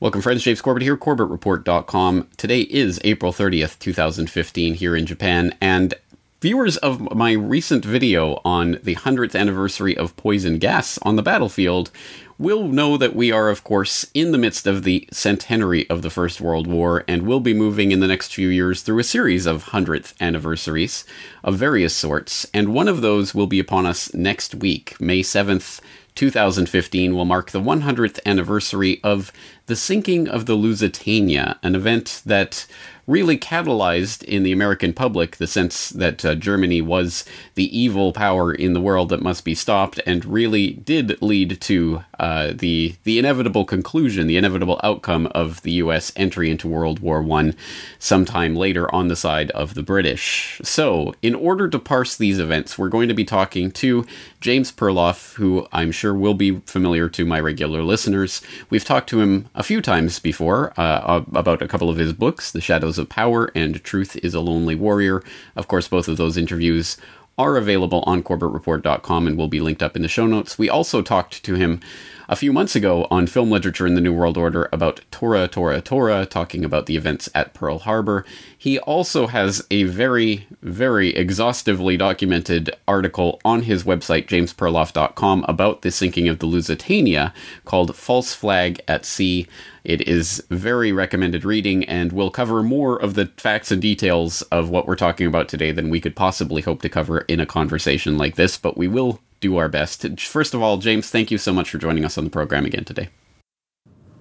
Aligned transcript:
Welcome, 0.00 0.22
friends. 0.22 0.42
James 0.42 0.60
Corbett 0.60 0.82
here, 0.82 0.96
CorbettReport.com. 0.96 2.28
Today 2.36 2.62
is 2.62 3.00
April 3.04 3.32
30th, 3.32 3.78
2015, 3.78 4.74
here 4.74 4.96
in 4.96 5.06
Japan, 5.06 5.54
and 5.60 5.94
viewers 6.40 6.76
of 6.78 7.14
my 7.14 7.30
recent 7.30 7.84
video 7.84 8.40
on 8.44 8.80
the 8.82 8.96
100th 8.96 9.38
anniversary 9.38 9.96
of 9.96 10.16
poison 10.16 10.58
gas 10.58 10.98
on 11.02 11.14
the 11.14 11.22
battlefield 11.22 11.92
will 12.38 12.66
know 12.66 12.96
that 12.96 13.14
we 13.14 13.30
are, 13.30 13.48
of 13.48 13.62
course, 13.62 14.04
in 14.14 14.32
the 14.32 14.38
midst 14.38 14.66
of 14.66 14.82
the 14.82 15.08
centenary 15.12 15.88
of 15.88 16.02
the 16.02 16.10
First 16.10 16.40
World 16.40 16.66
War, 16.66 17.04
and 17.06 17.22
will 17.22 17.38
be 17.38 17.54
moving 17.54 17.92
in 17.92 18.00
the 18.00 18.08
next 18.08 18.34
few 18.34 18.48
years 18.48 18.82
through 18.82 18.98
a 18.98 19.04
series 19.04 19.46
of 19.46 19.66
100th 19.66 20.12
anniversaries 20.20 21.04
of 21.44 21.54
various 21.54 21.94
sorts, 21.94 22.48
and 22.52 22.74
one 22.74 22.88
of 22.88 23.00
those 23.00 23.32
will 23.32 23.46
be 23.46 23.60
upon 23.60 23.86
us 23.86 24.12
next 24.12 24.56
week, 24.56 25.00
May 25.00 25.20
7th. 25.20 25.80
2015 26.14 27.14
will 27.14 27.24
mark 27.24 27.50
the 27.50 27.60
100th 27.60 28.20
anniversary 28.24 29.00
of 29.02 29.32
the 29.66 29.74
sinking 29.74 30.28
of 30.28 30.46
the 30.46 30.54
Lusitania, 30.54 31.58
an 31.62 31.74
event 31.74 32.22
that 32.24 32.66
really 33.06 33.38
catalyzed 33.38 34.22
in 34.24 34.42
the 34.42 34.52
American 34.52 34.92
public 34.92 35.36
the 35.36 35.46
sense 35.46 35.90
that 35.90 36.24
uh, 36.24 36.34
Germany 36.34 36.80
was 36.80 37.24
the 37.54 37.76
evil 37.76 38.12
power 38.12 38.52
in 38.52 38.72
the 38.72 38.80
world 38.80 39.08
that 39.10 39.22
must 39.22 39.44
be 39.44 39.54
stopped, 39.54 40.00
and 40.06 40.24
really 40.24 40.72
did 40.72 41.20
lead 41.22 41.60
to 41.62 42.04
uh, 42.18 42.52
the 42.54 42.94
the 43.04 43.18
inevitable 43.18 43.64
conclusion, 43.64 44.26
the 44.26 44.36
inevitable 44.36 44.80
outcome 44.82 45.26
of 45.28 45.62
the 45.62 45.72
U.S. 45.72 46.12
entry 46.16 46.50
into 46.50 46.68
World 46.68 47.00
War 47.00 47.22
One, 47.22 47.54
sometime 47.98 48.54
later 48.54 48.92
on 48.94 49.08
the 49.08 49.16
side 49.16 49.50
of 49.50 49.74
the 49.74 49.82
British. 49.82 50.60
So, 50.62 51.14
in 51.22 51.34
order 51.34 51.68
to 51.68 51.78
parse 51.78 52.16
these 52.16 52.38
events, 52.38 52.78
we're 52.78 52.88
going 52.88 53.08
to 53.08 53.14
be 53.14 53.24
talking 53.24 53.70
to 53.72 54.06
James 54.40 54.70
Perloff, 54.70 55.34
who 55.34 55.66
I'm 55.72 55.90
sure 55.90 56.14
will 56.14 56.34
be 56.34 56.60
familiar 56.66 57.08
to 57.08 57.24
my 57.24 57.40
regular 57.40 57.82
listeners. 57.82 58.42
We've 58.70 58.84
talked 58.84 59.08
to 59.10 59.20
him 59.20 59.48
a 59.54 59.62
few 59.62 59.80
times 59.80 60.18
before 60.18 60.72
uh, 60.78 61.22
about 61.32 61.62
a 61.62 61.68
couple 61.68 61.88
of 61.88 61.96
his 61.96 62.12
books, 62.12 62.52
The 62.52 62.60
Shadows 62.60 62.93
of 62.98 63.08
Power 63.08 63.50
and 63.54 63.82
Truth 63.82 64.16
is 64.22 64.34
a 64.34 64.40
Lonely 64.40 64.74
Warrior. 64.74 65.22
Of 65.56 65.68
course, 65.68 65.88
both 65.88 66.08
of 66.08 66.16
those 66.16 66.36
interviews 66.36 66.96
are 67.36 67.56
available 67.56 68.04
on 68.06 68.22
CorbettReport.com 68.22 69.26
and 69.26 69.36
will 69.36 69.48
be 69.48 69.60
linked 69.60 69.82
up 69.82 69.96
in 69.96 70.02
the 70.02 70.08
show 70.08 70.26
notes. 70.26 70.58
We 70.58 70.70
also 70.70 71.02
talked 71.02 71.42
to 71.44 71.54
him 71.54 71.80
a 72.28 72.36
few 72.36 72.52
months 72.52 72.74
ago 72.74 73.06
on 73.10 73.26
Film 73.26 73.50
Literature 73.50 73.86
in 73.86 73.94
the 73.94 74.00
New 74.00 74.12
World 74.12 74.36
Order 74.36 74.68
about 74.72 75.00
Tora 75.10 75.48
Tora 75.48 75.80
Tora, 75.80 76.26
talking 76.26 76.64
about 76.64 76.86
the 76.86 76.96
events 76.96 77.28
at 77.34 77.54
Pearl 77.54 77.80
Harbor. 77.80 78.24
He 78.56 78.78
also 78.78 79.26
has 79.26 79.66
a 79.70 79.84
very, 79.84 80.46
very 80.62 81.10
exhaustively 81.10 81.96
documented 81.96 82.74
article 82.88 83.40
on 83.44 83.62
his 83.62 83.84
website, 83.84 84.26
jamesperloff.com, 84.26 85.44
about 85.48 85.82
the 85.82 85.90
sinking 85.90 86.28
of 86.28 86.38
the 86.38 86.46
Lusitania 86.46 87.34
called 87.64 87.96
False 87.96 88.34
Flag 88.34 88.80
at 88.88 89.04
Sea. 89.04 89.46
It 89.84 90.08
is 90.08 90.42
very 90.48 90.92
recommended 90.92 91.44
reading 91.44 91.84
and 91.84 92.10
we'll 92.10 92.30
cover 92.30 92.62
more 92.62 92.96
of 92.96 93.14
the 93.14 93.26
facts 93.36 93.70
and 93.70 93.82
details 93.82 94.40
of 94.42 94.70
what 94.70 94.86
we're 94.86 94.96
talking 94.96 95.26
about 95.26 95.48
today 95.48 95.72
than 95.72 95.90
we 95.90 96.00
could 96.00 96.16
possibly 96.16 96.62
hope 96.62 96.80
to 96.82 96.88
cover 96.88 97.20
in 97.20 97.38
a 97.38 97.46
conversation 97.46 98.16
like 98.16 98.36
this, 98.36 98.56
but 98.56 98.78
we 98.78 98.88
will 98.88 99.20
do 99.44 99.58
our 99.58 99.68
best. 99.68 100.06
First 100.20 100.54
of 100.54 100.62
all, 100.62 100.78
James, 100.78 101.10
thank 101.10 101.30
you 101.30 101.36
so 101.36 101.52
much 101.52 101.70
for 101.70 101.76
joining 101.76 102.04
us 102.04 102.16
on 102.16 102.24
the 102.24 102.30
program 102.30 102.64
again 102.64 102.84
today. 102.84 103.10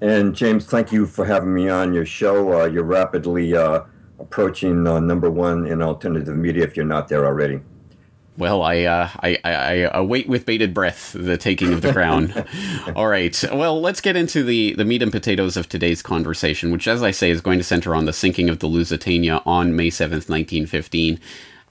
And 0.01 0.35
James, 0.35 0.65
thank 0.65 0.91
you 0.91 1.05
for 1.05 1.25
having 1.25 1.53
me 1.53 1.69
on 1.69 1.93
your 1.93 2.05
show. 2.05 2.61
Uh, 2.61 2.65
you're 2.65 2.83
rapidly 2.83 3.55
uh, 3.55 3.83
approaching 4.19 4.85
uh, 4.85 4.99
number 4.99 5.31
one 5.31 5.65
in 5.65 5.81
alternative 5.81 6.35
media 6.35 6.63
if 6.65 6.75
you're 6.75 6.85
not 6.85 7.07
there 7.07 7.25
already. 7.25 7.61
Well, 8.37 8.63
I, 8.63 8.81
uh, 8.83 9.09
I, 9.21 9.37
I, 9.45 9.53
I 9.53 9.73
await 9.93 10.27
with 10.27 10.45
bated 10.45 10.73
breath 10.73 11.13
the 11.13 11.37
taking 11.37 11.71
of 11.71 11.81
the 11.81 11.93
crown. 11.93 12.33
All 12.95 13.07
right. 13.07 13.41
Well, 13.53 13.79
let's 13.79 14.01
get 14.01 14.17
into 14.17 14.43
the, 14.43 14.73
the 14.73 14.83
meat 14.83 15.03
and 15.03 15.11
potatoes 15.11 15.55
of 15.55 15.69
today's 15.69 16.01
conversation, 16.01 16.71
which, 16.71 16.87
as 16.87 17.01
I 17.01 17.11
say, 17.11 17.29
is 17.29 17.41
going 17.41 17.59
to 17.59 17.63
center 17.63 17.95
on 17.95 18.05
the 18.05 18.11
sinking 18.11 18.49
of 18.49 18.59
the 18.59 18.67
Lusitania 18.67 19.41
on 19.45 19.75
May 19.75 19.89
7th, 19.89 20.27
1915. 20.27 21.19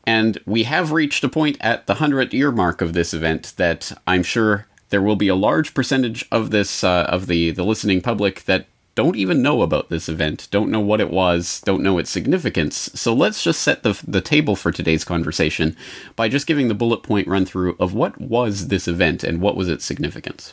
And 0.04 0.38
we 0.46 0.64
have 0.64 0.92
reached 0.92 1.22
a 1.24 1.28
point 1.28 1.56
at 1.60 1.86
the 1.86 1.94
100 1.94 2.32
year 2.32 2.50
mark 2.50 2.80
of 2.80 2.92
this 2.92 3.14
event 3.14 3.54
that 3.56 3.92
I'm 4.06 4.22
sure 4.22 4.66
there 4.90 5.02
will 5.02 5.16
be 5.16 5.28
a 5.28 5.34
large 5.34 5.74
percentage 5.74 6.26
of 6.30 6.50
this, 6.50 6.84
uh, 6.84 7.06
of 7.08 7.26
the, 7.26 7.50
the 7.50 7.64
listening 7.64 8.00
public 8.00 8.44
that 8.44 8.66
don't 8.94 9.16
even 9.16 9.40
know 9.40 9.62
about 9.62 9.88
this 9.88 10.08
event, 10.08 10.48
don't 10.50 10.70
know 10.70 10.80
what 10.80 11.00
it 11.00 11.10
was, 11.10 11.62
don't 11.64 11.82
know 11.82 11.96
its 11.96 12.10
significance. 12.10 12.90
So 12.94 13.14
let's 13.14 13.42
just 13.42 13.62
set 13.62 13.82
the, 13.82 13.98
the 14.06 14.20
table 14.20 14.54
for 14.54 14.70
today's 14.70 15.04
conversation 15.04 15.76
by 16.14 16.28
just 16.28 16.46
giving 16.46 16.68
the 16.68 16.74
bullet 16.74 17.02
point 17.02 17.26
run 17.26 17.46
through 17.46 17.76
of 17.80 17.94
what 17.94 18.20
was 18.20 18.68
this 18.68 18.86
event 18.86 19.24
and 19.24 19.40
what 19.40 19.56
was 19.56 19.68
its 19.68 19.84
significance. 19.84 20.52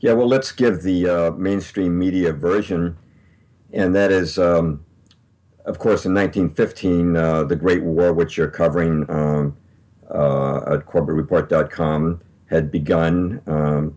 Yeah, 0.00 0.14
well, 0.14 0.28
let's 0.28 0.50
give 0.50 0.82
the 0.82 1.06
uh, 1.06 1.30
mainstream 1.32 1.98
media 1.98 2.32
version, 2.32 2.96
and 3.70 3.94
that 3.94 4.10
is, 4.10 4.38
um, 4.38 4.82
of 5.70 5.78
course, 5.78 6.04
in 6.04 6.12
1915, 6.14 7.16
uh, 7.16 7.44
the 7.44 7.56
Great 7.56 7.82
War, 7.82 8.12
which 8.12 8.36
you're 8.36 8.50
covering 8.50 9.08
um, 9.08 9.56
uh, 10.10 10.74
at 10.74 10.86
CorbettReport.com, 10.86 12.20
had 12.46 12.70
begun. 12.70 13.40
Um, 13.46 13.96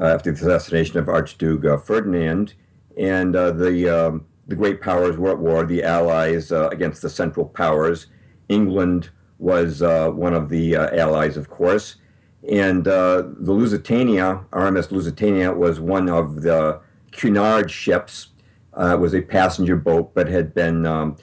uh, 0.00 0.06
after 0.06 0.32
the 0.32 0.36
assassination 0.36 0.98
of 0.98 1.08
Archduke 1.08 1.64
uh, 1.64 1.76
Ferdinand, 1.76 2.54
and 2.96 3.36
uh, 3.36 3.50
the 3.50 3.88
um, 3.88 4.24
the 4.46 4.56
great 4.56 4.80
powers 4.80 5.18
were 5.18 5.32
at 5.32 5.38
war. 5.38 5.66
The 5.66 5.82
Allies 5.82 6.50
against 6.52 7.02
the 7.02 7.10
Central 7.10 7.46
Powers. 7.46 8.06
England 8.48 9.10
was 9.38 9.82
one 9.82 10.32
of 10.32 10.48
the 10.48 10.74
allies, 10.74 11.36
of 11.36 11.48
course, 11.48 11.96
and 12.48 12.84
the 12.84 13.32
Lusitania, 13.38 14.44
RMS 14.52 14.90
Lusitania, 14.90 15.52
was 15.52 15.80
one 15.80 16.08
of 16.08 16.42
the 16.42 16.80
Cunard 17.12 17.70
ships. 17.70 18.28
Uh, 18.72 18.96
was 19.00 19.14
a 19.14 19.20
passenger 19.20 19.76
boat, 19.76 20.12
but 20.14 20.28
had 20.28 20.54
been 20.54 20.86
um, 20.86 21.16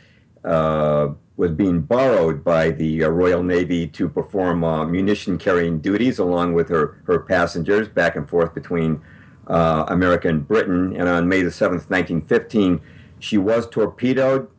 uh, 0.44 1.10
was 1.38 1.52
being 1.52 1.82
borrowed 1.82 2.44
by 2.44 2.72
the 2.72 3.04
uh, 3.04 3.10
Royal 3.10 3.44
Navy 3.44 3.88
to 3.88 4.10
perform 4.10 4.64
uh, 4.64 4.86
munition 4.86 5.38
carrying 5.38 5.80
duties 5.80 6.18
along 6.18 6.54
with 6.54 6.68
her, 6.70 7.02
her 7.06 7.20
passengers 7.20 7.88
back 7.88 8.16
and 8.16 8.28
forth 8.28 8.56
between 8.56 9.02
uh, 9.46 9.86
America 9.88 10.28
and 10.28 10.48
Britain. 10.48 10.96
And 10.96 11.08
on 11.08 11.30
May 11.30 11.44
the 11.44 11.52
7th, 11.52 11.90
1915, 11.90 12.82
she 13.20 13.38
was 13.38 13.70
torpedoed. 13.70 14.50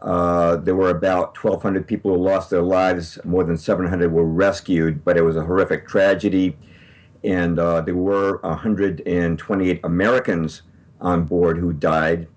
Uh, 0.00 0.56
there 0.56 0.74
were 0.74 0.90
about 0.90 1.36
1,200 1.42 1.86
people 1.86 2.14
who 2.14 2.22
lost 2.22 2.48
their 2.48 2.62
lives. 2.62 3.18
More 3.24 3.44
than 3.44 3.58
700 3.58 4.10
were 4.10 4.24
rescued, 4.24 5.04
but 5.04 5.18
it 5.18 5.22
was 5.22 5.36
a 5.36 5.44
horrific 5.44 5.86
tragedy. 5.86 6.56
And 7.22 7.58
there 7.58 7.94
were 7.94 8.38
128 8.42 9.80
Americans 9.84 10.62
on 11.00 11.24
board 11.24 11.58
who 11.58 11.72
died. 11.72 12.28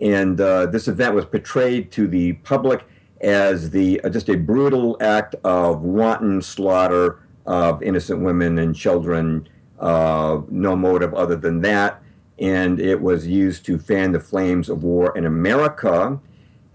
And 0.00 0.40
uh, 0.40 0.66
this 0.66 0.88
event 0.88 1.14
was 1.14 1.24
portrayed 1.24 1.92
to 1.92 2.06
the 2.08 2.34
public 2.34 2.86
as 3.20 3.70
the 3.70 4.00
uh, 4.02 4.08
just 4.08 4.28
a 4.28 4.36
brutal 4.36 4.96
act 5.00 5.34
of 5.44 5.82
wanton 5.82 6.40
slaughter 6.40 7.20
of 7.46 7.82
innocent 7.82 8.20
women 8.20 8.58
and 8.58 8.74
children, 8.74 9.48
uh, 9.78 10.40
no 10.48 10.76
motive 10.76 11.12
other 11.14 11.36
than 11.36 11.60
that. 11.62 12.02
And 12.38 12.80
it 12.80 13.00
was 13.00 13.26
used 13.26 13.66
to 13.66 13.78
fan 13.78 14.12
the 14.12 14.20
flames 14.20 14.70
of 14.70 14.82
war 14.82 15.16
in 15.16 15.26
America. 15.26 16.18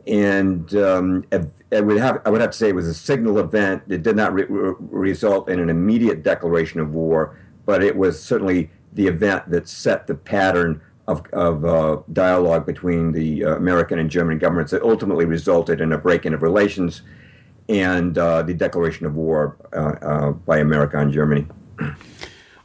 And 0.06 0.76
um, 0.76 1.26
I 1.31 1.81
would 1.81 1.98
have 1.98 2.22
I 2.26 2.30
would 2.30 2.42
have 2.42 2.52
to 2.52 2.58
say 2.58 2.70
it 2.70 2.76
was 2.76 2.88
a 2.88 2.94
signal 2.94 3.40
event. 3.40 3.84
It 3.90 4.04
did 4.04 4.16
not 4.16 4.34
re- 4.34 4.46
result 4.48 5.50
in 5.50 5.60
an 5.60 5.70
immediate 5.70 6.22
declaration 6.22 6.80
of 6.80 6.94
war, 6.94 7.40
but 7.66 7.84
it 7.84 7.96
was 7.96 8.22
certainly 8.22 8.70
the 8.94 9.08
event 9.08 9.50
that 9.50 9.68
set 9.68 10.06
the 10.06 10.16
pattern 10.16 10.81
of, 11.07 11.25
of 11.34 11.66
uh, 11.66 12.02
dialogue 12.13 12.66
between 12.66 13.12
the 13.12 13.46
uh, 13.46 13.56
American 13.56 14.00
and 14.00 14.10
German 14.10 14.38
governments 14.38 14.72
that 14.72 14.81
ultimately 14.81 15.25
resulted 15.25 15.81
in 15.81 15.92
a 15.92 15.98
break-in 15.98 16.34
of 16.34 16.42
relations 16.42 17.02
and 17.69 18.18
uh, 18.18 18.42
the 18.44 18.54
declaration 18.54 19.06
of 19.06 19.16
war 19.16 19.57
uh, 19.74 20.31
by 20.31 20.57
America 20.57 20.98
on 20.98 21.12
Germany. 21.12 21.48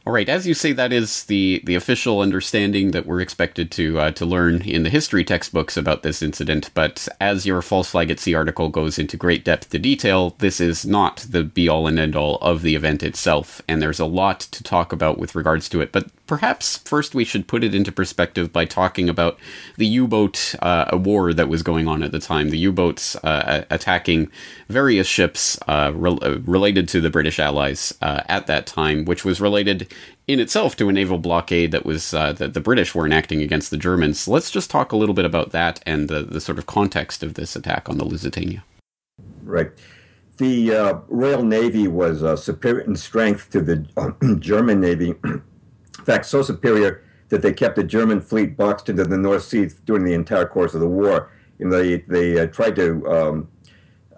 All 0.03 0.13
right, 0.13 0.27
as 0.27 0.47
you 0.47 0.55
say, 0.55 0.71
that 0.71 0.91
is 0.91 1.25
the, 1.25 1.61
the 1.63 1.75
official 1.75 2.21
understanding 2.21 2.89
that 2.89 3.05
we're 3.05 3.21
expected 3.21 3.69
to 3.73 3.99
uh, 3.99 4.11
to 4.11 4.25
learn 4.25 4.63
in 4.63 4.81
the 4.81 4.89
history 4.89 5.23
textbooks 5.23 5.77
about 5.77 6.01
this 6.01 6.23
incident. 6.23 6.71
But 6.73 7.07
as 7.19 7.45
your 7.45 7.61
false 7.61 7.91
flag 7.91 8.09
at 8.09 8.19
sea 8.19 8.33
article 8.33 8.69
goes 8.69 8.97
into 8.97 9.15
great 9.15 9.45
depth 9.45 9.69
to 9.69 9.77
detail, 9.77 10.35
this 10.39 10.59
is 10.59 10.87
not 10.87 11.27
the 11.29 11.43
be 11.43 11.69
all 11.69 11.85
and 11.85 11.99
end 11.99 12.15
all 12.15 12.37
of 12.37 12.63
the 12.63 12.73
event 12.73 13.03
itself, 13.03 13.61
and 13.67 13.79
there's 13.79 13.99
a 13.99 14.05
lot 14.07 14.39
to 14.39 14.63
talk 14.63 14.91
about 14.91 15.19
with 15.19 15.35
regards 15.35 15.69
to 15.69 15.81
it. 15.81 15.91
But 15.91 16.09
perhaps 16.31 16.77
first 16.77 17.13
we 17.13 17.25
should 17.25 17.45
put 17.45 17.61
it 17.61 17.75
into 17.75 17.91
perspective 17.91 18.53
by 18.53 18.63
talking 18.63 19.09
about 19.09 19.37
the 19.75 19.85
U-boat 19.85 20.55
uh, 20.61 20.85
war 20.93 21.33
that 21.33 21.49
was 21.49 21.61
going 21.61 21.89
on 21.89 22.03
at 22.03 22.13
the 22.13 22.21
time. 22.21 22.51
The 22.51 22.57
U-boats 22.57 23.17
uh, 23.17 23.65
attacking 23.69 24.31
various 24.69 25.07
ships 25.07 25.59
uh, 25.67 25.91
re- 25.93 26.17
uh, 26.21 26.39
related 26.45 26.87
to 26.87 27.01
the 27.01 27.09
British 27.09 27.37
Allies 27.37 27.93
uh, 28.01 28.21
at 28.29 28.47
that 28.47 28.65
time, 28.65 29.03
which 29.03 29.25
was 29.25 29.41
related 29.41 29.93
in 30.25 30.39
itself 30.39 30.77
to 30.77 30.87
a 30.87 30.93
naval 30.93 31.17
blockade 31.17 31.73
that 31.73 31.85
was 31.85 32.13
uh, 32.13 32.31
that 32.31 32.53
the 32.53 32.61
British 32.61 32.95
were 32.95 33.05
enacting 33.05 33.41
against 33.41 33.69
the 33.69 33.75
Germans. 33.75 34.25
let's 34.25 34.49
just 34.49 34.71
talk 34.71 34.93
a 34.93 34.95
little 34.95 35.15
bit 35.15 35.25
about 35.25 35.51
that 35.51 35.83
and 35.85 36.07
the, 36.07 36.21
the 36.21 36.39
sort 36.39 36.57
of 36.57 36.65
context 36.65 37.23
of 37.23 37.33
this 37.33 37.57
attack 37.57 37.89
on 37.89 37.97
the 37.97 38.05
Lusitania. 38.05 38.63
Right. 39.43 39.71
The 40.37 41.03
Royal 41.09 41.43
Navy 41.43 41.89
was 41.89 42.41
superior 42.41 42.85
in 42.85 42.95
strength 42.95 43.49
to 43.49 43.61
the 43.61 44.37
German 44.39 44.79
Navy. 44.79 45.13
fact, 46.05 46.25
so 46.25 46.41
superior 46.41 47.03
that 47.29 47.41
they 47.41 47.53
kept 47.53 47.75
the 47.77 47.83
German 47.83 48.21
fleet 48.21 48.57
boxed 48.57 48.89
into 48.89 49.05
the 49.05 49.17
North 49.17 49.43
Sea 49.43 49.69
during 49.85 50.03
the 50.03 50.13
entire 50.13 50.45
course 50.45 50.73
of 50.73 50.81
the 50.81 50.87
war. 50.87 51.31
And 51.59 51.71
they 51.71 51.97
they 51.99 52.39
uh, 52.39 52.47
tried 52.47 52.75
to 52.75 53.07
um, 53.07 53.49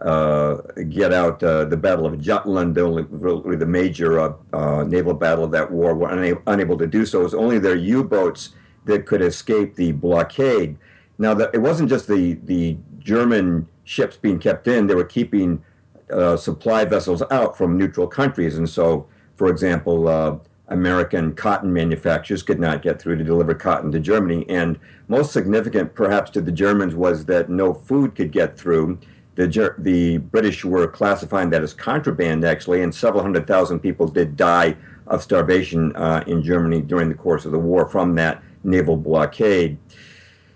uh, 0.02 0.56
get 0.90 1.14
out 1.14 1.44
uh, 1.44 1.66
the 1.66 1.78
Battle 1.78 2.06
of 2.06 2.20
Jutland, 2.20 2.78
only 2.78 3.04
really 3.10 3.56
the 3.56 3.66
major 3.66 4.20
uh, 4.20 4.34
uh, 4.52 4.84
naval 4.84 5.14
battle 5.14 5.44
of 5.44 5.52
that 5.52 5.72
war, 5.72 5.94
were 5.94 6.12
una- 6.12 6.42
unable 6.48 6.78
to 6.78 6.88
do 6.88 7.06
so. 7.06 7.22
It 7.22 7.24
was 7.24 7.34
only 7.34 7.60
their 7.60 7.76
U-boats 7.76 8.50
that 8.86 9.06
could 9.06 9.22
escape 9.22 9.76
the 9.76 9.92
blockade. 9.92 10.78
Now, 11.18 11.34
the, 11.34 11.50
it 11.54 11.60
wasn't 11.60 11.90
just 11.90 12.08
the 12.08 12.40
the 12.44 12.78
German 13.00 13.68
ships 13.84 14.18
being 14.18 14.40
kept 14.40 14.68
in; 14.68 14.88
they 14.88 14.96
were 14.96 15.04
keeping 15.04 15.64
uh, 16.12 16.38
supply 16.38 16.86
vessels 16.86 17.22
out 17.30 17.58
from 17.58 17.78
neutral 17.78 18.08
countries, 18.08 18.58
and 18.58 18.68
so, 18.68 19.06
for 19.36 19.50
example. 19.50 20.42
American 20.69 21.36
cotton 21.36 21.74
manufacturers 21.74 22.42
could 22.42 22.60
not 22.60 22.81
get 22.81 23.01
through 23.01 23.18
to 23.18 23.24
deliver 23.24 23.54
cotton 23.54 23.92
to 23.92 24.00
Germany. 24.00 24.45
And 24.50 24.80
most 25.07 25.31
significant, 25.31 25.94
perhaps, 25.94 26.31
to 26.31 26.42
the 26.42 26.51
Germans 26.51 26.95
was 26.95 27.25
that 27.25 27.50
no 27.50 27.74
food 27.74 28.15
could 28.15 28.31
get 28.31 28.57
through 28.57 28.98
the, 29.36 29.75
the 29.80 30.18
British 30.18 30.63
were 30.63 30.88
classifying 30.88 31.50
that 31.50 31.63
as 31.63 31.74
contraband, 31.74 32.44
actually, 32.44 32.81
and 32.81 32.94
several 32.94 33.24
hundred 33.24 33.48
thousand 33.48 33.80
people 33.80 34.07
did 34.07 34.38
die 34.38 34.75
of 35.07 35.24
starvation 35.24 35.95
uh, 35.95 36.24
in 36.27 36.44
Germany 36.44 36.81
during 36.81 37.10
the 37.10 37.15
course 37.15 37.45
of 37.45 37.51
the 37.51 37.60
war 37.60 37.88
from 37.88 38.15
that 38.15 38.44
naval 38.63 38.95
blockade. 38.95 39.77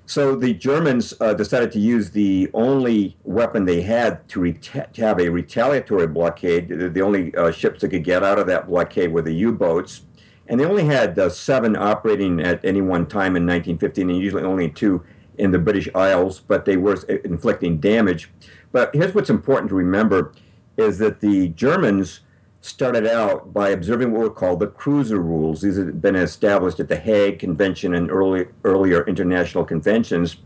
So 0.07 0.38
the 0.38 0.54
Germans 0.54 1.13
uh, 1.19 1.33
decided 1.33 1.74
to 1.74 1.80
use 1.80 2.12
the 2.12 2.50
only 2.54 3.18
weapon 3.25 3.65
they 3.65 3.81
had 3.81 4.25
to, 4.30 4.39
reta- 4.39 4.89
to 4.94 5.01
have 5.01 5.19
a 5.19 5.27
retaliatory 5.27 6.07
blockade. 6.07 6.69
The, 6.69 7.01
only 7.01 7.36
uh, 7.36 7.51
ships 7.51 7.81
that 7.81 7.89
could 7.89 8.06
get 8.06 8.24
out 8.24 8.39
of 8.39 8.48
that 8.48 8.68
blockade 8.68 9.12
were 9.12 9.21
the 9.21 9.33
U 9.33 9.51
boats. 9.51 10.04
And 10.48 10.62
they 10.62 10.65
only 10.65 10.86
had 10.86 11.19
uh, 11.19 11.27
seven 11.30 11.75
operating 11.75 12.39
at 12.39 12.63
any 12.63 12.80
one 12.80 13.06
time 13.06 13.36
in 13.36 13.45
1915, 13.45 14.09
and 14.09 14.18
usually 14.18 14.44
only 14.44 14.69
two 14.69 15.04
in 15.38 15.51
the 15.51 15.59
British 15.59 15.89
Isles, 15.94 16.39
but 16.39 16.63
they 16.63 16.77
were 16.77 16.95
inflicting 17.25 17.80
damage. 17.80 18.31
But 18.71 18.95
here's 18.95 19.13
what's 19.13 19.30
important 19.30 19.68
to 19.69 19.75
remember 19.75 20.31
is 20.77 21.00
that 21.00 21.19
the 21.19 21.50
Germans 21.50 22.21
started 22.62 23.07
out 23.07 23.54
by 23.54 23.69
observing 23.69 24.12
what 24.12 24.21
were 24.21 24.30
called 24.30 24.59
the 24.59 24.68
cruiser 24.68 25.21
rules. 25.21 25.62
These 25.62 25.77
had 25.77 26.01
been 26.01 26.15
established 26.15 26.80
at 26.80 26.89
the 26.89 26.98
Hague 26.98 27.39
Convention 27.39 27.94
and 27.94 28.09
early, 28.09 28.48
earlier 28.63 29.06
international 29.06 29.63
conventions, 29.63 30.38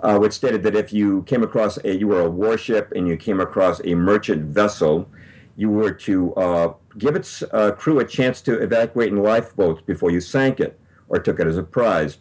uh, 0.00 0.18
which 0.18 0.32
stated 0.32 0.62
that 0.62 0.76
if 0.76 0.92
you 0.92 1.22
came 1.22 1.42
across 1.42 1.78
a, 1.84 1.96
you 1.96 2.08
were 2.08 2.20
a 2.20 2.30
warship 2.30 2.92
and 2.94 3.08
you 3.08 3.16
came 3.16 3.40
across 3.40 3.80
a 3.84 3.94
merchant 3.94 4.44
vessel, 4.44 5.08
you 5.56 5.68
were 5.68 5.92
to 5.92 6.34
uh, 6.34 6.72
give 6.96 7.16
its 7.16 7.42
uh, 7.52 7.72
crew 7.72 7.98
a 7.98 8.04
chance 8.04 8.40
to 8.42 8.60
evacuate 8.62 9.08
in 9.08 9.22
lifeboats 9.22 9.82
before 9.82 10.10
you 10.10 10.20
sank 10.20 10.60
it 10.60 10.78
or 11.08 11.18
took 11.18 11.40
it 11.40 11.46
as 11.46 11.56
a 11.56 11.62
prize. 11.62 12.18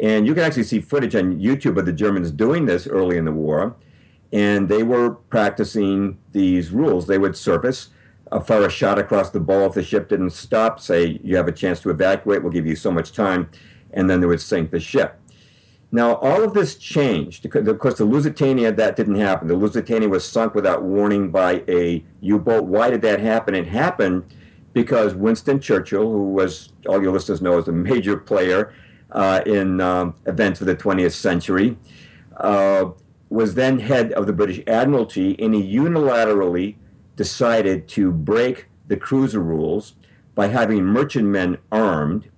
And 0.00 0.26
you 0.26 0.34
can 0.34 0.44
actually 0.44 0.64
see 0.64 0.80
footage 0.80 1.14
on 1.14 1.38
YouTube 1.38 1.76
of 1.76 1.84
the 1.84 1.92
Germans 1.92 2.30
doing 2.30 2.66
this 2.66 2.86
early 2.86 3.16
in 3.16 3.24
the 3.24 3.32
war 3.32 3.76
and 4.32 4.68
they 4.68 4.82
were 4.82 5.10
practicing 5.10 6.18
these 6.32 6.70
rules. 6.70 7.06
They 7.06 7.18
would 7.18 7.36
surface, 7.36 7.88
uh, 8.30 8.40
fire 8.40 8.66
a 8.66 8.70
shot 8.70 8.98
across 8.98 9.30
the 9.30 9.40
ball 9.40 9.66
if 9.66 9.74
the 9.74 9.82
ship 9.82 10.08
didn't 10.08 10.30
stop, 10.30 10.80
say, 10.80 11.20
You 11.22 11.36
have 11.36 11.48
a 11.48 11.52
chance 11.52 11.80
to 11.80 11.90
evacuate, 11.90 12.42
we'll 12.42 12.52
give 12.52 12.66
you 12.66 12.76
so 12.76 12.90
much 12.90 13.12
time, 13.12 13.50
and 13.92 14.08
then 14.08 14.20
they 14.20 14.26
would 14.26 14.40
sink 14.40 14.70
the 14.70 14.80
ship. 14.80 15.20
Now, 15.90 16.16
all 16.16 16.44
of 16.44 16.52
this 16.52 16.74
changed. 16.76 17.46
Of 17.54 17.78
course, 17.78 17.96
the 17.96 18.04
Lusitania, 18.04 18.70
that 18.72 18.94
didn't 18.94 19.14
happen. 19.14 19.48
The 19.48 19.56
Lusitania 19.56 20.08
was 20.08 20.28
sunk 20.28 20.54
without 20.54 20.82
warning 20.82 21.30
by 21.30 21.64
a 21.66 22.04
U 22.20 22.38
boat. 22.38 22.64
Why 22.64 22.90
did 22.90 23.00
that 23.02 23.20
happen? 23.20 23.54
It 23.54 23.68
happened 23.68 24.24
because 24.74 25.14
Winston 25.14 25.60
Churchill, 25.60 26.02
who 26.02 26.32
was, 26.32 26.72
all 26.86 27.02
your 27.02 27.12
listeners 27.12 27.40
know, 27.40 27.56
is 27.58 27.68
a 27.68 27.72
major 27.90 28.18
player 28.18 28.74
uh, 29.12 29.40
in 29.46 29.80
um, 29.80 30.14
events 30.26 30.60
of 30.60 30.66
the 30.66 30.76
20th 30.76 31.12
century, 31.12 31.78
uh, 32.36 32.90
was 33.30 33.54
then 33.54 33.78
head 33.78 34.12
of 34.12 34.26
the 34.26 34.32
British 34.32 34.62
Admiralty, 34.66 35.38
and 35.42 35.54
he 35.54 35.74
unilaterally 35.74 36.76
decided 37.18 37.88
to 37.88 38.12
break 38.12 38.68
the 38.86 38.96
cruiser 38.96 39.40
rules 39.40 39.94
by 40.36 40.46
having 40.46 40.84
merchantmen 40.84 41.58
armed 41.72 42.30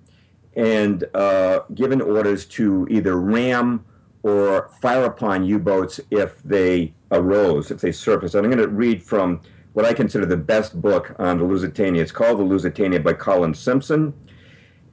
and 0.55 1.05
uh, 1.13 1.59
given 1.75 2.01
orders 2.01 2.45
to 2.47 2.87
either 2.89 3.15
ram 3.15 3.85
or 4.23 4.71
fire 4.81 5.05
upon 5.05 5.45
U 5.45 5.59
boats 5.59 5.99
if 6.09 6.41
they 6.41 6.93
arose, 7.11 7.69
if 7.69 7.79
they 7.79 7.91
surfaced. 7.91 8.33
And 8.33 8.43
I'm 8.43 8.51
going 8.51 8.67
to 8.67 8.75
read 8.75 9.03
from 9.03 9.39
what 9.73 9.85
I 9.85 9.93
consider 9.93 10.25
the 10.25 10.35
best 10.35 10.81
book 10.81 11.15
on 11.19 11.37
the 11.37 11.45
Lusitania. 11.45 12.01
It's 12.01 12.11
called 12.11 12.39
The 12.39 12.43
Lusitania 12.43 12.99
by 12.99 13.13
Colin 13.13 13.53
Simpson. 13.53 14.15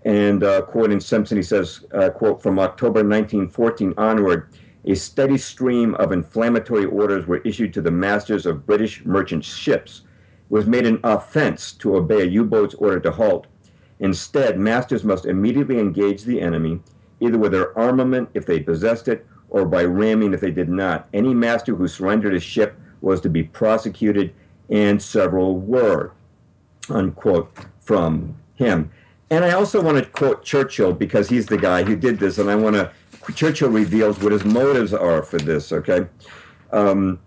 And 0.04 0.44
uh, 0.44 0.62
quoting 0.62 1.00
Simpson, 1.00 1.38
he 1.38 1.42
says, 1.42 1.84
uh, 1.94 2.10
quote, 2.10 2.42
from 2.42 2.58
October 2.58 3.00
1914 3.00 3.94
onward, 3.96 4.52
a 4.84 4.94
steady 4.94 5.38
stream 5.38 5.94
of 5.96 6.12
inflammatory 6.12 6.84
orders 6.84 7.26
were 7.26 7.38
issued 7.38 7.74
to 7.74 7.82
the 7.82 7.90
masters 7.90 8.46
of 8.46 8.66
British 8.66 9.04
merchant 9.04 9.44
ships. 9.44 10.02
It 10.50 10.52
was 10.52 10.66
made 10.66 10.86
an 10.86 11.00
offense 11.02 11.72
to 11.72 11.96
obey 11.96 12.22
a 12.22 12.26
U 12.26 12.44
boat's 12.44 12.74
order 12.74 13.00
to 13.00 13.12
halt. 13.12 13.46
Instead, 14.00 14.58
masters 14.58 15.04
must 15.04 15.26
immediately 15.26 15.78
engage 15.78 16.22
the 16.22 16.40
enemy, 16.40 16.80
either 17.20 17.38
with 17.38 17.52
their 17.52 17.76
armament 17.76 18.28
if 18.34 18.46
they 18.46 18.60
possessed 18.60 19.08
it, 19.08 19.26
or 19.50 19.64
by 19.66 19.82
ramming 19.84 20.32
if 20.32 20.40
they 20.40 20.50
did 20.50 20.68
not. 20.68 21.08
Any 21.12 21.34
master 21.34 21.74
who 21.74 21.88
surrendered 21.88 22.34
a 22.34 22.40
ship 22.40 22.78
was 23.00 23.20
to 23.22 23.28
be 23.28 23.42
prosecuted, 23.42 24.32
and 24.70 25.02
several 25.02 25.58
were. 25.58 26.12
Unquote 26.88 27.50
from 27.80 28.36
him. 28.54 28.90
And 29.30 29.44
I 29.44 29.52
also 29.52 29.82
want 29.82 29.98
to 29.98 30.06
quote 30.06 30.44
Churchill 30.44 30.92
because 30.92 31.28
he's 31.28 31.46
the 31.46 31.58
guy 31.58 31.82
who 31.82 31.96
did 31.96 32.18
this, 32.18 32.38
and 32.38 32.50
I 32.50 32.54
want 32.54 32.76
to 32.76 32.92
Churchill 33.34 33.70
reveals 33.70 34.20
what 34.20 34.32
his 34.32 34.44
motives 34.44 34.92
are 34.92 35.22
for 35.22 35.38
this, 35.38 35.72
okay? 35.72 36.06
Um, 36.72 37.20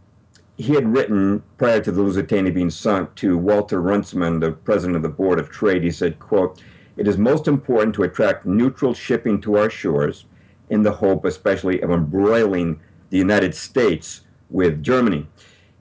he 0.58 0.74
had 0.74 0.94
written 0.94 1.44
prior 1.58 1.82
to 1.82 1.92
the 1.92 2.02
Lusitania 2.02 2.52
being 2.52 2.70
sunk 2.70 3.16
to 3.16 3.38
Walter 3.38 3.82
Runciman, 3.82 4.40
the 4.40 4.52
president 4.52 4.96
of 4.96 5.02
the 5.02 5.10
Board 5.10 5.40
of 5.40 5.50
Trade. 5.50 5.84
He 5.84 5.92
said, 5.92 6.20
quote, 6.20 6.62
it 6.98 7.08
is 7.08 7.18
most 7.18 7.48
important 7.48 7.96
to 7.96 8.04
attract 8.04 8.46
neutral 8.46 8.94
shipping 8.94 9.42
to 9.42 9.58
our 9.58 9.70
shores 9.70 10.26
in 10.70 10.84
the 10.84 10.94
hope 10.94 11.26
especially 11.26 11.82
of 11.82 11.90
embroiling 11.90 12.80
the 13.10 13.18
United 13.18 13.56
States 13.56 14.22
with 14.50 14.84
Germany. 14.84 15.28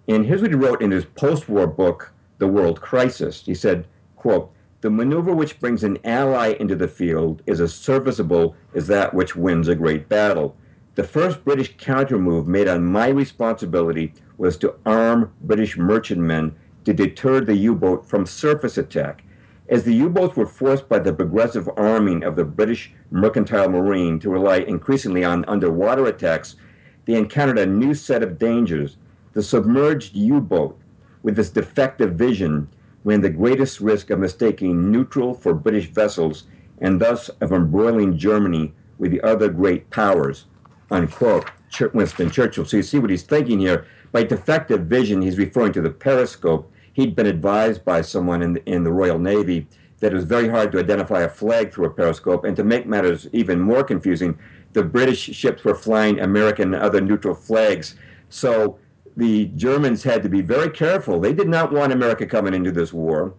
And 0.08 0.26
here's 0.26 0.42
what 0.42 0.50
he 0.50 0.56
wrote 0.56 0.82
in 0.82 0.90
his 0.90 1.04
post-war 1.04 1.66
book, 1.66 2.12
The 2.38 2.48
World 2.48 2.80
Crisis. 2.80 3.44
He 3.44 3.54
said, 3.54 3.86
quote, 4.16 4.52
the 4.80 4.90
maneuver 4.90 5.34
which 5.34 5.60
brings 5.60 5.84
an 5.84 5.98
ally 6.04 6.54
into 6.58 6.74
the 6.74 6.88
field 6.88 7.42
is 7.46 7.60
as 7.60 7.74
serviceable 7.74 8.54
as 8.74 8.86
that 8.86 9.12
which 9.12 9.36
wins 9.36 9.68
a 9.68 9.74
great 9.74 10.08
battle. 10.08 10.56
The 10.94 11.04
first 11.04 11.44
British 11.44 11.76
countermove 11.76 12.46
made 12.46 12.66
on 12.66 12.86
my 12.86 13.08
responsibility 13.08 14.14
was 14.38 14.56
to 14.58 14.74
arm 14.86 15.32
British 15.42 15.76
merchantmen 15.76 16.56
to 16.84 16.94
deter 16.94 17.40
the 17.40 17.56
U 17.56 17.74
boat 17.74 18.08
from 18.08 18.24
surface 18.24 18.78
attack. 18.78 19.22
As 19.68 19.84
the 19.84 19.94
U 19.94 20.08
boats 20.08 20.34
were 20.34 20.46
forced 20.46 20.88
by 20.88 20.98
the 20.98 21.12
progressive 21.12 21.68
arming 21.76 22.24
of 22.24 22.34
the 22.34 22.44
British 22.44 22.92
mercantile 23.10 23.68
marine 23.68 24.18
to 24.20 24.30
rely 24.30 24.56
increasingly 24.56 25.22
on 25.22 25.44
underwater 25.44 26.06
attacks, 26.06 26.56
they 27.04 27.14
encountered 27.14 27.58
a 27.58 27.66
new 27.66 27.94
set 27.94 28.22
of 28.22 28.38
dangers. 28.38 28.96
The 29.32 29.42
submerged 29.42 30.16
U 30.16 30.40
boat, 30.40 30.76
with 31.22 31.38
its 31.38 31.50
defective 31.50 32.14
vision, 32.14 32.68
ran 33.04 33.20
the 33.20 33.30
greatest 33.30 33.80
risk 33.80 34.10
of 34.10 34.18
mistaking 34.18 34.90
neutral 34.90 35.34
for 35.34 35.54
British 35.54 35.90
vessels 35.90 36.44
and 36.78 37.00
thus 37.00 37.28
of 37.40 37.52
embroiling 37.52 38.16
Germany 38.16 38.74
with 38.98 39.10
the 39.10 39.20
other 39.22 39.48
great 39.48 39.90
powers. 39.90 40.46
Unquote. 40.90 41.50
Winston 41.92 42.30
Churchill. 42.30 42.64
So 42.64 42.78
you 42.78 42.82
see 42.82 42.98
what 42.98 43.10
he's 43.10 43.22
thinking 43.22 43.60
here. 43.60 43.86
By 44.12 44.24
defective 44.24 44.86
vision, 44.86 45.22
he's 45.22 45.38
referring 45.38 45.72
to 45.74 45.80
the 45.80 45.90
periscope. 45.90 46.70
He'd 46.92 47.14
been 47.14 47.26
advised 47.26 47.84
by 47.84 48.00
someone 48.00 48.42
in 48.42 48.54
the, 48.54 48.68
in 48.68 48.82
the 48.82 48.92
Royal 48.92 49.18
Navy 49.18 49.68
that 50.00 50.12
it 50.12 50.16
was 50.16 50.24
very 50.24 50.48
hard 50.48 50.72
to 50.72 50.78
identify 50.78 51.20
a 51.20 51.28
flag 51.28 51.72
through 51.72 51.86
a 51.86 51.90
periscope. 51.90 52.44
And 52.44 52.56
to 52.56 52.64
make 52.64 52.86
matters 52.86 53.28
even 53.32 53.60
more 53.60 53.84
confusing, 53.84 54.38
the 54.72 54.82
British 54.82 55.20
ships 55.20 55.62
were 55.62 55.74
flying 55.74 56.18
American 56.18 56.74
and 56.74 56.82
other 56.82 57.00
neutral 57.00 57.34
flags. 57.34 57.94
So 58.28 58.78
the 59.20 59.46
Germans 59.54 60.02
had 60.04 60.22
to 60.22 60.30
be 60.30 60.40
very 60.40 60.70
careful. 60.70 61.20
They 61.20 61.34
did 61.34 61.46
not 61.46 61.72
want 61.72 61.92
America 61.92 62.24
coming 62.24 62.54
into 62.54 62.72
this 62.72 62.90
war. 62.90 63.34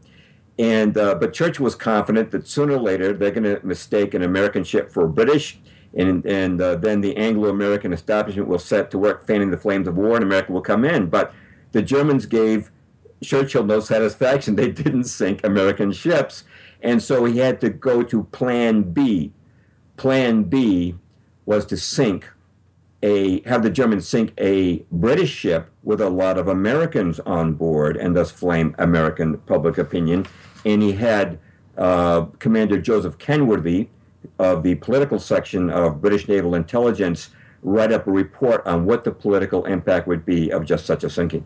And 0.60 0.96
uh, 0.96 1.16
but 1.16 1.34
Churchill 1.34 1.64
was 1.64 1.74
confident 1.74 2.30
that 2.32 2.48
sooner 2.48 2.74
or 2.74 2.80
later 2.80 3.14
they're 3.14 3.32
going 3.32 3.44
to 3.44 3.66
mistake 3.66 4.14
an 4.14 4.22
American 4.22 4.64
ship 4.64 4.92
for 4.92 5.06
a 5.06 5.10
British, 5.10 5.60
and 5.96 6.24
and 6.24 6.62
uh, 6.62 6.76
then 6.76 7.02
the 7.02 7.18
Anglo-American 7.18 7.94
establishment 7.94 8.48
will 8.48 8.60
set 8.60 8.92
to 8.92 9.00
work 9.00 9.26
fanning 9.26 9.50
the 9.50 9.58
flames 9.58 9.88
of 9.88 9.98
war, 9.98 10.14
and 10.16 10.24
America 10.24 10.52
will 10.52 10.62
come 10.62 10.86
in. 10.86 11.08
But 11.08 11.34
the 11.72 11.82
Germans 11.82 12.28
gave 12.28 12.70
Churchill 13.24 13.64
no 13.64 13.80
satisfaction. 13.80 14.56
They 14.62 14.70
didn't 14.70 15.06
sink 15.06 15.44
American 15.44 15.92
ships, 15.92 16.44
and 16.82 17.02
so 17.02 17.26
he 17.26 17.40
had 17.40 17.60
to 17.62 17.72
go 17.72 18.04
to 18.04 18.26
Plan 18.26 18.84
B. 18.84 19.32
Plan 19.98 20.44
B 20.44 20.96
was 21.48 21.66
to 21.68 21.78
sink 21.78 22.30
a 23.03 23.41
have 23.48 23.63
the 23.63 23.70
Germans 23.70 24.08
sink 24.08 24.34
a 24.38 24.86
British 24.91 25.31
ship 25.31 25.70
with 25.84 26.01
a 26.01 26.10
lot 26.10 26.38
of 26.38 26.48
Americans 26.48 27.20
on 27.22 27.53
board 27.53 27.98
and 27.98 28.15
thus 28.15 28.31
flame 28.31 28.75
American 28.77 29.38
public 29.39 29.77
opinion. 29.77 30.25
And 30.65 30.81
he 30.81 30.93
had 30.93 31.39
uh, 31.77 32.25
Commander 32.39 32.79
Joseph 32.79 33.17
Kenworthy 33.17 33.89
of 34.38 34.63
the 34.63 34.75
political 34.75 35.20
section 35.20 35.70
of 35.70 36.01
British 36.01 36.27
Naval 36.27 36.55
Intelligence 36.55 37.29
write 37.63 37.91
up 37.91 38.08
a 38.08 38.12
report 38.12 38.65
on 38.65 38.86
what 38.86 39.03
the 39.03 39.12
political 39.12 39.65
impact 39.65 40.08
would 40.08 40.25
be 40.25 40.51
of 40.51 40.65
just 40.65 40.86
such 40.86 41.03
a 41.03 41.10
sinking. 41.10 41.46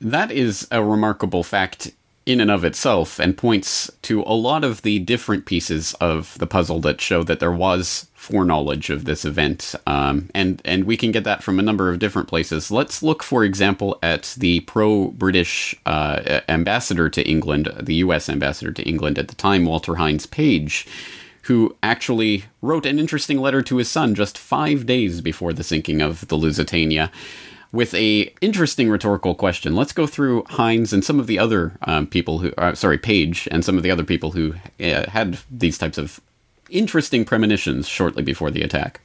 That 0.00 0.32
is 0.32 0.66
a 0.70 0.82
remarkable 0.82 1.42
fact 1.42 1.92
in 2.24 2.40
and 2.40 2.50
of 2.50 2.64
itself 2.64 3.18
and 3.18 3.36
points 3.36 3.90
to 4.02 4.22
a 4.22 4.34
lot 4.34 4.62
of 4.62 4.82
the 4.82 4.98
different 5.00 5.44
pieces 5.44 5.94
of 5.94 6.38
the 6.38 6.46
puzzle 6.46 6.80
that 6.80 7.00
show 7.00 7.22
that 7.24 7.40
there 7.40 7.52
was 7.52 8.06
foreknowledge 8.14 8.88
of 8.90 9.04
this 9.04 9.24
event. 9.24 9.74
Um, 9.86 10.30
and, 10.32 10.62
and 10.64 10.84
we 10.84 10.96
can 10.96 11.10
get 11.10 11.24
that 11.24 11.42
from 11.42 11.58
a 11.58 11.62
number 11.62 11.90
of 11.90 11.98
different 11.98 12.28
places. 12.28 12.70
Let's 12.70 13.02
look, 13.02 13.22
for 13.24 13.42
example, 13.42 13.98
at 14.02 14.34
the 14.38 14.60
pro 14.60 15.08
British 15.08 15.74
uh, 15.84 16.40
ambassador 16.48 17.08
to 17.08 17.28
England, 17.28 17.68
the 17.80 17.96
US 17.96 18.28
ambassador 18.28 18.70
to 18.72 18.82
England 18.84 19.18
at 19.18 19.26
the 19.26 19.34
time, 19.34 19.64
Walter 19.64 19.96
Hines 19.96 20.26
Page. 20.26 20.86
Who 21.46 21.76
actually 21.82 22.44
wrote 22.60 22.86
an 22.86 23.00
interesting 23.00 23.40
letter 23.40 23.62
to 23.62 23.78
his 23.78 23.90
son 23.90 24.14
just 24.14 24.38
five 24.38 24.86
days 24.86 25.20
before 25.20 25.52
the 25.52 25.64
sinking 25.64 26.00
of 26.00 26.28
the 26.28 26.36
Lusitania, 26.36 27.10
with 27.72 27.94
a 27.94 28.32
interesting 28.40 28.90
rhetorical 28.90 29.34
question. 29.34 29.74
Let's 29.74 29.92
go 29.92 30.06
through 30.06 30.44
Hines 30.44 30.92
and 30.92 31.04
some 31.04 31.18
of 31.18 31.26
the 31.26 31.38
other 31.38 31.72
um, 31.82 32.06
people 32.06 32.38
who, 32.38 32.52
uh, 32.58 32.74
sorry, 32.74 32.98
Page 32.98 33.48
and 33.50 33.64
some 33.64 33.76
of 33.76 33.82
the 33.82 33.90
other 33.90 34.04
people 34.04 34.32
who 34.32 34.54
uh, 34.78 35.10
had 35.10 35.38
these 35.50 35.78
types 35.78 35.98
of 35.98 36.20
interesting 36.70 37.24
premonitions 37.24 37.88
shortly 37.88 38.22
before 38.22 38.50
the 38.50 38.62
attack. 38.62 39.00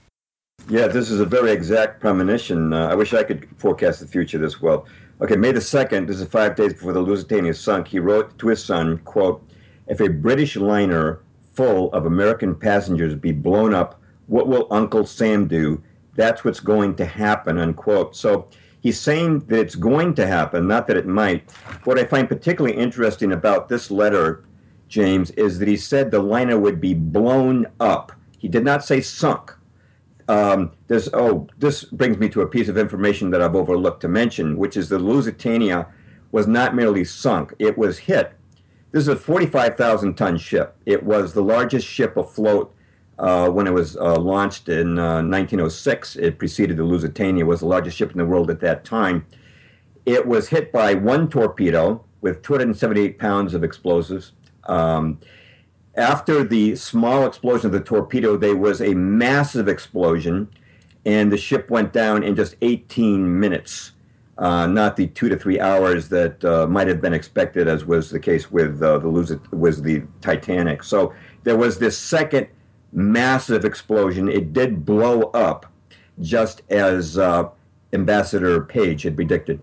Yeah, 0.70 0.88
this 0.88 1.10
is 1.10 1.22
a 1.22 1.26
very 1.26 1.52
exact 1.52 2.02
premonition. 2.02 2.74
Uh, 2.74 2.88
I 2.88 2.96
wish 2.96 3.14
I 3.14 3.24
could 3.24 3.48
forecast 3.58 4.02
the 4.02 4.08
future 4.08 4.38
this 4.38 4.62
well. 4.62 4.86
Okay, 5.22 5.36
May 5.36 5.52
the 5.52 5.60
2nd, 5.60 6.08
this 6.08 6.20
is 6.20 6.28
five 6.28 6.56
days 6.56 6.74
before 6.74 6.94
the 6.94 7.02
Lusitania 7.02 7.54
sunk, 7.54 7.88
he 7.88 8.00
wrote 8.00 8.38
to 8.40 8.50
his 8.50 8.64
son, 8.64 9.00
quote, 9.00 9.42
If 9.88 10.02
a 10.02 10.10
British 10.10 10.58
liner 10.58 11.22
full 11.54 11.92
of 11.94 12.06
American 12.06 12.54
passengers 12.54 13.16
be 13.16 13.32
blown 13.32 13.74
up, 13.74 14.00
what 14.28 14.48
will 14.48 14.68
Uncle 14.70 15.06
Sam 15.06 15.48
do? 15.48 15.82
That's 16.18 16.44
what's 16.44 16.60
going 16.60 16.96
to 16.96 17.06
happen, 17.06 17.58
unquote. 17.58 18.16
So 18.16 18.48
he's 18.82 19.00
saying 19.00 19.40
that 19.48 19.60
it's 19.60 19.76
going 19.76 20.16
to 20.16 20.28
happen, 20.28 20.68
not 20.68 20.88
that 20.88 20.98
it 20.98 21.08
might. 21.08 21.50
What 21.86 21.98
I 21.98 22.04
find 22.04 22.28
particularly 22.28 22.76
interesting 22.76 23.32
about 23.32 23.70
this 23.70 23.90
letter, 23.90 24.44
James, 24.90 25.32
is 25.32 25.60
that 25.60 25.68
he 25.70 25.78
said 25.78 26.12
the 26.12 26.20
liner 26.20 26.60
would 26.60 26.82
be 26.82 26.94
blown 26.94 27.68
up. 27.80 28.12
He 28.38 28.50
did 28.50 28.66
not 28.66 28.84
say 28.84 29.00
sunk. 29.00 29.54
Um, 30.28 30.74
this, 30.88 31.08
oh, 31.14 31.48
this 31.58 31.86
brings 31.86 32.18
me 32.18 32.28
to 32.30 32.42
a 32.42 32.48
piece 32.48 32.68
of 32.68 32.78
information 32.78 33.30
that 33.30 33.42
I've 33.42 33.56
overlooked 33.56 34.02
to 34.02 34.10
mention, 34.10 34.58
which 34.58 34.76
is 34.76 34.90
the 34.90 35.00
Lusitania 35.00 35.88
was 36.32 36.48
not 36.48 36.76
merely 36.76 37.06
sunk, 37.06 37.54
it 37.58 37.78
was 37.78 38.00
hit. 38.00 38.34
This 38.92 39.02
is 39.04 39.08
a 39.08 39.16
45,000 39.16 40.16
ton 40.16 40.38
ship. 40.38 40.76
It 40.86 41.04
was 41.04 41.34
the 41.34 41.44
largest 41.44 41.88
ship 41.88 42.18
afloat 42.18 42.74
uh, 43.20 43.50
when 43.50 43.68
it 43.68 43.74
was 43.74 43.98
uh, 43.98 44.16
launched 44.16 44.70
in 44.70 45.00
uh, 45.00 45.22
1906. 45.24 46.16
It 46.18 46.38
preceded 46.38 46.78
the 46.78 46.84
Lusitania, 46.84 47.46
was 47.46 47.62
the 47.62 47.68
largest 47.68 47.98
ship 47.98 48.12
in 48.12 48.18
the 48.18 48.26
world 48.26 48.50
at 48.50 48.60
that 48.62 48.86
time. 48.86 49.26
It 50.06 50.26
was 50.26 50.50
hit 50.50 50.72
by 50.72 50.94
one 50.94 51.30
torpedo 51.30 52.04
with 52.22 52.42
278 52.42 53.18
pounds 53.18 53.54
of 53.54 53.64
explosives. 53.64 54.34
Um, 54.66 55.20
after 55.96 56.44
the 56.44 56.76
small 56.76 57.26
explosion 57.26 57.68
of 57.68 57.72
the 57.72 57.80
torpedo, 57.80 58.38
there 58.38 58.56
was 58.56 58.82
a 58.82 58.94
massive 58.94 59.68
explosion, 59.68 60.48
and 61.06 61.32
the 61.32 61.38
ship 61.38 61.70
went 61.70 61.92
down 61.92 62.24
in 62.24 62.36
just 62.36 62.56
18 62.62 63.40
minutes. 63.40 63.94
Uh, 64.38 64.68
not 64.68 64.96
the 64.96 65.08
two 65.08 65.30
to 65.30 65.36
three 65.36 65.60
hours 65.60 66.10
that 66.10 66.46
uh, 66.46 66.68
might 66.68 66.88
have 66.88 67.02
been 67.02 67.14
expected, 67.14 67.68
as 67.68 67.86
was 67.86 68.12
the 68.12 68.20
case 68.20 68.52
with 68.52 68.84
uh, 68.84 69.00
the 69.00 69.08
Lusit- 69.08 69.52
was 69.52 69.82
the 69.82 70.04
Titanic. 70.22 70.84
So 70.84 71.16
there 71.44 71.58
was 71.58 71.80
this 71.80 71.98
second 71.98 72.48
massive 72.92 73.66
explosion. 73.66 74.30
It 74.30 74.54
did 74.54 74.86
blow 74.86 75.24
up, 75.34 75.66
just 76.22 76.62
as 76.70 77.18
uh, 77.18 77.50
Ambassador 77.94 78.62
Page 78.62 79.04
had 79.04 79.16
predicted. 79.16 79.60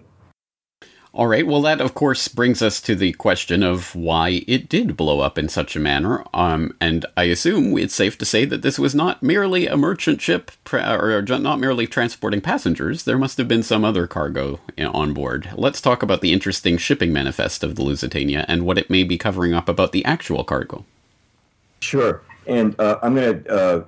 All 1.14 1.28
right. 1.28 1.46
Well, 1.46 1.62
that 1.62 1.80
of 1.80 1.94
course 1.94 2.26
brings 2.26 2.60
us 2.60 2.80
to 2.80 2.96
the 2.96 3.12
question 3.12 3.62
of 3.62 3.94
why 3.94 4.42
it 4.48 4.68
did 4.68 4.96
blow 4.96 5.20
up 5.20 5.38
in 5.38 5.48
such 5.48 5.76
a 5.76 5.80
manner. 5.80 6.24
Um, 6.34 6.76
and 6.80 7.06
I 7.16 7.24
assume 7.24 7.78
it's 7.78 7.94
safe 7.94 8.18
to 8.18 8.24
say 8.24 8.44
that 8.46 8.62
this 8.62 8.80
was 8.80 8.96
not 8.96 9.22
merely 9.22 9.68
a 9.68 9.76
merchant 9.76 10.20
ship, 10.20 10.50
or 10.72 11.22
not 11.22 11.60
merely 11.60 11.86
transporting 11.86 12.40
passengers. 12.40 13.04
There 13.04 13.16
must 13.16 13.38
have 13.38 13.46
been 13.46 13.62
some 13.62 13.84
other 13.84 14.08
cargo 14.08 14.58
on 14.76 15.14
board. 15.14 15.50
Let's 15.54 15.80
talk 15.80 16.02
about 16.02 16.20
the 16.20 16.32
interesting 16.32 16.78
shipping 16.78 17.12
manifest 17.12 17.62
of 17.62 17.76
the 17.76 17.84
Lusitania 17.84 18.44
and 18.48 18.66
what 18.66 18.78
it 18.78 18.90
may 18.90 19.04
be 19.04 19.16
covering 19.16 19.54
up 19.54 19.68
about 19.68 19.92
the 19.92 20.04
actual 20.04 20.42
cargo. 20.42 20.84
Sure. 21.78 22.22
And 22.46 22.78
uh, 22.80 22.98
I'm 23.02 23.14
going 23.14 23.44
to 23.44 23.50
uh, 23.50 23.84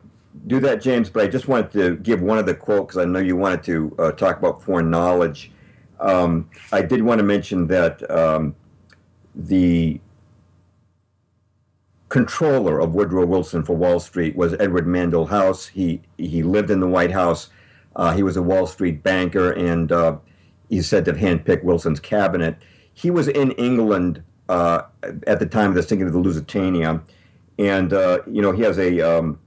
do 0.47 0.61
that, 0.61 0.81
James, 0.81 1.11
but 1.11 1.25
I 1.25 1.27
just 1.29 1.49
wanted 1.49 1.73
to 1.73 1.97
give 1.97 2.23
one 2.23 2.39
of 2.39 2.47
the 2.47 2.55
quote 2.55 2.89
because 2.89 3.01
I 3.01 3.05
know 3.05 3.19
you 3.19 3.37
wanted 3.37 3.63
to 3.65 3.97
uh, 3.99 4.13
talk 4.13 4.39
about 4.39 4.63
foreign 4.63 4.91
knowledge. 4.91 5.51
Um, 6.01 6.51
I 6.73 6.83
did 6.83 7.03
want 7.03 7.19
to 7.19 7.25
mention 7.25 7.67
that 7.69 8.09
um, 8.11 8.55
the 9.35 10.01
controller 12.09 12.81
of 12.81 12.95
Woodrow 12.95 13.27
Wilson 13.27 13.63
for 13.65 13.75
Wall 13.75 13.99
Street 13.99 14.37
was 14.37 14.55
Edward 14.55 14.87
Mandell 14.87 15.29
House. 15.29 15.67
He 15.67 16.03
he 16.19 16.43
lived 16.43 16.71
in 16.71 16.81
the 16.81 16.89
White 16.89 17.11
House. 17.11 17.49
Uh, 17.97 18.13
he 18.13 18.23
was 18.23 18.37
a 18.37 18.43
Wall 18.43 18.67
Street 18.67 19.03
banker, 19.03 19.53
and 19.53 19.91
uh, 19.91 20.19
he's 20.69 20.87
said 20.87 21.05
to 21.07 21.13
have 21.13 21.21
handpicked 21.21 21.65
Wilson's 21.65 22.01
cabinet. 22.01 22.57
He 22.93 23.11
was 23.11 23.29
in 23.29 23.53
England 23.53 24.23
uh, 24.49 24.83
at 25.27 25.39
the 25.39 25.47
time 25.47 25.71
of 25.71 25.75
the 25.75 25.83
sinking 25.83 26.07
of 26.07 26.13
the 26.13 26.19
Lusitania 26.19 27.03
and 27.59 27.93
uh, 27.93 28.21
you 28.27 28.43
know 28.43 28.53
he 28.53 28.63
has 28.63 28.79
a 28.79 29.01
um, 29.01 29.39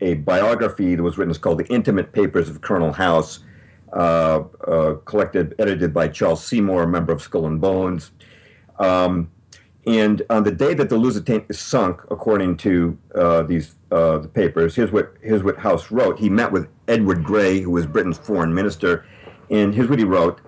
a 0.00 0.14
biography 0.14 0.94
that 0.94 1.02
was 1.02 1.18
written. 1.18 1.30
It's 1.30 1.38
called 1.38 1.58
"The 1.58 1.66
Intimate 1.66 2.12
Papers 2.12 2.48
of 2.48 2.60
Colonel 2.60 2.92
House," 2.92 3.40
uh, 3.92 4.44
uh, 4.66 4.94
collected, 5.04 5.54
edited 5.58 5.94
by 5.94 6.08
Charles 6.08 6.44
Seymour, 6.44 6.82
a 6.82 6.88
member 6.88 7.12
of 7.12 7.22
Skull 7.22 7.46
and 7.46 7.60
Bones. 7.60 8.10
Um, 8.78 9.30
and 9.86 10.22
on 10.30 10.44
the 10.44 10.50
day 10.50 10.72
that 10.74 10.88
the 10.88 10.96
Lusitania 10.96 11.52
sunk, 11.52 12.02
according 12.10 12.56
to 12.58 12.98
uh, 13.14 13.42
these 13.42 13.74
uh, 13.90 14.18
the 14.18 14.28
papers, 14.28 14.74
here's 14.74 14.90
what 14.90 15.14
here's 15.22 15.42
what 15.42 15.58
House 15.58 15.90
wrote. 15.90 16.18
He 16.18 16.28
met 16.28 16.52
with 16.52 16.68
Edward 16.88 17.22
Grey, 17.22 17.60
who 17.60 17.70
was 17.70 17.86
Britain's 17.86 18.18
foreign 18.18 18.54
minister, 18.54 19.04
and 19.50 19.74
here's 19.74 19.88
what 19.88 19.98
he 19.98 20.04
wrote. 20.04 20.40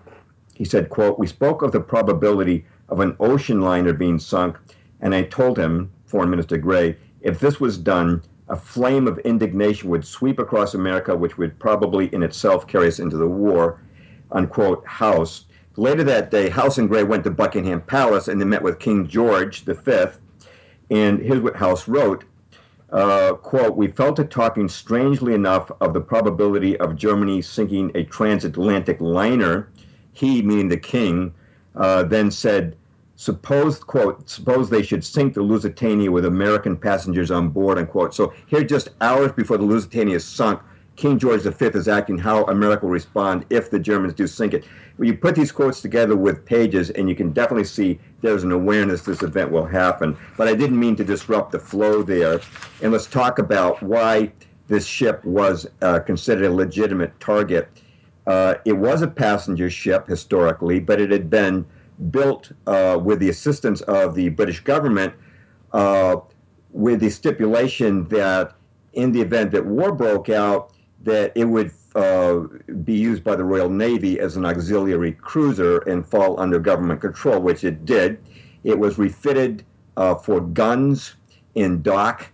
He 0.54 0.64
said, 0.64 0.88
"quote 0.88 1.18
We 1.18 1.26
spoke 1.26 1.62
of 1.62 1.72
the 1.72 1.80
probability 1.80 2.64
of 2.88 3.00
an 3.00 3.16
ocean 3.20 3.60
liner 3.60 3.92
being 3.92 4.18
sunk, 4.18 4.56
and 5.00 5.14
I 5.14 5.22
told 5.22 5.58
him, 5.58 5.90
Foreign 6.06 6.30
Minister 6.30 6.56
Grey, 6.56 6.96
if 7.26 7.40
this 7.40 7.60
was 7.60 7.76
done, 7.76 8.22
a 8.48 8.56
flame 8.56 9.08
of 9.08 9.18
indignation 9.18 9.90
would 9.90 10.06
sweep 10.06 10.38
across 10.38 10.74
America, 10.74 11.16
which 11.16 11.36
would 11.36 11.58
probably 11.58 12.06
in 12.14 12.22
itself 12.22 12.66
carry 12.66 12.88
us 12.88 13.00
into 13.00 13.16
the 13.16 13.26
war. 13.26 13.82
Unquote, 14.30 14.86
House. 14.86 15.46
Later 15.76 16.04
that 16.04 16.30
day, 16.30 16.48
House 16.48 16.78
and 16.78 16.88
Grey 16.88 17.02
went 17.02 17.24
to 17.24 17.30
Buckingham 17.30 17.82
Palace 17.82 18.28
and 18.28 18.40
they 18.40 18.44
met 18.44 18.62
with 18.62 18.78
King 18.78 19.06
George 19.08 19.64
V. 19.64 20.06
And 20.90 21.20
here's 21.20 21.40
what 21.40 21.56
House 21.56 21.88
wrote 21.88 22.24
uh, 22.90 23.34
quote, 23.34 23.76
we 23.76 23.88
fell 23.88 24.14
to 24.14 24.24
talking 24.24 24.68
strangely 24.68 25.34
enough 25.34 25.70
of 25.80 25.92
the 25.92 26.00
probability 26.00 26.78
of 26.78 26.96
Germany 26.96 27.42
sinking 27.42 27.90
a 27.94 28.04
transatlantic 28.04 29.00
liner. 29.00 29.68
He, 30.12 30.40
meaning 30.40 30.68
the 30.68 30.76
king, 30.76 31.34
uh, 31.74 32.04
then 32.04 32.30
said, 32.30 32.76
suppose 33.16 33.78
quote 33.78 34.28
suppose 34.28 34.68
they 34.68 34.82
should 34.82 35.02
sink 35.02 35.32
the 35.32 35.42
lusitania 35.42 36.10
with 36.10 36.26
american 36.26 36.76
passengers 36.76 37.30
on 37.30 37.48
board 37.48 37.78
unquote. 37.78 38.14
So 38.14 38.34
here 38.46 38.62
just 38.62 38.90
hours 39.00 39.32
before 39.32 39.56
the 39.56 39.64
lusitania 39.64 40.16
is 40.16 40.24
sunk 40.24 40.60
king 40.96 41.18
george 41.18 41.42
v 41.42 41.66
is 41.66 41.88
acting 41.88 42.18
how 42.18 42.44
america 42.44 42.84
will 42.84 42.92
respond 42.92 43.46
if 43.48 43.70
the 43.70 43.78
germans 43.78 44.12
do 44.12 44.26
sink 44.26 44.52
it. 44.52 44.66
When 44.98 45.08
you 45.08 45.16
put 45.16 45.34
these 45.34 45.50
quotes 45.50 45.80
together 45.80 46.14
with 46.14 46.44
pages 46.44 46.90
and 46.90 47.08
you 47.08 47.14
can 47.14 47.32
definitely 47.32 47.64
see 47.64 47.98
there's 48.20 48.44
an 48.44 48.52
awareness 48.52 49.02
this 49.02 49.22
event 49.22 49.50
will 49.50 49.66
happen. 49.66 50.16
But 50.36 50.48
i 50.48 50.54
didn't 50.54 50.78
mean 50.78 50.96
to 50.96 51.04
disrupt 51.04 51.52
the 51.52 51.58
flow 51.58 52.02
there. 52.02 52.40
And 52.82 52.92
let's 52.92 53.06
talk 53.06 53.38
about 53.38 53.82
why 53.82 54.32
this 54.68 54.86
ship 54.86 55.24
was 55.24 55.66
uh, 55.80 56.00
considered 56.00 56.46
a 56.46 56.52
legitimate 56.52 57.18
target. 57.20 57.68
Uh, 58.26 58.54
it 58.64 58.72
was 58.72 59.02
a 59.02 59.06
passenger 59.06 59.70
ship 59.70 60.06
historically 60.06 60.80
but 60.80 61.00
it 61.00 61.10
had 61.10 61.30
been 61.30 61.64
built 62.10 62.52
uh, 62.66 62.98
with 63.02 63.18
the 63.20 63.28
assistance 63.28 63.80
of 63.82 64.14
the 64.14 64.28
British 64.30 64.60
government 64.60 65.14
uh, 65.72 66.16
with 66.70 67.00
the 67.00 67.10
stipulation 67.10 68.06
that 68.08 68.54
in 68.92 69.12
the 69.12 69.20
event 69.20 69.50
that 69.52 69.64
war 69.64 69.92
broke 69.92 70.28
out, 70.28 70.72
that 71.02 71.32
it 71.34 71.44
would 71.44 71.70
uh, 71.94 72.40
be 72.84 72.94
used 72.94 73.24
by 73.24 73.34
the 73.36 73.44
Royal 73.44 73.70
Navy 73.70 74.20
as 74.20 74.36
an 74.36 74.44
auxiliary 74.44 75.12
cruiser 75.12 75.78
and 75.80 76.06
fall 76.06 76.38
under 76.38 76.58
government 76.58 77.00
control, 77.00 77.40
which 77.40 77.64
it 77.64 77.84
did. 77.84 78.18
It 78.64 78.78
was 78.78 78.98
refitted 78.98 79.64
uh, 79.96 80.16
for 80.16 80.40
guns 80.40 81.14
in 81.54 81.82
dock 81.82 82.30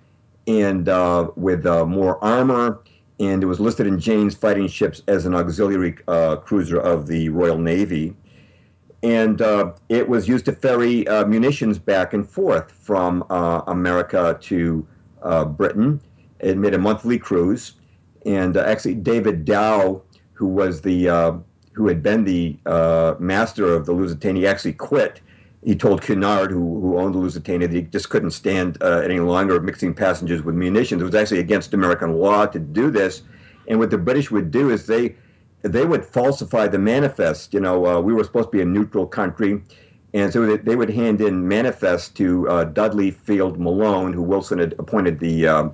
and 0.47 0.89
uh, 0.89 1.31
with 1.37 1.67
uh, 1.67 1.87
more 1.87 2.23
armor, 2.25 2.81
and 3.21 3.43
it 3.43 3.47
was 3.47 3.61
listed 3.61 3.87
in 3.87 4.01
Jane's 4.01 4.35
fighting 4.35 4.67
ships 4.67 5.03
as 5.07 5.27
an 5.27 5.35
auxiliary 5.35 5.97
uh, 6.09 6.37
cruiser 6.37 6.81
of 6.81 7.07
the 7.07 7.29
Royal 7.29 7.59
Navy. 7.59 8.17
And 9.03 9.43
uh, 9.43 9.73
it 9.89 10.09
was 10.09 10.29
used 10.29 10.45
to 10.45 10.53
ferry 10.53 11.05
munitions 11.27 11.79
back 11.79 12.13
and 12.15 12.29
forth 12.29 12.71
from 12.71 13.25
America 13.31 14.39
to 14.43 14.87
Britain. 15.57 16.01
It 16.39 16.57
made 16.57 16.75
a 16.75 16.79
monthly 16.79 17.19
cruise 17.19 17.75
and 18.25 18.57
uh, 18.57 18.61
actually 18.61 18.95
David 18.95 19.45
Dow, 19.45 20.03
who 20.33 20.47
was 20.47 20.81
the 20.81 21.09
uh, 21.09 21.33
who 21.73 21.89
had 21.89 22.03
been 22.03 22.25
the 22.25 22.57
uh, 22.67 23.15
master 23.19 23.73
of 23.75 23.87
the 23.87 23.93
Lusitania, 23.93 24.51
actually 24.51 24.75
quit. 24.75 25.21
He 25.65 25.77
told 25.77 26.03
Cunard, 26.03 26.51
who, 26.51 26.81
who 26.81 26.99
owned 26.99 27.15
the 27.15 27.19
Lusitania, 27.19 27.69
that 27.69 27.75
he 27.75 27.83
just 27.83 28.11
couldn't 28.11 28.33
stand 28.33 28.83
uh, 28.83 28.99
any 28.99 29.21
longer 29.21 29.61
mixing 29.61 29.95
passengers 29.95 30.43
with 30.43 30.57
munitions. 30.57 31.01
It 31.01 31.05
was 31.05 31.15
actually 31.15 31.39
against 31.39 31.73
American 31.73 32.15
law 32.15 32.47
to 32.47 32.59
do 32.59 32.91
this. 32.91 33.23
And 33.69 33.79
what 33.79 33.91
the 33.91 33.99
British 33.99 34.31
would 34.31 34.51
do 34.51 34.71
is 34.71 34.87
they 34.87 35.15
they 35.63 35.85
would 35.85 36.05
falsify 36.05 36.69
the 36.69 36.79
manifest. 36.79 37.55
You 37.55 37.61
know, 37.61 37.87
uh, 37.87 38.01
we 38.01 38.13
were 38.13 38.25
supposed 38.25 38.49
to 38.49 38.57
be 38.57 38.63
a 38.63 38.67
neutral 38.67 39.07
country. 39.07 39.63
And 40.15 40.31
so 40.31 40.57
they 40.57 40.77
would 40.77 40.91
hand 40.91 41.23
in 41.23 41.49
manifests 41.49 42.11
to 42.11 42.47
uh, 42.49 42.65
Dudley 42.65 43.11
Field 43.11 43.59
Malone, 43.59 44.13
who 44.13 44.23
Wilson 44.23 44.59
had 44.59 44.75
appointed 44.79 45.19
the 45.19 45.73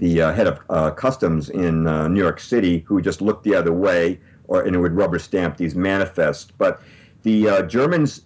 the 0.00 0.22
uh, 0.22 0.32
head 0.32 0.46
of 0.46 0.60
uh, 0.70 0.90
customs 0.90 1.50
in 1.50 1.86
uh, 1.86 2.08
New 2.08 2.20
York 2.20 2.40
City 2.40 2.84
who 2.88 3.00
just 3.00 3.20
looked 3.20 3.44
the 3.44 3.54
other 3.54 3.72
way, 3.72 4.18
or 4.48 4.62
and 4.62 4.74
it 4.74 4.78
would 4.78 4.94
rubber 4.94 5.18
stamp 5.18 5.56
these 5.56 5.76
manifests. 5.76 6.50
But 6.58 6.82
the 7.22 7.48
uh, 7.48 7.62
Germans 7.62 8.22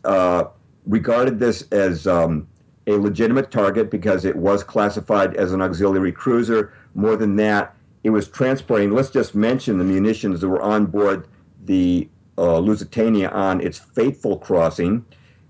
regarded 0.86 1.38
this 1.38 1.62
as 1.72 2.06
um, 2.06 2.46
a 2.86 2.92
legitimate 2.92 3.50
target 3.50 3.90
because 3.90 4.24
it 4.24 4.36
was 4.36 4.62
classified 4.62 5.36
as 5.36 5.52
an 5.52 5.60
auxiliary 5.60 6.12
cruiser. 6.12 6.72
More 6.94 7.16
than 7.16 7.36
that, 7.36 7.74
it 8.04 8.10
was 8.10 8.28
transporting. 8.28 8.92
Let's 8.92 9.10
just 9.10 9.34
mention 9.34 9.78
the 9.78 9.84
munitions 9.84 10.40
that 10.42 10.48
were 10.48 10.62
on 10.62 10.86
board 10.86 11.26
the 11.64 12.08
uh, 12.36 12.58
Lusitania 12.58 13.30
on 13.30 13.60
its 13.62 13.78
fateful 13.78 14.38
crossing. 14.38 15.04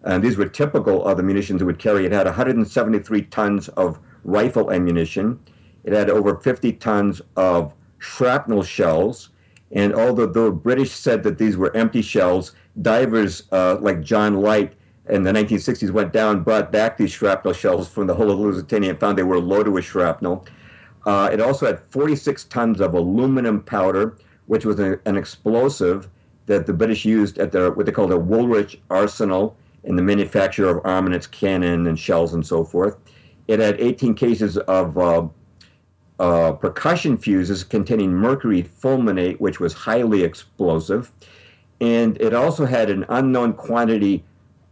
And 0.05 0.23
these 0.23 0.37
were 0.37 0.47
typical 0.47 1.05
of 1.05 1.17
the 1.17 1.23
munitions 1.25 1.61
it 1.61 1.65
would 1.65 1.81
carry. 1.81 2.07
It 2.07 2.13
had 2.13 2.27
173 2.27 3.23
tons 3.23 3.69
of 3.71 3.99
rifle 4.23 4.71
ammunition. 4.71 5.41
It 5.83 5.93
had 5.93 6.09
over 6.09 6.37
50 6.37 6.73
tons 6.75 7.21
of 7.37 7.75
shrapnel 7.99 8.63
shells. 8.63 9.31
And 9.73 9.93
although 9.93 10.27
the 10.27 10.53
British 10.53 10.93
said 10.93 11.25
that 11.25 11.39
these 11.39 11.57
were 11.57 11.75
empty 11.77 12.03
shells, 12.03 12.53
divers 12.81 13.45
uh, 13.51 13.79
like 13.81 14.01
John 14.03 14.37
Light 14.37 14.75
in 15.09 15.25
the 15.25 15.33
1960s 15.33 15.91
went 15.91 16.13
down, 16.13 16.45
brought 16.45 16.71
back 16.71 16.97
these 16.97 17.11
shrapnel 17.11 17.53
shells 17.53 17.89
from 17.89 18.07
the 18.07 18.15
hull 18.15 18.31
of 18.31 18.39
Lusitania 18.39 18.91
and 18.91 19.01
found 19.01 19.19
they 19.19 19.25
were 19.25 19.41
loaded 19.41 19.71
with 19.71 19.85
shrapnel. 19.85 20.47
Uh, 21.07 21.29
it 21.33 21.41
also 21.41 21.67
had 21.67 21.81
46 21.91 22.45
tons 22.45 22.81
of 22.81 22.95
aluminum 22.95 23.63
powder, 23.63 24.17
which 24.47 24.65
was 24.65 24.81
a, 24.81 24.99
an 25.05 25.17
explosive 25.17 26.09
that 26.47 26.67
the 26.67 26.73
British 26.73 27.05
used 27.05 27.39
at 27.39 27.53
their 27.53 27.71
what 27.73 27.87
they 27.87 27.93
called 27.93 28.13
a 28.13 28.19
Woolwich 28.19 28.81
arsenal 28.91 29.57
in 29.85 29.97
the 29.97 30.03
manufacture 30.03 30.69
of 30.69 30.85
armaments, 30.85 31.27
cannon, 31.27 31.87
and 31.87 31.99
shells, 31.99 32.35
and 32.35 32.47
so 32.47 32.65
forth. 32.65 32.97
It 33.49 33.61
had 33.61 33.81
18 33.81 34.15
cases 34.15 34.57
of 34.57 34.97
uh, 34.97 35.29
uh, 36.19 36.53
percussion 36.53 37.19
fuses 37.19 37.65
containing 37.65 38.13
mercury 38.13 38.63
fulminate, 38.63 39.39
which 39.41 39.61
was 39.61 39.75
highly 39.75 40.23
explosive. 40.23 41.13
And 41.81 42.21
it 42.21 42.33
also 42.33 42.65
had 42.65 42.89
an 42.89 43.05
unknown 43.09 43.55
quantity 43.55 44.25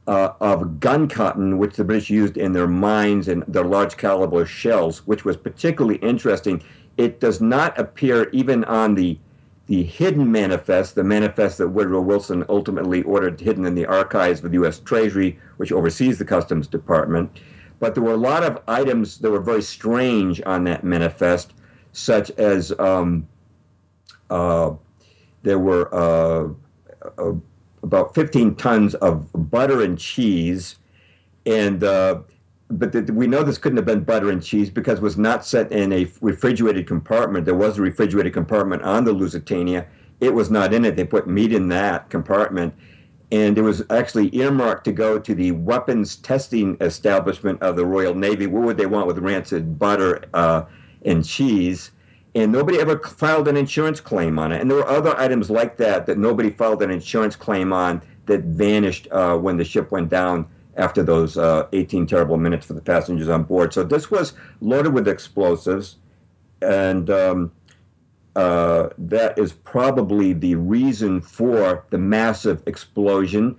uh, 0.06 0.32
of 0.40 0.80
gun 0.80 1.08
cotton, 1.08 1.58
which 1.58 1.76
the 1.76 1.84
British 1.84 2.10
used 2.10 2.36
in 2.36 2.52
their 2.52 2.66
mines 2.66 3.28
and 3.28 3.44
their 3.46 3.64
large 3.64 3.96
caliber 3.96 4.44
shells, 4.44 5.06
which 5.06 5.24
was 5.24 5.36
particularly 5.36 5.98
interesting. 5.98 6.62
It 6.96 7.20
does 7.20 7.40
not 7.40 7.78
appear 7.78 8.28
even 8.30 8.64
on 8.64 8.94
the 8.94 9.18
the 9.66 9.84
hidden 9.84 10.30
manifest, 10.30 10.96
the 10.96 11.04
manifest 11.04 11.58
that 11.58 11.68
Woodrow 11.68 12.00
Wilson 12.00 12.44
ultimately 12.48 13.02
ordered 13.04 13.40
hidden 13.40 13.64
in 13.64 13.76
the 13.76 13.86
archives 13.86 14.42
of 14.42 14.50
the 14.50 14.56
U.S. 14.56 14.80
Treasury, 14.80 15.38
which 15.56 15.70
oversees 15.70 16.18
the 16.18 16.24
Customs 16.24 16.66
Department. 16.66 17.30
But 17.78 17.94
there 17.94 18.02
were 18.02 18.12
a 18.12 18.16
lot 18.16 18.42
of 18.42 18.60
items 18.66 19.18
that 19.18 19.30
were 19.30 19.40
very 19.40 19.62
strange 19.62 20.42
on 20.44 20.64
that 20.64 20.82
manifest, 20.82 21.54
such 21.92 22.30
as 22.32 22.72
um, 22.80 23.28
uh, 24.30 24.72
there 25.42 25.60
were 25.60 25.88
uh, 25.94 26.48
uh, 27.18 27.32
about 27.83 28.14
15 28.14 28.55
tons 28.57 28.95
of 28.97 29.29
butter 29.51 29.83
and 29.83 29.99
cheese, 29.99 30.77
and 31.47 31.83
uh, 31.83 32.21
but 32.71 32.92
the, 32.92 33.12
we 33.12 33.27
know 33.27 33.42
this 33.42 33.59
couldn't 33.59 33.77
have 33.77 33.87
been 33.87 34.05
butter 34.05 34.31
and 34.31 34.42
cheese 34.42 34.71
because 34.71 34.99
it 34.99 35.03
was 35.03 35.18
not 35.18 35.45
set 35.45 35.71
in 35.73 35.92
a 35.92 36.11
refrigerated 36.21 36.87
compartment. 36.87 37.45
There 37.45 37.55
was 37.55 37.79
a 37.79 37.83
refrigerated 37.83 38.33
compartment 38.33 38.83
on 38.83 39.05
the 39.05 39.12
Lusitania. 39.12 39.87
It 40.21 40.33
was 40.33 40.51
not 40.51 40.73
in 40.73 40.85
it. 40.85 40.97
They 40.97 41.05
put 41.05 41.27
meat 41.27 41.53
in 41.53 41.68
that 41.68 42.09
compartment 42.09 42.75
and 43.33 43.57
it 43.57 43.62
was 43.62 43.83
actually 43.88 44.35
earmarked 44.37 44.85
to 44.85 44.92
go 44.92 45.18
to 45.18 45.35
the 45.35 45.53
weapons 45.53 46.16
testing 46.16 46.77
establishment 46.83 47.61
of 47.62 47.77
the 47.77 47.87
Royal 47.87 48.14
Navy. 48.14 48.47
What 48.47 48.62
would 48.64 48.77
they 48.77 48.85
want 48.85 49.07
with 49.07 49.18
rancid 49.18 49.79
butter 49.79 50.23
uh, 50.35 50.66
and 51.07 51.25
cheese? 51.25 51.92
And 52.35 52.51
nobody 52.51 52.81
ever 52.81 52.99
filed 52.99 53.47
an 53.49 53.57
insurance 53.57 54.01
claim 54.01 54.38
on 54.38 54.53
it. 54.53 54.61
And 54.61 54.71
there 54.71 54.79
were 54.79 54.88
other 54.88 55.18
items 55.18 55.51
like 55.51 55.77
that 55.77 56.07
that 56.07 56.16
nobody 56.16 56.51
filed 56.51 56.83
an 56.83 56.90
insurance 56.90 57.37
claim 57.37 57.73
on 57.73 58.01
that 58.27 58.40
vanished 58.45 59.09
uh, 59.11 59.37
when 59.37 59.57
the 59.57 59.64
ship 59.64 59.90
went 59.90 60.09
down 60.09 60.49
after 60.77 61.03
those 61.03 61.37
uh, 61.37 61.66
18 61.73 62.07
terrible 62.07 62.37
minutes 62.37 62.66
for 62.66 62.73
the 62.73 62.81
passengers 62.81 63.29
on 63.29 63.42
board. 63.42 63.75
So 63.75 63.83
this 63.83 64.11
was 64.11 64.33
loaded 64.61 64.95
with 64.95 65.07
explosives, 65.07 65.97
and 66.62 67.11
um, 67.11 67.53
uh, 68.37 68.88
that 68.97 69.38
is 69.38 69.53
probably 69.53 70.33
the 70.33 70.55
reason 70.55 71.21
for 71.21 71.85
the 71.90 71.99
massive 71.99 72.62
explosion. 72.66 73.59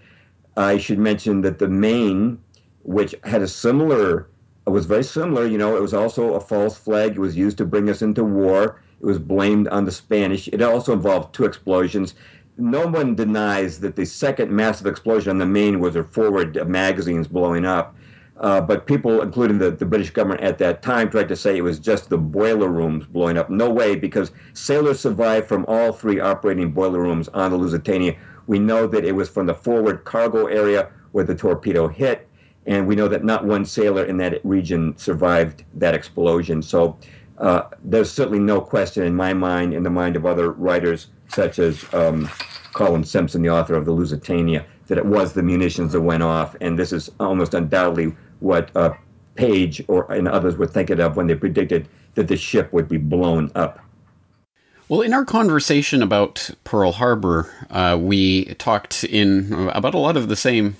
I 0.57 0.77
should 0.77 0.99
mention 0.99 1.41
that 1.41 1.59
the 1.59 1.67
Maine, 1.67 2.41
which 2.83 3.13
had 3.23 3.41
a 3.41 3.47
similar, 3.47 4.27
was 4.69 4.85
very 4.85 5.03
similar, 5.03 5.45
you 5.45 5.57
know, 5.57 5.75
it 5.75 5.81
was 5.81 5.93
also 5.93 6.35
a 6.35 6.39
false 6.39 6.77
flag. 6.77 7.13
It 7.13 7.19
was 7.19 7.35
used 7.35 7.57
to 7.57 7.65
bring 7.65 7.89
us 7.89 8.01
into 8.01 8.23
war. 8.23 8.81
It 9.01 9.05
was 9.05 9.19
blamed 9.19 9.67
on 9.67 9.85
the 9.85 9.91
Spanish. 9.91 10.47
It 10.47 10.61
also 10.61 10.93
involved 10.93 11.35
two 11.35 11.45
explosions. 11.45 12.15
No 12.57 12.87
one 12.87 13.15
denies 13.15 13.79
that 13.81 13.95
the 13.95 14.05
second 14.05 14.51
massive 14.51 14.87
explosion 14.87 15.31
on 15.31 15.37
the 15.37 15.45
Maine 15.45 15.79
was 15.79 15.95
their 15.95 16.03
forward 16.03 16.67
magazines 16.67 17.27
blowing 17.27 17.65
up. 17.65 17.95
Uh, 18.37 18.59
but 18.59 18.87
people, 18.87 19.21
including 19.21 19.57
the, 19.57 19.71
the 19.71 19.85
British 19.85 20.09
government 20.09 20.41
at 20.41 20.57
that 20.57 20.81
time, 20.81 21.09
tried 21.09 21.27
to 21.27 21.35
say 21.35 21.55
it 21.55 21.61
was 21.61 21.79
just 21.79 22.09
the 22.09 22.17
boiler 22.17 22.67
rooms 22.67 23.05
blowing 23.05 23.37
up. 23.37 23.49
No 23.49 23.69
way, 23.69 23.95
because 23.95 24.31
sailors 24.53 24.99
survived 24.99 25.47
from 25.47 25.65
all 25.67 25.93
three 25.93 26.19
operating 26.19 26.71
boiler 26.71 26.99
rooms 26.99 27.27
on 27.29 27.51
the 27.51 27.57
Lusitania. 27.57 28.15
We 28.47 28.59
know 28.59 28.87
that 28.87 29.05
it 29.05 29.13
was 29.13 29.29
from 29.29 29.45
the 29.45 29.53
forward 29.53 30.03
cargo 30.03 30.47
area 30.47 30.89
where 31.11 31.23
the 31.23 31.35
torpedo 31.35 31.87
hit, 31.87 32.27
and 32.65 32.87
we 32.87 32.95
know 32.95 33.07
that 33.07 33.23
not 33.23 33.45
one 33.45 33.65
sailor 33.65 34.05
in 34.05 34.17
that 34.17 34.43
region 34.45 34.97
survived 34.97 35.63
that 35.75 35.93
explosion. 35.93 36.61
So 36.61 36.97
uh, 37.37 37.63
there's 37.83 38.11
certainly 38.11 38.39
no 38.39 38.61
question 38.61 39.03
in 39.03 39.15
my 39.15 39.33
mind, 39.33 39.73
in 39.73 39.83
the 39.83 39.89
mind 39.89 40.15
of 40.15 40.25
other 40.25 40.51
writers, 40.51 41.07
such 41.27 41.59
as 41.59 41.85
um, 41.93 42.29
Colin 42.73 43.03
Simpson, 43.03 43.41
the 43.41 43.49
author 43.49 43.75
of 43.75 43.85
the 43.85 43.91
Lusitania, 43.91 44.65
that 44.87 44.97
it 44.97 45.05
was 45.05 45.33
the 45.33 45.43
munitions 45.43 45.91
that 45.93 46.01
went 46.01 46.23
off, 46.23 46.55
and 46.61 46.77
this 46.77 46.93
is 46.93 47.11
almost 47.19 47.53
undoubtedly 47.53 48.15
what 48.39 48.75
uh, 48.75 48.93
Page 49.35 49.83
or 49.87 50.11
and 50.11 50.27
others 50.27 50.57
were 50.57 50.67
thinking 50.67 50.99
of 50.99 51.15
when 51.15 51.25
they 51.25 51.33
predicted 51.33 51.89
that 52.13 52.27
the 52.27 52.37
ship 52.37 52.71
would 52.71 52.87
be 52.87 52.97
blown 52.97 53.51
up. 53.55 53.79
Well, 54.87 55.01
in 55.01 55.11
our 55.11 55.25
conversation 55.25 56.03
about 56.03 56.51
Pearl 56.63 56.91
Harbor, 56.91 57.51
uh, 57.71 57.97
we 57.99 58.45
talked 58.55 59.03
in 59.03 59.69
about 59.69 59.95
a 59.95 59.97
lot 59.97 60.17
of 60.17 60.27
the 60.27 60.35
same 60.35 60.77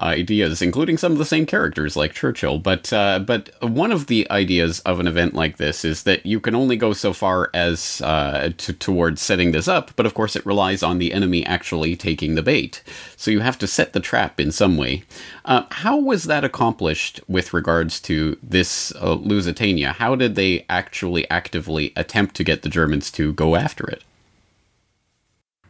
ideas, 0.00 0.62
including 0.62 0.98
some 0.98 1.12
of 1.12 1.18
the 1.18 1.24
same 1.24 1.46
characters 1.46 1.96
like 1.96 2.12
Churchill. 2.12 2.58
But 2.58 2.92
uh, 2.92 3.18
but 3.20 3.50
one 3.62 3.92
of 3.92 4.06
the 4.06 4.30
ideas 4.30 4.80
of 4.80 5.00
an 5.00 5.06
event 5.06 5.34
like 5.34 5.56
this 5.56 5.84
is 5.84 6.02
that 6.04 6.24
you 6.24 6.40
can 6.40 6.54
only 6.54 6.76
go 6.76 6.92
so 6.92 7.12
far 7.12 7.50
as 7.54 8.00
uh, 8.02 8.52
to, 8.56 8.72
towards 8.72 9.22
setting 9.22 9.52
this 9.52 9.68
up. 9.68 9.92
But 9.96 10.06
of 10.06 10.14
course, 10.14 10.36
it 10.36 10.46
relies 10.46 10.82
on 10.82 10.98
the 10.98 11.12
enemy 11.12 11.44
actually 11.46 11.96
taking 11.96 12.34
the 12.34 12.42
bait. 12.42 12.82
So 13.16 13.30
you 13.30 13.40
have 13.40 13.58
to 13.58 13.66
set 13.66 13.92
the 13.92 14.00
trap 14.00 14.40
in 14.40 14.52
some 14.52 14.76
way. 14.76 15.04
Uh, 15.44 15.64
how 15.70 15.96
was 15.96 16.24
that 16.24 16.44
accomplished 16.44 17.20
with 17.28 17.52
regards 17.52 18.00
to 18.00 18.36
this 18.42 18.94
uh, 18.96 19.14
Lusitania? 19.14 19.92
How 19.92 20.14
did 20.14 20.34
they 20.34 20.64
actually 20.68 21.28
actively 21.30 21.92
attempt 21.96 22.34
to 22.36 22.44
get 22.44 22.62
the 22.62 22.68
Germans 22.68 23.10
to 23.12 23.32
go 23.32 23.56
after 23.56 23.86
it? 23.86 24.04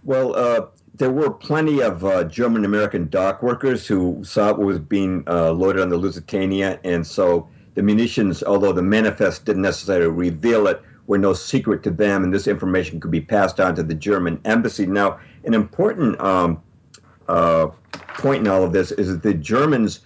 Well, 0.04 0.36
uh, 0.36 0.66
there 0.94 1.10
were 1.10 1.30
plenty 1.30 1.80
of 1.82 2.04
uh, 2.04 2.24
German 2.24 2.64
American 2.64 3.08
dock 3.08 3.42
workers 3.42 3.86
who 3.86 4.22
saw 4.24 4.48
what 4.48 4.60
was 4.60 4.78
being 4.78 5.24
uh, 5.26 5.50
loaded 5.50 5.82
on 5.82 5.88
the 5.88 5.96
Lusitania, 5.96 6.78
and 6.84 7.04
so 7.04 7.48
the 7.74 7.82
munitions, 7.82 8.42
although 8.44 8.72
the 8.72 8.82
manifest 8.82 9.44
didn't 9.44 9.62
necessarily 9.62 10.06
reveal 10.08 10.68
it, 10.68 10.80
were 11.06 11.18
no 11.18 11.34
secret 11.34 11.82
to 11.82 11.90
them, 11.90 12.22
and 12.22 12.32
this 12.32 12.46
information 12.46 13.00
could 13.00 13.10
be 13.10 13.20
passed 13.20 13.60
on 13.60 13.74
to 13.74 13.82
the 13.82 13.94
German 13.94 14.40
embassy. 14.44 14.86
Now, 14.86 15.18
an 15.44 15.52
important 15.52 16.18
um, 16.20 16.62
uh, 17.28 17.68
point 18.14 18.42
in 18.42 18.48
all 18.48 18.62
of 18.62 18.72
this 18.72 18.92
is 18.92 19.08
that 19.08 19.22
the 19.22 19.34
Germans 19.34 20.00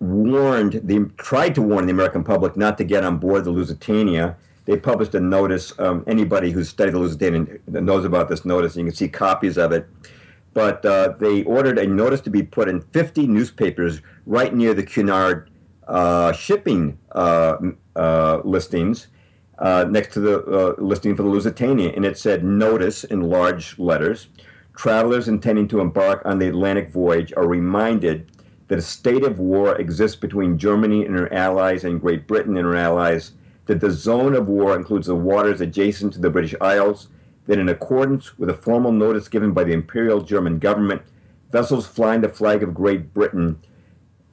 warned, 0.00 0.80
they 0.84 0.98
tried 1.18 1.54
to 1.54 1.62
warn 1.62 1.86
the 1.86 1.92
American 1.92 2.24
public 2.24 2.56
not 2.56 2.78
to 2.78 2.84
get 2.84 3.04
on 3.04 3.18
board 3.18 3.44
the 3.44 3.50
Lusitania. 3.50 4.36
They 4.68 4.76
published 4.76 5.14
a 5.14 5.20
notice. 5.20 5.72
Um, 5.78 6.04
anybody 6.06 6.50
who's 6.50 6.68
studied 6.68 6.92
the 6.92 6.98
Lusitania 6.98 7.46
knows 7.68 8.04
about 8.04 8.28
this 8.28 8.44
notice. 8.44 8.76
You 8.76 8.84
can 8.84 8.94
see 8.94 9.08
copies 9.08 9.56
of 9.56 9.72
it. 9.72 9.88
But 10.52 10.84
uh, 10.84 11.14
they 11.18 11.42
ordered 11.44 11.78
a 11.78 11.86
notice 11.86 12.20
to 12.22 12.30
be 12.30 12.42
put 12.42 12.68
in 12.68 12.82
50 12.82 13.26
newspapers 13.28 14.02
right 14.26 14.54
near 14.54 14.74
the 14.74 14.82
Cunard 14.82 15.48
uh, 15.86 16.32
shipping 16.32 16.98
uh, 17.12 17.56
uh 17.96 18.42
listings. 18.44 19.06
Uh, 19.58 19.86
next 19.88 20.12
to 20.12 20.20
the 20.20 20.44
uh, 20.44 20.74
listing 20.76 21.16
for 21.16 21.22
the 21.22 21.30
Lusitania, 21.30 21.90
and 21.96 22.04
it 22.04 22.18
said 22.18 22.44
notice 22.44 23.04
in 23.04 23.22
large 23.22 23.78
letters. 23.78 24.28
Travelers 24.76 25.28
intending 25.28 25.66
to 25.68 25.80
embark 25.80 26.20
on 26.26 26.38
the 26.38 26.46
Atlantic 26.46 26.90
voyage 26.90 27.32
are 27.38 27.48
reminded 27.48 28.30
that 28.68 28.78
a 28.78 28.82
state 28.82 29.24
of 29.24 29.38
war 29.38 29.76
exists 29.76 30.16
between 30.16 30.58
Germany 30.58 31.06
and 31.06 31.18
her 31.18 31.32
allies 31.32 31.84
and 31.84 32.02
Great 32.02 32.26
Britain 32.26 32.58
and 32.58 32.66
her 32.66 32.76
allies, 32.76 33.32
that 33.68 33.80
the 33.80 33.90
zone 33.90 34.34
of 34.34 34.48
war 34.48 34.74
includes 34.74 35.06
the 35.06 35.14
waters 35.14 35.60
adjacent 35.60 36.14
to 36.14 36.18
the 36.18 36.30
British 36.30 36.54
Isles, 36.58 37.08
that 37.46 37.58
in 37.58 37.68
accordance 37.68 38.38
with 38.38 38.48
a 38.48 38.54
formal 38.54 38.92
notice 38.92 39.28
given 39.28 39.52
by 39.52 39.62
the 39.62 39.74
Imperial 39.74 40.22
German 40.22 40.58
government, 40.58 41.02
vessels 41.52 41.86
flying 41.86 42.22
the 42.22 42.30
flag 42.30 42.62
of 42.62 42.74
Great 42.74 43.12
Britain 43.12 43.58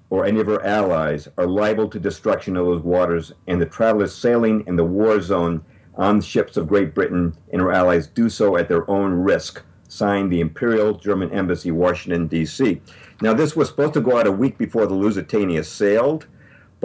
or 0.10 0.26
any 0.26 0.40
of 0.40 0.48
her 0.48 0.64
allies 0.66 1.28
are 1.38 1.46
liable 1.46 1.90
to 1.90 2.00
destruction 2.00 2.56
of 2.56 2.66
those 2.66 2.82
waters, 2.82 3.34
and 3.48 3.62
the 3.62 3.66
travelers 3.66 4.16
sailing 4.16 4.64
in 4.68 4.78
the 4.78 4.86
war 4.86 5.20
zone 5.20 5.62
on 5.96 6.22
ships 6.22 6.56
of 6.56 6.70
Great 6.70 6.96
Britain 6.96 7.36
and 7.52 7.62
her 7.62 7.74
allies 7.74 8.08
do 8.08 8.30
so 8.30 8.56
at 8.56 8.70
their 8.70 8.90
own 8.90 9.12
risk. 9.12 9.62
Signed 9.90 10.32
the 10.32 10.40
Imperial 10.40 10.94
German 10.94 11.32
Embassy, 11.32 11.72
Washington, 11.72 12.28
D.C. 12.28 12.82
Now, 13.22 13.34
this 13.34 13.56
was 13.56 13.68
supposed 13.68 13.94
to 13.94 14.02
go 14.02 14.18
out 14.18 14.28
a 14.28 14.32
week 14.32 14.58
before 14.58 14.88
the 14.88 14.94
Lusitania 14.94 15.64
sailed, 15.64 16.28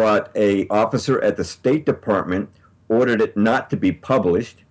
but 0.01 0.33
a 0.35 0.67
officer 0.69 1.21
at 1.21 1.37
the 1.37 1.45
State 1.45 1.85
Department 1.85 2.49
ordered 2.89 3.21
it 3.21 3.37
not 3.37 3.69
to 3.69 3.77
be 3.77 3.93
published. 3.93 4.65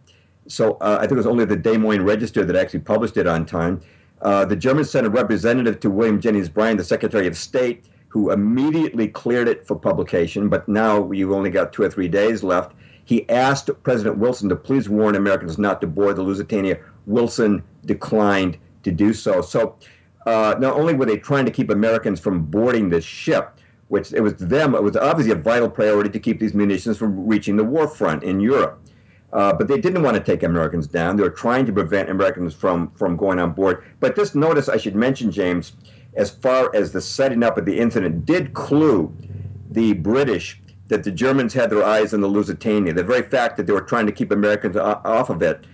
So 0.48 0.74
uh, 0.82 0.98
I 0.98 1.02
think 1.02 1.12
it 1.12 1.18
was 1.18 1.28
only 1.28 1.46
the 1.46 1.56
Des 1.56 1.78
Moines 1.78 2.02
Register 2.02 2.44
that 2.44 2.56
actually 2.56 2.80
published 2.80 3.16
it 3.16 3.28
on 3.28 3.46
time. 3.46 3.80
Uh, 4.24 4.44
the 4.46 4.56
German 4.56 4.86
sent 4.86 5.06
a 5.06 5.10
representative 5.12 5.80
to 5.82 5.92
William 5.92 6.20
Jennings 6.20 6.50
Bryan, 6.50 6.78
the 6.78 6.84
Secretary 6.84 7.28
of 7.28 7.38
State, 7.38 7.86
who 8.08 8.32
immediately 8.32 9.08
cleared 9.08 9.48
it 9.48 9.68
for 9.68 9.76
publication. 9.76 10.50
But 10.50 10.68
now 10.68 11.12
you've 11.12 11.32
only 11.32 11.52
got 11.52 11.74
two 11.74 11.84
or 11.84 11.92
three 11.92 12.08
days 12.08 12.42
left. 12.42 12.72
He 13.06 13.30
asked 13.30 13.70
President 13.84 14.18
Wilson 14.18 14.50
to 14.50 14.56
please 14.56 14.90
warn 14.90 15.14
Americans 15.14 15.60
not 15.60 15.80
to 15.82 15.86
board 15.86 16.16
the 16.16 16.24
Lusitania. 16.24 16.80
Wilson 17.06 17.62
declined 17.86 18.58
to 18.82 18.92
do 18.92 19.14
so. 19.14 19.42
So 19.42 19.76
uh, 20.26 20.56
not 20.58 20.74
only 20.74 20.96
were 20.96 21.06
they 21.06 21.18
trying 21.18 21.46
to 21.46 21.52
keep 21.52 21.70
Americans 21.70 22.20
from 22.20 22.46
boarding 22.46 22.90
this 22.90 23.06
ship, 23.06 23.59
which 23.90 24.14
it 24.14 24.22
was 24.22 24.34
to 24.36 24.46
them, 24.46 24.74
it 24.74 24.82
was 24.82 24.96
obviously 24.96 25.34
a 25.34 25.36
vital 25.36 25.70
priority 25.70 26.10
to 26.10 26.20
keep 26.20 26.40
these 26.40 26.54
munitions 26.54 26.98
from 26.98 27.28
reaching 27.28 27.58
the 27.58 27.64
war 27.64 27.88
front 27.88 28.24
in 28.24 28.40
Europe. 28.40 28.82
Uh, 29.32 29.54
but 29.54 29.68
they 29.68 29.80
didn't 29.80 30.02
want 30.02 30.16
to 30.16 30.24
take 30.24 30.42
Americans 30.42 30.88
down. 30.88 31.16
They 31.16 31.24
were 31.24 31.30
trying 31.30 31.66
to 31.68 31.74
prevent 31.74 32.10
Americans 32.10 32.56
from, 32.56 32.90
from 32.92 33.16
going 33.16 33.40
on 33.40 33.52
board. 33.52 33.84
But 34.00 34.16
this 34.16 34.34
notice, 34.34 34.70
I 34.70 34.78
should 34.78 34.96
mention, 34.96 35.32
James, 35.32 35.74
as 36.16 36.32
far 36.32 36.74
as 36.74 36.92
the 36.92 37.02
setting 37.02 37.44
up 37.44 37.58
of 37.58 37.66
the 37.66 37.80
incident, 37.80 38.26
did 38.26 38.54
clue 38.54 39.16
the 39.70 39.94
British 39.94 40.60
that 40.88 41.04
the 41.04 41.12
Germans 41.12 41.54
had 41.54 41.70
their 41.70 41.84
eyes 41.84 42.14
on 42.14 42.22
the 42.22 42.28
Lusitania. 42.28 42.94
The 42.94 43.04
very 43.04 43.22
fact 43.22 43.58
that 43.58 43.68
they 43.68 43.74
were 43.74 43.82
trying 43.82 44.08
to 44.08 44.12
keep 44.12 44.32
Americans 44.32 44.76
off 44.76 45.30
of 45.30 45.44
it. 45.44 45.66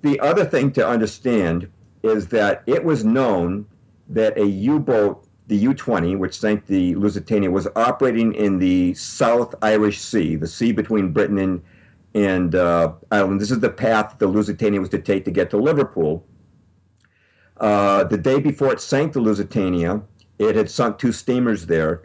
The 0.00 0.18
other 0.20 0.44
thing 0.44 0.72
to 0.72 0.86
understand 0.86 1.70
is 2.02 2.28
that 2.28 2.62
it 2.66 2.84
was 2.84 3.04
known 3.04 3.66
that 4.08 4.38
a 4.38 4.46
U-boat, 4.46 5.26
the 5.46 5.56
U-20, 5.56 6.18
which 6.18 6.38
sank 6.38 6.66
the 6.66 6.94
Lusitania, 6.94 7.50
was 7.50 7.68
operating 7.76 8.32
in 8.34 8.58
the 8.58 8.94
South 8.94 9.54
Irish 9.62 10.00
Sea, 10.00 10.36
the 10.36 10.46
sea 10.46 10.72
between 10.72 11.12
Britain 11.12 11.38
and, 11.38 11.62
and 12.14 12.54
uh, 12.54 12.92
Ireland. 13.10 13.40
This 13.40 13.50
is 13.50 13.60
the 13.60 13.70
path 13.70 14.16
the 14.18 14.26
Lusitania 14.26 14.80
was 14.80 14.88
to 14.90 14.98
take 14.98 15.24
to 15.26 15.30
get 15.30 15.50
to 15.50 15.58
Liverpool. 15.58 16.24
Uh, 17.58 18.04
the 18.04 18.16
day 18.16 18.40
before 18.40 18.72
it 18.72 18.80
sank 18.80 19.12
the 19.12 19.20
Lusitania, 19.20 20.02
it 20.38 20.56
had 20.56 20.70
sunk 20.70 20.98
two 20.98 21.12
steamers 21.12 21.66
there. 21.66 22.02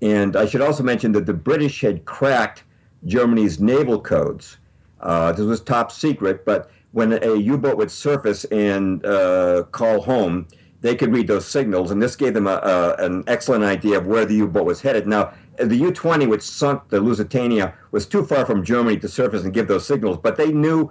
And 0.00 0.36
I 0.36 0.46
should 0.46 0.60
also 0.60 0.82
mention 0.82 1.12
that 1.12 1.26
the 1.26 1.34
British 1.34 1.80
had 1.80 2.04
cracked 2.04 2.64
Germany's 3.04 3.60
naval 3.60 4.00
codes. 4.00 4.58
Uh, 5.00 5.32
this 5.32 5.44
was 5.44 5.60
top 5.60 5.92
secret, 5.92 6.44
but 6.44 6.70
when 6.92 7.12
a 7.12 7.36
U 7.36 7.58
boat 7.58 7.76
would 7.76 7.90
surface 7.90 8.44
and 8.46 9.04
uh, 9.04 9.64
call 9.70 10.00
home, 10.00 10.48
they 10.80 10.94
could 10.94 11.12
read 11.12 11.26
those 11.26 11.46
signals, 11.46 11.90
and 11.90 12.02
this 12.02 12.16
gave 12.16 12.34
them 12.34 12.46
a, 12.46 12.56
a, 12.56 13.04
an 13.04 13.24
excellent 13.26 13.64
idea 13.64 13.98
of 13.98 14.06
where 14.06 14.24
the 14.24 14.34
U 14.34 14.46
boat 14.46 14.66
was 14.66 14.80
headed. 14.80 15.06
Now, 15.06 15.32
the 15.58 15.76
U 15.76 15.90
20, 15.90 16.26
which 16.26 16.42
sunk 16.42 16.88
the 16.88 17.00
Lusitania, 17.00 17.74
was 17.90 18.06
too 18.06 18.24
far 18.24 18.44
from 18.44 18.64
Germany 18.64 18.98
to 18.98 19.08
surface 19.08 19.44
and 19.44 19.54
give 19.54 19.68
those 19.68 19.86
signals, 19.86 20.18
but 20.18 20.36
they 20.36 20.52
knew 20.52 20.90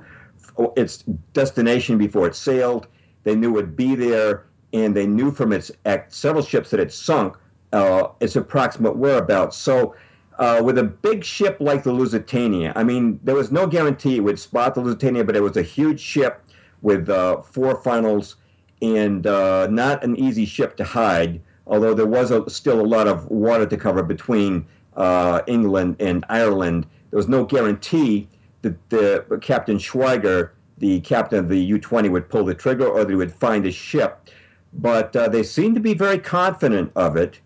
its 0.76 1.04
destination 1.34 1.98
before 1.98 2.28
it 2.28 2.36
sailed. 2.36 2.88
They 3.24 3.36
knew 3.36 3.50
it 3.50 3.54
would 3.54 3.76
be 3.76 3.96
there, 3.96 4.46
and 4.74 4.96
they 4.96 5.06
knew 5.06 5.32
from 5.32 5.54
its 5.54 5.72
several 6.10 6.44
ships 6.44 6.72
that 6.72 6.80
it 6.80 6.92
sunk 6.92 7.38
uh, 7.74 8.10
its 8.20 8.36
approximate 8.36 8.96
whereabouts. 8.96 9.58
So, 9.58 9.96
uh, 10.38 10.62
with 10.64 10.78
a 10.78 10.84
big 10.84 11.24
ship 11.24 11.58
like 11.60 11.84
the 11.84 11.94
Lusitania, 11.94 12.74
I 12.76 12.84
mean, 12.84 13.20
there 13.24 13.36
was 13.36 13.52
no 13.52 13.68
guarantee 13.68 14.18
it 14.18 14.20
would 14.20 14.40
spot 14.40 14.76
the 14.76 14.82
Lusitania, 14.82 15.24
but 15.24 15.36
it 15.36 15.42
was 15.42 15.56
a 15.56 15.62
huge 15.62 16.00
ship 16.00 16.44
with 16.82 17.10
uh, 17.10 17.42
four 17.42 17.82
funnels 17.82 18.36
and 18.82 19.26
uh, 19.26 19.68
not 19.68 20.04
an 20.04 20.16
easy 20.18 20.46
ship 20.46 20.76
to 20.78 20.84
hide, 20.84 21.42
although 21.68 21.94
there 21.94 22.06
was 22.06 22.32
a, 22.32 22.50
still 22.50 22.80
a 22.80 22.86
lot 22.86 23.08
of 23.08 23.30
water 23.30 23.66
to 23.66 23.78
cover 23.78 24.04
between 24.04 24.66
uh, 24.96 25.42
England 25.48 25.96
and 26.00 26.26
Ireland. 26.30 26.88
There 27.10 27.18
was 27.18 27.28
no 27.28 27.46
guarantee 27.46 28.28
that 28.62 28.90
the 28.90 29.40
Captain 29.42 29.78
Schwieger, 29.78 30.52
the 30.78 31.00
captain 31.02 31.40
of 31.40 31.50
the 31.50 31.60
U-20, 31.60 32.12
would 32.12 32.30
pull 32.30 32.44
the 32.44 32.56
trigger 32.56 32.88
or 32.88 33.00
that 33.00 33.10
he 33.10 33.16
would 33.16 33.34
find 33.34 33.66
a 33.66 33.72
ship. 33.72 34.30
But 34.74 35.16
uh, 35.16 35.30
they 35.30 35.44
seemed 35.44 35.76
to 35.76 35.82
be 35.82 35.94
very 35.94 36.20
confident 36.20 36.92
of 36.96 37.16
it. 37.16 37.40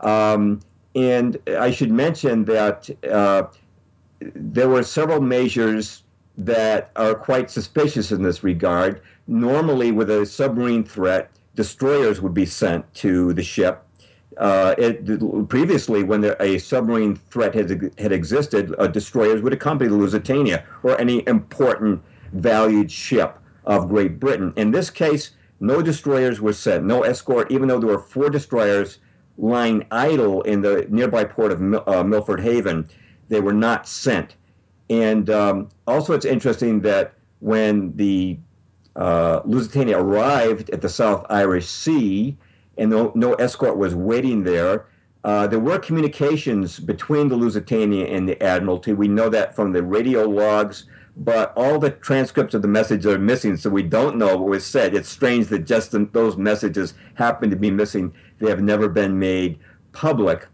Um, 0.00 0.60
and 0.94 1.38
I 1.48 1.70
should 1.70 1.90
mention 1.90 2.44
that 2.46 2.90
uh, 3.08 3.44
there 4.20 4.68
were 4.68 4.82
several 4.82 5.20
measures 5.20 6.02
that 6.36 6.90
are 6.96 7.14
quite 7.14 7.50
suspicious 7.50 8.10
in 8.10 8.22
this 8.22 8.42
regard 8.42 9.00
normally 9.26 9.92
with 9.92 10.10
a 10.10 10.26
submarine 10.26 10.84
threat, 10.84 11.30
destroyers 11.54 12.20
would 12.20 12.34
be 12.34 12.46
sent 12.46 12.92
to 12.94 13.32
the 13.32 13.42
ship. 13.42 13.82
Uh, 14.36 14.74
it, 14.76 15.48
previously, 15.48 16.02
when 16.02 16.20
there, 16.20 16.36
a 16.40 16.58
submarine 16.58 17.14
threat 17.14 17.54
had, 17.54 17.92
had 17.98 18.12
existed, 18.12 18.74
uh, 18.78 18.86
destroyers 18.86 19.40
would 19.42 19.52
accompany 19.52 19.88
the 19.88 19.96
Lusitania 19.96 20.64
or 20.82 21.00
any 21.00 21.26
important 21.28 22.02
valued 22.32 22.90
ship 22.90 23.38
of 23.64 23.88
Great 23.88 24.18
Britain. 24.18 24.52
In 24.56 24.72
this 24.72 24.90
case, 24.90 25.30
no 25.60 25.80
destroyers 25.80 26.40
were 26.40 26.52
sent, 26.52 26.84
no 26.84 27.02
escort, 27.02 27.50
even 27.50 27.68
though 27.68 27.78
there 27.78 27.88
were 27.88 27.98
four 27.98 28.28
destroyers 28.28 28.98
lying 29.38 29.86
idle 29.90 30.42
in 30.42 30.60
the 30.60 30.86
nearby 30.90 31.24
port 31.24 31.52
of 31.52 31.60
Mil- 31.60 31.84
uh, 31.86 32.02
Milford 32.02 32.40
Haven. 32.40 32.88
They 33.28 33.40
were 33.40 33.54
not 33.54 33.88
sent. 33.88 34.36
And 34.90 35.30
um, 35.30 35.68
also, 35.86 36.12
it's 36.12 36.26
interesting 36.26 36.80
that 36.80 37.14
when 37.40 37.96
the 37.96 38.38
uh, 38.96 39.40
Lusitania 39.44 39.98
arrived 39.98 40.70
at 40.70 40.80
the 40.80 40.88
South 40.88 41.26
Irish 41.28 41.68
Sea, 41.68 42.36
and 42.78 42.90
no, 42.90 43.12
no 43.14 43.34
escort 43.34 43.76
was 43.76 43.94
waiting 43.94 44.44
there. 44.44 44.86
Uh, 45.24 45.46
there 45.46 45.58
were 45.58 45.78
communications 45.78 46.78
between 46.78 47.28
the 47.28 47.36
Lusitania 47.36 48.06
and 48.06 48.28
the 48.28 48.40
Admiralty. 48.42 48.92
We 48.92 49.08
know 49.08 49.28
that 49.30 49.56
from 49.56 49.72
the 49.72 49.82
radio 49.82 50.28
logs, 50.28 50.84
but 51.16 51.52
all 51.56 51.78
the 51.78 51.90
transcripts 51.90 52.54
of 52.54 52.62
the 52.62 52.68
messages 52.68 53.06
are 53.06 53.18
missing, 53.18 53.56
so 53.56 53.70
we 53.70 53.82
don't 53.82 54.16
know 54.16 54.36
what 54.36 54.48
was 54.48 54.66
said. 54.66 54.94
It's 54.94 55.08
strange 55.08 55.46
that 55.48 55.60
just 55.60 55.94
those 56.12 56.36
messages 56.36 56.94
happen 57.14 57.50
to 57.50 57.56
be 57.56 57.70
missing. 57.70 58.12
They 58.38 58.50
have 58.50 58.62
never 58.62 58.88
been 58.88 59.18
made 59.18 59.58
public. 59.92 60.46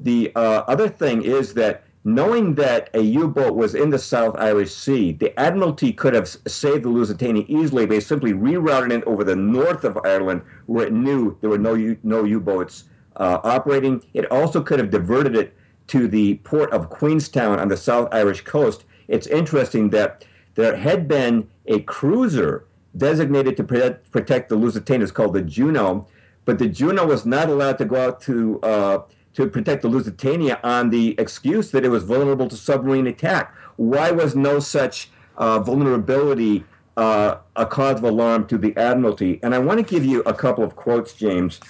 The 0.00 0.32
uh, 0.34 0.64
other 0.68 0.88
thing 0.88 1.22
is 1.22 1.54
that 1.54 1.84
knowing 2.04 2.54
that 2.56 2.90
a 2.94 3.00
U-boat 3.00 3.54
was 3.54 3.74
in 3.74 3.90
the 3.90 3.98
South 3.98 4.36
Irish 4.38 4.74
Sea, 4.74 5.12
the 5.12 5.38
Admiralty 5.38 5.92
could 5.92 6.14
have 6.14 6.28
saved 6.28 6.84
the 6.84 6.88
Lusitania 6.88 7.44
easily 7.46 7.86
by 7.86 8.00
simply 8.00 8.32
rerouting 8.32 8.92
it 8.92 9.04
over 9.04 9.24
the 9.24 9.36
north 9.36 9.84
of 9.84 9.98
Ireland, 10.04 10.42
where 10.66 10.86
it 10.86 10.92
knew 10.92 11.36
there 11.40 11.50
were 11.50 11.58
no 11.58 11.74
U- 11.74 11.98
no 12.02 12.24
U-boats 12.24 12.84
uh, 13.16 13.38
operating. 13.44 14.02
It 14.14 14.30
also 14.30 14.62
could 14.62 14.78
have 14.78 14.90
diverted 14.90 15.36
it 15.36 15.54
to 15.88 16.08
the 16.08 16.34
port 16.36 16.72
of 16.72 16.90
Queenstown 16.90 17.58
on 17.58 17.68
the 17.68 17.76
South 17.76 18.08
Irish 18.12 18.42
coast. 18.42 18.84
It's 19.08 19.26
interesting 19.26 19.90
that 19.90 20.24
there 20.54 20.76
had 20.76 21.08
been 21.08 21.48
a 21.66 21.80
cruiser 21.80 22.66
designated 22.96 23.56
to 23.56 23.64
protect, 23.64 24.10
protect 24.10 24.48
the 24.48 24.56
Lusitania, 24.56 25.04
it's 25.04 25.12
called 25.12 25.34
the 25.34 25.42
Juno, 25.42 26.06
but 26.44 26.58
the 26.58 26.68
Juno 26.68 27.06
was 27.06 27.24
not 27.24 27.48
allowed 27.48 27.78
to 27.78 27.84
go 27.84 27.96
out 27.96 28.20
to 28.22 28.60
uh, 28.62 28.98
to 29.34 29.46
protect 29.46 29.82
the 29.82 29.88
Lusitania 29.88 30.60
on 30.62 30.90
the 30.90 31.14
excuse 31.18 31.70
that 31.70 31.84
it 31.84 31.88
was 31.88 32.04
vulnerable 32.04 32.48
to 32.48 32.56
submarine 32.56 33.06
attack. 33.06 33.54
Why 33.76 34.10
was 34.10 34.36
no 34.36 34.58
such 34.60 35.10
uh, 35.36 35.58
vulnerability 35.60 36.64
uh, 36.96 37.36
a 37.56 37.66
cause 37.66 37.98
of 37.98 38.04
alarm 38.04 38.46
to 38.48 38.58
the 38.58 38.76
Admiralty? 38.76 39.40
And 39.42 39.54
I 39.54 39.58
want 39.58 39.78
to 39.78 39.84
give 39.84 40.04
you 40.04 40.20
a 40.22 40.34
couple 40.34 40.62
of 40.62 40.76
quotes, 40.76 41.14
James, 41.14 41.60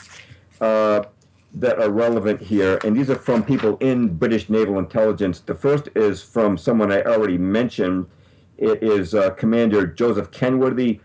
uh, 0.60 1.04
that 1.54 1.78
are 1.78 1.90
relevant 1.90 2.40
here. 2.40 2.78
And 2.84 2.96
these 2.96 3.10
are 3.10 3.16
from 3.16 3.44
people 3.44 3.76
in 3.78 4.16
British 4.16 4.48
naval 4.48 4.78
intelligence. 4.78 5.40
The 5.40 5.54
first 5.54 5.88
is 5.94 6.22
from 6.22 6.56
someone 6.56 6.90
I 6.90 7.02
already 7.02 7.38
mentioned. 7.38 8.08
It 8.58 8.82
is 8.82 9.14
uh, 9.14 9.30
Commander 9.30 9.86
Joseph 9.86 10.30
Kenworthy 10.30 11.00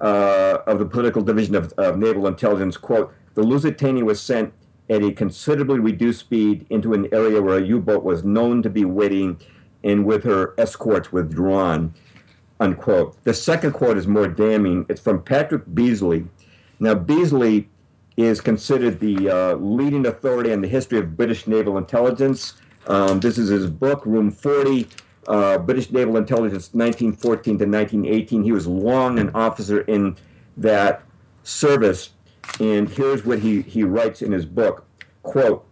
uh, 0.00 0.58
of 0.66 0.78
the 0.78 0.86
Political 0.86 1.22
Division 1.22 1.54
of, 1.54 1.72
of 1.74 1.98
Naval 1.98 2.26
Intelligence. 2.26 2.76
Quote, 2.76 3.14
the 3.34 3.42
Lusitania 3.42 4.04
was 4.04 4.20
sent 4.20 4.52
at 4.90 5.02
a 5.02 5.12
considerably 5.12 5.78
reduced 5.78 6.20
speed 6.20 6.66
into 6.70 6.92
an 6.92 7.08
area 7.12 7.40
where 7.40 7.58
a 7.58 7.62
U-boat 7.62 8.02
was 8.02 8.24
known 8.24 8.62
to 8.62 8.70
be 8.70 8.84
waiting 8.84 9.40
and 9.84 10.04
with 10.04 10.24
her 10.24 10.54
escorts 10.58 11.12
withdrawn, 11.12 11.94
unquote. 12.60 13.22
The 13.24 13.34
second 13.34 13.72
quote 13.72 13.96
is 13.96 14.06
more 14.06 14.28
damning. 14.28 14.86
It's 14.88 15.00
from 15.00 15.22
Patrick 15.22 15.64
Beesly. 15.66 16.26
Now, 16.78 16.94
Beesly 16.94 17.66
is 18.16 18.40
considered 18.40 19.00
the 19.00 19.30
uh, 19.30 19.54
leading 19.54 20.06
authority 20.06 20.52
on 20.52 20.60
the 20.60 20.68
history 20.68 20.98
of 20.98 21.16
British 21.16 21.46
naval 21.46 21.78
intelligence. 21.78 22.54
Um, 22.86 23.20
this 23.20 23.38
is 23.38 23.48
his 23.48 23.68
book, 23.68 24.04
Room 24.04 24.30
40, 24.30 24.88
uh, 25.28 25.58
British 25.58 25.90
Naval 25.90 26.16
Intelligence, 26.16 26.70
1914 26.72 27.58
to 27.58 27.64
1918. 27.64 28.42
He 28.42 28.52
was 28.52 28.66
long 28.66 29.18
an 29.18 29.30
officer 29.34 29.82
in 29.82 30.16
that 30.56 31.02
service. 31.44 32.10
And 32.60 32.88
here's 32.88 33.24
what 33.24 33.40
he, 33.40 33.62
he 33.62 33.82
writes 33.82 34.22
in 34.22 34.32
his 34.32 34.46
book, 34.46 34.86
quote, 35.22 35.66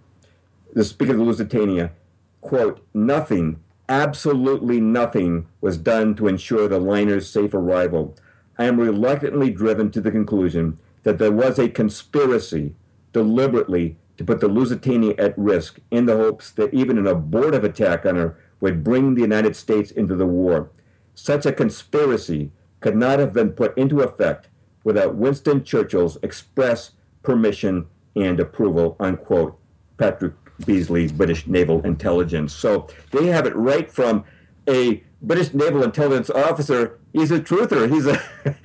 the 0.72 0.84
Speaker 0.84 1.12
of 1.12 1.18
the 1.18 1.24
Lusitania, 1.24 1.92
quote, 2.40 2.84
nothing, 2.94 3.60
absolutely 3.88 4.80
nothing 4.80 5.46
was 5.60 5.76
done 5.76 6.14
to 6.14 6.28
ensure 6.28 6.68
the 6.68 6.78
liner's 6.78 7.28
safe 7.28 7.54
arrival. 7.54 8.16
I 8.58 8.64
am 8.64 8.78
reluctantly 8.78 9.50
driven 9.50 9.90
to 9.92 10.00
the 10.00 10.10
conclusion 10.10 10.78
that 11.02 11.18
there 11.18 11.32
was 11.32 11.58
a 11.58 11.68
conspiracy 11.68 12.74
deliberately 13.12 13.96
to 14.16 14.24
put 14.24 14.40
the 14.40 14.48
Lusitania 14.48 15.14
at 15.16 15.36
risk 15.38 15.78
in 15.90 16.04
the 16.04 16.16
hopes 16.16 16.50
that 16.50 16.74
even 16.74 16.98
an 16.98 17.06
abortive 17.06 17.64
attack 17.64 18.04
on 18.04 18.16
her 18.16 18.36
would 18.60 18.84
bring 18.84 19.14
the 19.14 19.22
United 19.22 19.56
States 19.56 19.90
into 19.90 20.14
the 20.14 20.26
war. 20.26 20.68
Such 21.14 21.46
a 21.46 21.52
conspiracy 21.52 22.50
could 22.80 22.96
not 22.96 23.18
have 23.18 23.32
been 23.32 23.52
put 23.52 23.76
into 23.78 24.02
effect 24.02 24.49
without 24.84 25.14
Winston 25.14 25.62
Churchill's 25.64 26.18
express 26.22 26.92
permission 27.22 27.86
and 28.16 28.40
approval, 28.40 28.96
unquote. 29.00 29.56
Patrick 29.96 30.32
Beesly, 30.62 31.14
British 31.14 31.46
Naval 31.46 31.84
Intelligence. 31.84 32.54
So 32.54 32.88
they 33.10 33.26
have 33.26 33.46
it 33.46 33.54
right 33.54 33.90
from 33.90 34.24
a 34.68 35.04
British 35.22 35.52
naval 35.52 35.82
intelligence 35.82 36.30
officer. 36.30 36.98
He's 37.12 37.30
a 37.30 37.40
truther. 37.40 37.92
He's 37.92 38.06
a 38.06 38.22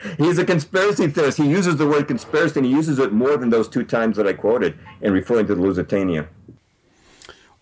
he's 0.18 0.38
a 0.38 0.46
conspiracy 0.46 1.08
theorist. 1.08 1.38
He 1.38 1.48
uses 1.48 1.76
the 1.76 1.88
word 1.88 2.08
conspiracy, 2.08 2.60
and 2.60 2.66
he 2.66 2.72
uses 2.72 3.00
it 3.00 3.12
more 3.12 3.38
than 3.38 3.50
those 3.50 3.68
two 3.68 3.84
times 3.84 4.16
that 4.18 4.28
I 4.28 4.34
quoted 4.34 4.78
in 5.02 5.12
referring 5.12 5.48
to 5.48 5.56
the 5.56 5.62
Lusitania. 5.62 6.28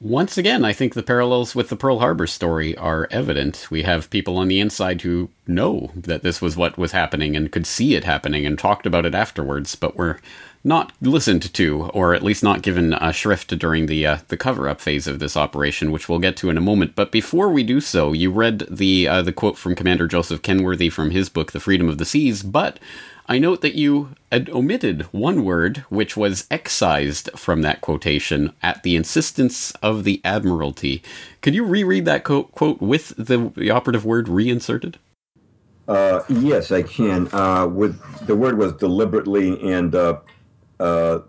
Once 0.03 0.37
again, 0.37 0.65
I 0.65 0.73
think 0.73 0.95
the 0.95 1.01
parallels 1.01 1.55
with 1.55 1.69
the 1.69 1.77
Pearl 1.77 1.99
Harbor 1.99 2.27
story 2.27 2.75
are 2.75 3.07
evident. 3.09 3.71
We 3.71 3.83
have 3.83 4.09
people 4.09 4.35
on 4.35 4.49
the 4.49 4.59
inside 4.59 5.01
who 5.01 5.29
know 5.47 5.91
that 5.95 6.23
this 6.23 6.41
was 6.41 6.57
what 6.57 6.77
was 6.77 6.91
happening 6.91 7.37
and 7.37 7.53
could 7.53 7.65
see 7.65 7.95
it 7.95 8.03
happening 8.03 8.45
and 8.45 8.59
talked 8.59 8.85
about 8.85 9.05
it 9.05 9.15
afterwards, 9.15 9.75
but 9.75 9.95
were 9.95 10.19
not 10.61 10.91
listened 10.99 11.53
to, 11.53 11.83
or 11.93 12.13
at 12.13 12.21
least 12.21 12.43
not 12.43 12.63
given 12.63 12.91
a 12.91 13.13
shrift 13.13 13.57
during 13.57 13.85
the 13.85 14.05
uh, 14.05 14.17
the 14.27 14.35
cover 14.35 14.67
up 14.67 14.81
phase 14.81 15.07
of 15.07 15.19
this 15.19 15.37
operation, 15.37 15.89
which 15.89 16.09
we'll 16.09 16.19
get 16.19 16.35
to 16.35 16.49
in 16.49 16.57
a 16.57 16.61
moment. 16.61 16.95
But 16.95 17.13
before 17.13 17.49
we 17.49 17.63
do 17.63 17.79
so, 17.79 18.11
you 18.11 18.29
read 18.29 18.65
the 18.69 19.07
uh, 19.07 19.21
the 19.21 19.31
quote 19.31 19.57
from 19.57 19.73
Commander 19.73 20.07
Joseph 20.07 20.41
Kenworthy 20.41 20.89
from 20.89 21.11
his 21.11 21.29
book, 21.29 21.53
The 21.53 21.61
Freedom 21.61 21.87
of 21.87 21.97
the 21.97 22.05
Seas. 22.05 22.43
But 22.43 22.77
I 23.27 23.39
note 23.39 23.61
that 23.61 23.75
you 23.75 24.15
had 24.31 24.49
omitted 24.49 25.03
one 25.11 25.45
word, 25.45 25.85
which 25.89 26.17
was 26.17 26.45
excised 26.51 27.29
from 27.35 27.61
that 27.61 27.79
quotation 27.79 28.53
at 28.61 28.83
the 28.83 28.95
insistence 28.95 29.71
of 29.81 30.03
the 30.03 30.19
Admiralty. 30.25 31.01
Could 31.41 31.55
you 31.55 31.63
reread 31.63 32.05
that 32.05 32.23
quote, 32.23 32.51
quote 32.51 32.81
with 32.81 33.13
the, 33.17 33.51
the 33.55 33.69
operative 33.69 34.05
word 34.05 34.27
reinserted? 34.27 34.99
Uh, 35.87 36.21
yes, 36.27 36.71
I 36.71 36.83
can. 36.83 37.29
Uh, 37.31 37.67
with 37.67 37.99
the 38.25 38.35
word 38.35 38.57
was 38.57 38.73
deliberately 38.73 39.61
and 39.71 39.95
uh, 39.95 40.19
uh, 40.79 41.19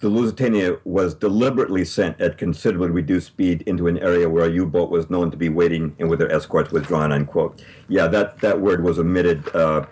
the 0.00 0.08
Lusitania 0.08 0.78
was 0.84 1.14
deliberately 1.14 1.84
sent 1.84 2.20
at 2.20 2.38
considerably 2.38 2.90
reduced 2.90 3.26
speed 3.26 3.62
into 3.62 3.88
an 3.88 3.98
area 3.98 4.28
where 4.28 4.44
a 4.44 4.50
U-boat 4.50 4.90
was 4.90 5.10
known 5.10 5.30
to 5.30 5.36
be 5.36 5.48
waiting 5.48 5.96
and 5.98 6.08
with 6.08 6.20
their 6.20 6.32
escorts 6.32 6.70
withdrawn. 6.70 7.10
Unquote. 7.10 7.62
Yeah, 7.88 8.06
that 8.08 8.38
that 8.40 8.60
word 8.60 8.84
was 8.84 8.98
omitted 8.98 9.54
uh, 9.56 9.86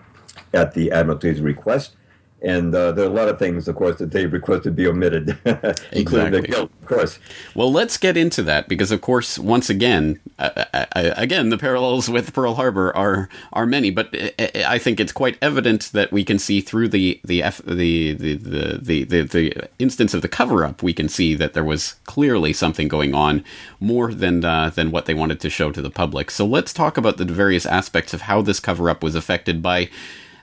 at 0.53 0.73
the 0.73 0.91
Admiralty's 0.91 1.41
request. 1.41 1.95
And 2.39 2.73
uh, 2.75 2.91
there 2.91 3.03
are 3.03 3.07
a 3.07 3.13
lot 3.13 3.29
of 3.29 3.39
things, 3.39 3.67
of 3.67 3.75
course, 3.75 3.97
that 3.97 4.11
they 4.11 4.27
requested 4.27 4.75
be 4.75 4.85
omitted, 4.85 5.29
including 5.91 6.33
the 6.33 6.43
guilt, 6.43 6.69
of 6.83 6.87
course. 6.87 7.17
Well, 7.55 7.71
let's 7.71 7.97
get 7.97 8.15
into 8.15 8.43
that 8.43 8.67
because, 8.67 8.91
of 8.91 9.01
course, 9.01 9.39
once 9.39 9.71
again, 9.71 10.19
uh, 10.37 10.65
uh, 10.71 10.85
uh, 10.95 11.13
again, 11.17 11.49
the 11.49 11.57
parallels 11.57 12.11
with 12.11 12.33
Pearl 12.33 12.53
Harbor 12.53 12.95
are 12.95 13.27
are 13.53 13.65
many. 13.65 13.89
But 13.89 14.09
I, 14.13 14.51
I 14.67 14.77
think 14.77 14.99
it's 14.99 15.11
quite 15.11 15.35
evident 15.41 15.91
that 15.93 16.11
we 16.11 16.23
can 16.23 16.37
see 16.37 16.61
through 16.61 16.89
the 16.89 17.19
the 17.23 17.41
F, 17.41 17.59
the, 17.65 18.13
the, 18.13 18.35
the, 18.35 18.77
the 18.79 19.03
the 19.03 19.21
the 19.23 19.69
instance 19.79 20.13
of 20.13 20.21
the 20.21 20.29
cover 20.29 20.63
up, 20.63 20.83
we 20.83 20.93
can 20.93 21.09
see 21.09 21.33
that 21.33 21.55
there 21.55 21.63
was 21.63 21.95
clearly 22.05 22.53
something 22.53 22.87
going 22.87 23.15
on 23.15 23.43
more 23.79 24.13
than 24.13 24.45
uh, 24.45 24.69
than 24.69 24.91
what 24.91 25.07
they 25.07 25.15
wanted 25.15 25.39
to 25.39 25.49
show 25.49 25.71
to 25.71 25.81
the 25.81 25.89
public. 25.89 26.29
So 26.29 26.45
let's 26.45 26.71
talk 26.71 26.97
about 26.97 27.17
the 27.17 27.25
various 27.25 27.65
aspects 27.65 28.13
of 28.13 28.21
how 28.21 28.43
this 28.43 28.59
cover 28.59 28.91
up 28.91 29.01
was 29.01 29.15
affected 29.15 29.63
by 29.63 29.89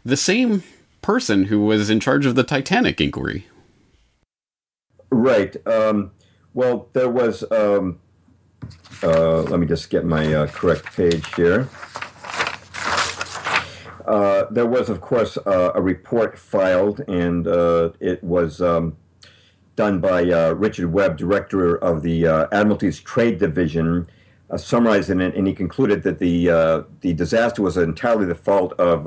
the 0.05 0.17
same 0.17 0.62
person 1.03 1.45
who 1.45 1.64
was 1.64 1.90
in 1.90 2.01
charge 2.01 2.27
of 2.27 2.35
the 2.35 2.45
Titanic 2.45 3.01
inquiry. 3.01 3.47
Right. 5.11 5.57
Um, 5.67 6.12
well, 6.53 6.88
there 6.93 7.09
was. 7.09 7.45
Um, 7.51 8.01
uh, 9.03 9.43
let 9.43 9.61
me 9.61 9.67
just 9.67 9.90
get 9.90 10.05
my 10.05 10.33
uh, 10.33 10.47
correct 10.47 10.85
page 10.97 11.35
here. 11.35 11.69
Uh, 14.07 14.45
there 14.51 14.67
was, 14.67 14.88
of 14.88 15.01
course, 15.01 15.37
uh, 15.47 15.73
a 15.75 15.81
report 15.81 16.38
filed, 16.38 17.01
and 17.09 17.47
uh, 17.47 17.90
it 18.01 18.23
was 18.23 18.61
um, 18.61 18.97
done 19.77 20.01
by 20.01 20.31
uh, 20.31 20.53
Richard 20.53 20.93
Webb, 20.93 21.17
director 21.17 21.77
of 21.77 22.03
the 22.03 22.27
Admiralty's 22.53 23.01
Trade 23.01 23.38
Division, 23.38 24.07
summarizing 24.57 25.21
it, 25.21 25.35
and 25.35 25.47
he 25.47 25.55
concluded 25.55 26.03
that 26.03 26.19
the 26.19 26.87
the 27.01 27.12
disaster 27.14 27.62
was 27.62 27.77
entirely 27.77 28.27
the 28.27 28.35
fault 28.35 28.73
of 28.75 29.07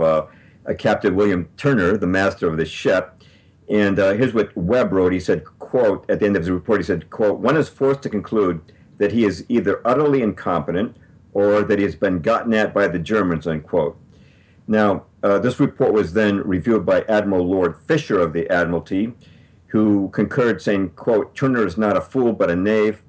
Captain 0.74 1.16
William 1.16 1.50
Turner, 1.58 1.98
the 1.98 2.08
master 2.08 2.48
of 2.48 2.58
the 2.58 2.66
ship. 2.66 3.22
And 3.70 4.00
uh, 4.00 4.14
here's 4.14 4.34
what 4.34 4.56
Webb 4.56 4.94
wrote. 4.94 5.14
He 5.14 5.20
said, 5.20 5.44
"quote 5.60 6.10
At 6.10 6.20
the 6.20 6.26
end 6.26 6.36
of 6.36 6.44
his 6.44 6.52
report, 6.52 6.80
he 6.80 6.86
said, 6.86 7.10
quote 7.10 7.40
One 7.40 7.58
is 7.58 7.70
forced 7.70 8.02
to 8.04 8.10
conclude 8.10 8.62
that 8.98 9.12
he 9.12 9.26
is 9.26 9.46
either 9.50 9.82
utterly 9.86 10.22
incompetent 10.22 10.96
or 11.34 11.62
that 11.62 11.78
he 11.78 11.86
has 11.86 11.96
been 11.96 12.20
gotten 12.20 12.54
at 12.54 12.74
by 12.74 12.88
the 12.88 13.00
Germans." 13.00 13.48
Unquote. 13.48 13.98
Now, 14.68 15.06
uh, 15.24 15.40
this 15.40 15.60
report 15.60 15.94
was 15.94 16.14
then 16.14 16.40
reviewed 16.40 16.86
by 16.86 17.02
Admiral 17.04 17.48
Lord 17.48 17.78
Fisher 17.88 18.20
of 18.20 18.34
the 18.34 18.50
Admiralty, 18.50 19.14
who 19.68 20.10
concurred, 20.10 20.62
saying, 20.62 20.92
quote, 20.92 21.36
Turner 21.36 21.66
is 21.66 21.78
not 21.78 21.98
a 21.98 22.02
fool, 22.02 22.34
but 22.34 22.50
a 22.50 22.56
knave. 22.56 23.02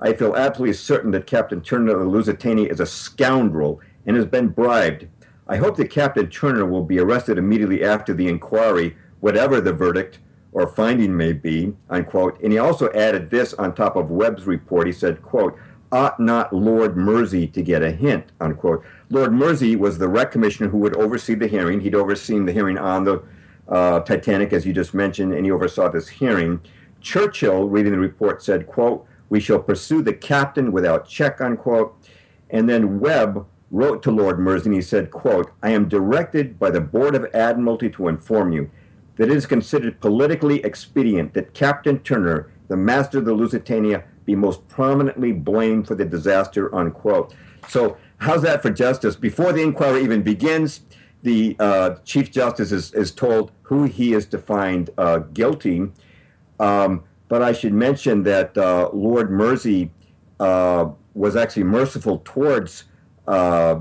I 0.00 0.12
feel 0.12 0.36
absolutely 0.36 0.74
certain 0.74 1.10
that 1.12 1.26
Captain 1.26 1.60
Turner 1.60 1.92
of 1.92 2.00
the 2.00 2.06
Lusitania 2.06 2.70
is 2.70 2.80
a 2.80 2.86
scoundrel 2.86 3.80
and 4.06 4.16
has 4.16 4.26
been 4.26 4.48
bribed. 4.48 5.08
I 5.48 5.56
hope 5.56 5.76
that 5.76 5.90
Captain 5.90 6.28
Turner 6.28 6.66
will 6.66 6.84
be 6.84 6.98
arrested 6.98 7.38
immediately 7.38 7.82
after 7.82 8.12
the 8.12 8.28
inquiry, 8.28 8.96
whatever 9.20 9.60
the 9.60 9.72
verdict 9.72 10.18
or 10.52 10.66
finding 10.66 11.16
may 11.16 11.32
be, 11.32 11.74
unquote. 11.88 12.40
And 12.42 12.52
he 12.52 12.58
also 12.58 12.90
added 12.92 13.30
this 13.30 13.54
on 13.54 13.74
top 13.74 13.96
of 13.96 14.10
Webb's 14.10 14.46
report. 14.46 14.86
He 14.86 14.92
said, 14.92 15.22
quote, 15.22 15.58
ought 15.90 16.20
not 16.20 16.52
Lord 16.52 16.96
Mersey 16.96 17.46
to 17.48 17.62
get 17.62 17.82
a 17.82 17.90
hint, 17.90 18.32
unquote. 18.40 18.84
Lord 19.10 19.32
Mersey 19.32 19.76
was 19.76 19.98
the 19.98 20.08
wreck 20.08 20.32
commissioner 20.32 20.68
who 20.68 20.78
would 20.78 20.96
oversee 20.96 21.34
the 21.34 21.46
hearing. 21.46 21.80
He'd 21.80 21.94
overseen 21.94 22.44
the 22.44 22.52
hearing 22.52 22.76
on 22.76 23.04
the 23.04 23.22
uh, 23.68 24.00
Titanic, 24.00 24.52
as 24.52 24.66
you 24.66 24.72
just 24.72 24.94
mentioned, 24.94 25.32
and 25.32 25.44
he 25.44 25.50
oversaw 25.50 25.88
this 25.88 26.08
hearing. 26.08 26.60
Churchill, 27.00 27.68
reading 27.68 27.92
the 27.92 27.98
report, 27.98 28.42
said, 28.42 28.66
quote, 28.66 29.06
we 29.30 29.40
shall 29.40 29.58
pursue 29.58 30.02
the 30.02 30.12
captain 30.12 30.72
without 30.72 31.06
check, 31.06 31.40
unquote. 31.40 31.96
And 32.50 32.68
then 32.68 33.00
Webb 33.00 33.46
wrote 33.70 34.02
to 34.02 34.10
Lord 34.10 34.38
Mersey 34.38 34.66
and 34.66 34.74
he 34.74 34.82
said, 34.82 35.10
quote, 35.10 35.52
I 35.62 35.70
am 35.70 35.88
directed 35.88 36.58
by 36.58 36.70
the 36.70 36.80
Board 36.80 37.14
of 37.14 37.26
Admiralty 37.34 37.90
to 37.90 38.08
inform 38.08 38.52
you 38.52 38.70
that 39.16 39.30
it 39.30 39.36
is 39.36 39.46
considered 39.46 40.00
politically 40.00 40.64
expedient 40.64 41.34
that 41.34 41.52
Captain 41.54 41.98
Turner, 41.98 42.50
the 42.68 42.76
master 42.76 43.18
of 43.18 43.24
the 43.24 43.34
Lusitania, 43.34 44.04
be 44.24 44.34
most 44.34 44.66
prominently 44.68 45.32
blamed 45.32 45.86
for 45.86 45.94
the 45.94 46.04
disaster, 46.04 46.74
unquote. 46.74 47.34
So, 47.68 47.96
how's 48.18 48.42
that 48.42 48.62
for 48.62 48.70
justice? 48.70 49.16
Before 49.16 49.52
the 49.52 49.62
inquiry 49.62 50.02
even 50.02 50.22
begins, 50.22 50.80
the 51.22 51.56
uh, 51.58 51.96
Chief 52.04 52.30
Justice 52.30 52.72
is, 52.72 52.92
is 52.94 53.10
told 53.10 53.52
who 53.62 53.84
he 53.84 54.12
is 54.12 54.26
defined 54.26 54.90
uh, 54.96 55.18
guilty. 55.18 55.90
Um, 56.60 57.04
But 57.28 57.42
I 57.42 57.52
should 57.52 57.74
mention 57.74 58.22
that 58.22 58.56
uh, 58.56 58.88
Lord 58.92 59.30
Mersey 59.30 59.90
uh, 60.40 60.90
was 61.14 61.36
actually 61.36 61.64
merciful 61.64 62.22
towards 62.24 62.84
uh, 63.28 63.80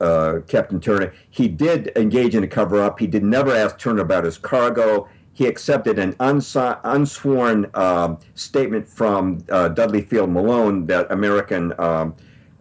uh, 0.00 0.40
Captain 0.48 0.80
Turner. 0.80 1.14
He 1.30 1.48
did 1.48 1.92
engage 1.96 2.34
in 2.34 2.42
a 2.42 2.48
cover 2.48 2.82
up. 2.82 2.98
He 2.98 3.06
did 3.06 3.22
never 3.22 3.54
ask 3.54 3.78
Turner 3.78 4.02
about 4.02 4.24
his 4.24 4.36
cargo. 4.36 5.08
He 5.32 5.46
accepted 5.46 5.98
an 5.98 6.12
unso- 6.14 6.78
unsworn 6.84 7.70
um, 7.74 8.18
statement 8.34 8.86
from 8.86 9.44
uh, 9.48 9.68
Dudley 9.68 10.02
Field 10.02 10.30
Malone, 10.30 10.86
that 10.86 11.10
American 11.10 11.72
um, 11.78 12.14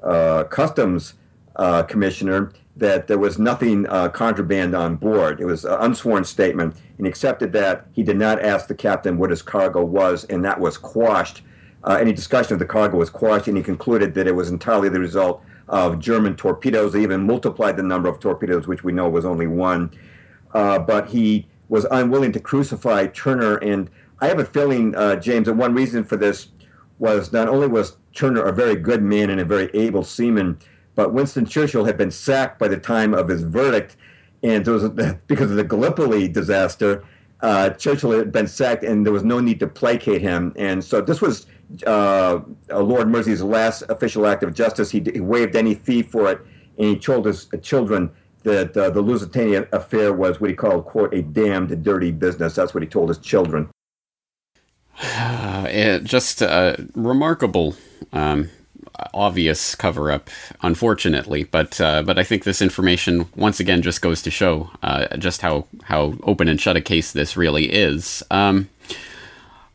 uh, 0.03 0.43
Customs 0.45 1.15
uh, 1.55 1.83
Commissioner, 1.83 2.53
that 2.77 3.07
there 3.07 3.17
was 3.17 3.37
nothing 3.37 3.87
uh, 3.89 4.07
contraband 4.09 4.73
on 4.75 4.95
board. 4.95 5.41
It 5.41 5.45
was 5.45 5.65
an 5.65 5.77
unsworn 5.81 6.23
statement, 6.23 6.75
and 6.97 7.05
accepted 7.05 7.51
that. 7.53 7.87
He 7.91 8.03
did 8.03 8.17
not 8.17 8.41
ask 8.41 8.67
the 8.67 8.75
captain 8.75 9.17
what 9.17 9.31
his 9.31 9.41
cargo 9.41 9.83
was, 9.83 10.23
and 10.25 10.45
that 10.45 10.59
was 10.59 10.77
quashed. 10.77 11.41
Uh, 11.83 11.97
any 11.99 12.13
discussion 12.13 12.53
of 12.53 12.59
the 12.59 12.65
cargo 12.65 12.97
was 12.97 13.09
quashed, 13.09 13.47
and 13.47 13.57
he 13.57 13.63
concluded 13.63 14.13
that 14.13 14.27
it 14.27 14.35
was 14.35 14.49
entirely 14.49 14.87
the 14.87 14.99
result 14.99 15.43
of 15.71 15.99
German 15.99 16.35
torpedoes. 16.35 16.93
They 16.93 17.01
even 17.01 17.25
multiplied 17.25 17.77
the 17.77 17.83
number 17.83 18.09
of 18.09 18.19
torpedoes, 18.19 18.67
which 18.67 18.83
we 18.83 18.91
know 18.91 19.09
was 19.09 19.25
only 19.25 19.47
one. 19.47 19.91
Uh, 20.53 20.77
but 20.77 21.09
he 21.09 21.47
was 21.69 21.87
unwilling 21.89 22.33
to 22.33 22.39
crucify 22.39 23.07
Turner, 23.07 23.55
and 23.57 23.89
I 24.19 24.27
have 24.27 24.39
a 24.39 24.45
feeling, 24.45 24.93
uh, 24.95 25.15
James, 25.15 25.47
that 25.47 25.53
one 25.53 25.73
reason 25.73 26.03
for 26.03 26.17
this 26.17 26.49
was 26.99 27.31
not 27.31 27.47
only 27.47 27.67
was 27.67 27.97
Turner 28.13 28.43
a 28.43 28.51
very 28.51 28.75
good 28.75 29.01
man 29.01 29.29
and 29.29 29.39
a 29.39 29.45
very 29.45 29.69
able 29.73 30.03
seaman, 30.03 30.59
but 30.95 31.13
Winston 31.13 31.45
Churchill 31.45 31.85
had 31.85 31.97
been 31.97 32.11
sacked 32.11 32.59
by 32.59 32.67
the 32.67 32.77
time 32.77 33.13
of 33.13 33.29
his 33.29 33.43
verdict, 33.43 33.95
and 34.43 34.67
was, 34.67 34.89
because 35.27 35.49
of 35.49 35.57
the 35.57 35.63
Gallipoli 35.63 36.27
disaster. 36.27 37.03
Uh, 37.39 37.69
Churchill 37.71 38.11
had 38.11 38.31
been 38.31 38.45
sacked, 38.45 38.83
and 38.83 39.05
there 39.05 39.13
was 39.13 39.23
no 39.23 39.39
need 39.39 39.59
to 39.61 39.67
placate 39.67 40.21
him. 40.21 40.53
And 40.57 40.83
so 40.83 41.01
this 41.01 41.21
was 41.21 41.47
uh, 41.85 42.41
Lord 42.69 43.07
Mersey's 43.07 43.41
last 43.41 43.83
official 43.89 44.27
act 44.27 44.43
of 44.43 44.53
justice. 44.53 44.91
He, 44.91 44.99
he, 44.99 45.19
waived 45.19 45.55
any 45.55 45.75
fee 45.75 46.01
for 46.01 46.31
it, 46.31 46.41
and 46.77 46.87
he 46.87 46.97
told 46.97 47.25
his 47.25 47.47
children 47.61 48.11
that 48.43 48.75
uh, 48.75 48.89
the 48.89 49.01
Lusitania 49.01 49.67
affair 49.71 50.13
was 50.13 50.41
what 50.41 50.49
he 50.49 50.55
called, 50.55 50.85
quote, 50.85 51.13
a 51.13 51.21
damned 51.21 51.83
dirty 51.83 52.11
business. 52.11 52.55
That's 52.55 52.73
what 52.73 52.83
he 52.83 52.89
told 52.89 53.09
his 53.09 53.19
children. 53.19 53.69
just 56.03 56.41
uh, 56.41 56.75
remarkable, 56.93 57.75
um, 58.13 58.49
obvious 59.13 59.75
cover 59.75 60.11
up, 60.11 60.29
unfortunately. 60.61 61.43
But 61.43 61.79
uh, 61.79 62.03
but 62.03 62.19
I 62.19 62.23
think 62.23 62.43
this 62.43 62.61
information 62.61 63.27
once 63.35 63.59
again 63.59 63.81
just 63.81 64.01
goes 64.01 64.21
to 64.23 64.31
show 64.31 64.69
uh, 64.83 65.17
just 65.17 65.41
how 65.41 65.67
how 65.83 66.15
open 66.23 66.47
and 66.47 66.59
shut 66.59 66.75
a 66.75 66.81
case 66.81 67.11
this 67.11 67.37
really 67.37 67.71
is. 67.71 68.23
Um, 68.31 68.69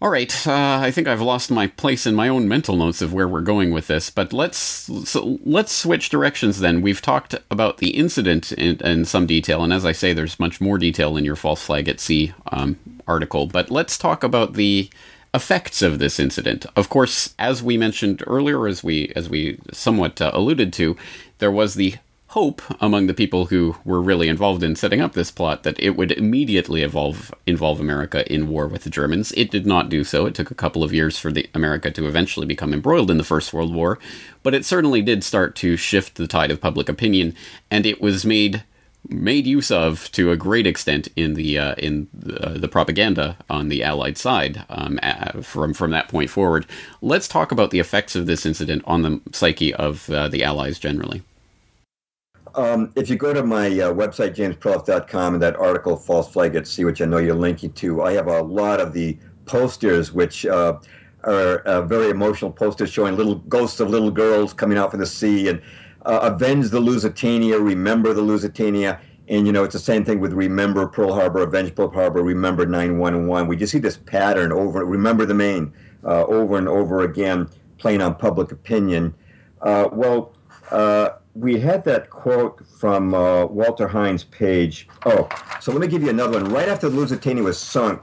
all 0.00 0.10
right, 0.10 0.46
uh, 0.46 0.78
I 0.82 0.90
think 0.90 1.08
I've 1.08 1.22
lost 1.22 1.50
my 1.50 1.68
place 1.68 2.06
in 2.06 2.14
my 2.14 2.28
own 2.28 2.46
mental 2.46 2.76
notes 2.76 3.00
of 3.00 3.14
where 3.14 3.26
we're 3.26 3.40
going 3.40 3.70
with 3.70 3.86
this, 3.86 4.10
but 4.10 4.30
let's 4.30 4.58
so 4.58 5.38
let's 5.44 5.72
switch 5.72 6.10
directions 6.10 6.60
then. 6.60 6.82
We've 6.82 7.00
talked 7.00 7.34
about 7.50 7.78
the 7.78 7.96
incident 7.96 8.52
in, 8.52 8.76
in, 8.80 9.06
some 9.06 9.26
detail, 9.26 9.64
and 9.64 9.72
as 9.72 9.86
I 9.86 9.92
say, 9.92 10.12
there's 10.12 10.38
much 10.38 10.60
more 10.60 10.76
detail 10.76 11.16
in 11.16 11.24
your 11.24 11.34
false 11.34 11.64
flag 11.64 11.88
at 11.88 11.98
sea 11.98 12.34
um, 12.52 12.78
article. 13.08 13.46
But 13.46 13.70
let's 13.70 13.96
talk 13.96 14.22
about 14.22 14.52
the 14.52 14.90
effects 15.32 15.80
of 15.80 15.98
this 15.98 16.20
incident. 16.20 16.66
Of 16.76 16.90
course, 16.90 17.34
as 17.38 17.62
we 17.62 17.78
mentioned 17.78 18.22
earlier, 18.26 18.66
as 18.66 18.84
we 18.84 19.12
as 19.16 19.30
we 19.30 19.58
somewhat 19.72 20.20
uh, 20.20 20.30
alluded 20.34 20.74
to, 20.74 20.94
there 21.38 21.50
was 21.50 21.72
the 21.72 21.94
hope 22.36 22.60
among 22.82 23.06
the 23.06 23.14
people 23.14 23.46
who 23.46 23.74
were 23.82 24.02
really 24.02 24.28
involved 24.28 24.62
in 24.62 24.76
setting 24.76 25.00
up 25.00 25.14
this 25.14 25.30
plot 25.30 25.62
that 25.62 25.80
it 25.80 25.96
would 25.96 26.12
immediately 26.12 26.82
evolve 26.82 27.34
involve 27.46 27.80
America 27.80 28.30
in 28.30 28.46
war 28.46 28.66
with 28.66 28.84
the 28.84 28.90
Germans. 28.90 29.32
It 29.32 29.50
did 29.50 29.64
not 29.64 29.88
do 29.88 30.04
so. 30.04 30.26
It 30.26 30.34
took 30.34 30.50
a 30.50 30.54
couple 30.54 30.84
of 30.84 30.92
years 30.92 31.18
for 31.18 31.32
the 31.32 31.48
America 31.54 31.90
to 31.90 32.06
eventually 32.06 32.46
become 32.46 32.74
embroiled 32.74 33.10
in 33.10 33.16
the 33.16 33.24
First 33.24 33.54
World 33.54 33.74
War, 33.74 33.98
but 34.42 34.52
it 34.52 34.66
certainly 34.66 35.00
did 35.00 35.24
start 35.24 35.56
to 35.56 35.78
shift 35.78 36.16
the 36.16 36.26
tide 36.26 36.50
of 36.50 36.60
public 36.60 36.90
opinion, 36.90 37.34
and 37.70 37.86
it 37.86 38.02
was 38.02 38.26
made 38.26 38.64
made 39.08 39.46
use 39.46 39.70
of 39.70 40.12
to 40.12 40.30
a 40.30 40.36
great 40.36 40.66
extent 40.66 41.08
in 41.16 41.32
the 41.34 41.58
uh, 41.58 41.74
in 41.76 42.06
the, 42.12 42.36
uh, 42.46 42.58
the, 42.58 42.68
propaganda 42.68 43.38
on 43.48 43.70
the 43.70 43.82
Allied 43.82 44.18
side 44.18 44.62
um, 44.68 44.98
from 45.40 45.72
from 45.72 45.90
that 45.92 46.08
point 46.08 46.28
forward. 46.28 46.66
Let's 47.00 47.28
talk 47.28 47.50
about 47.50 47.70
the 47.70 47.80
effects 47.80 48.14
of 48.14 48.26
this 48.26 48.44
incident 48.44 48.82
on 48.86 49.00
the 49.00 49.22
psyche 49.32 49.72
of 49.72 50.10
uh, 50.10 50.28
the 50.28 50.44
Allies 50.44 50.78
generally. 50.78 51.22
Um, 52.56 52.90
if 52.96 53.10
you 53.10 53.16
go 53.16 53.34
to 53.34 53.42
my 53.42 53.66
uh, 53.66 53.92
website, 53.92 54.34
jamesperloff.com, 54.34 55.34
and 55.34 55.42
that 55.42 55.56
article, 55.56 55.94
False 55.94 56.32
Flag 56.32 56.56
at 56.56 56.66
Sea, 56.66 56.86
which 56.86 57.02
I 57.02 57.04
know 57.04 57.18
you're 57.18 57.34
linking 57.34 57.70
to, 57.74 58.02
I 58.02 58.12
have 58.12 58.28
a 58.28 58.40
lot 58.40 58.80
of 58.80 58.94
the 58.94 59.18
posters, 59.44 60.12
which 60.12 60.46
uh, 60.46 60.78
are 61.24 61.58
uh, 61.58 61.82
very 61.82 62.08
emotional 62.08 62.50
posters 62.50 62.90
showing 62.90 63.14
little 63.14 63.34
ghosts 63.34 63.78
of 63.78 63.90
little 63.90 64.10
girls 64.10 64.54
coming 64.54 64.78
out 64.78 64.90
from 64.90 65.00
the 65.00 65.06
sea 65.06 65.48
and 65.48 65.60
uh, 66.06 66.20
avenge 66.22 66.70
the 66.70 66.80
Lusitania, 66.80 67.58
remember 67.58 68.14
the 68.14 68.22
Lusitania. 68.22 69.00
And, 69.28 69.46
you 69.46 69.52
know, 69.52 69.64
it's 69.64 69.74
the 69.74 69.78
same 69.78 70.04
thing 70.04 70.20
with 70.20 70.32
remember 70.32 70.86
Pearl 70.86 71.12
Harbor, 71.12 71.42
avenge 71.42 71.74
Pearl 71.74 71.90
Harbor, 71.90 72.22
remember 72.22 72.64
911. 72.64 73.48
We 73.48 73.56
just 73.56 73.72
see 73.72 73.80
this 73.80 73.98
pattern 73.98 74.50
over, 74.50 74.82
remember 74.84 75.26
the 75.26 75.34
Maine, 75.34 75.74
uh, 76.04 76.24
over 76.24 76.56
and 76.56 76.68
over 76.68 77.02
again, 77.02 77.50
playing 77.76 78.00
on 78.00 78.14
public 78.14 78.50
opinion. 78.50 79.14
Uh, 79.60 79.88
well, 79.92 80.32
we 81.36 81.60
had 81.60 81.84
that 81.84 82.08
quote 82.08 82.66
from 82.66 83.14
uh, 83.14 83.44
Walter 83.46 83.86
Hines 83.86 84.24
Page. 84.24 84.88
Oh, 85.04 85.28
so 85.60 85.70
let 85.70 85.80
me 85.80 85.86
give 85.86 86.02
you 86.02 86.08
another 86.08 86.40
one. 86.40 86.50
Right 86.50 86.68
after 86.68 86.88
the 86.88 86.96
Lusitania 86.96 87.42
was 87.42 87.58
sunk, 87.58 88.00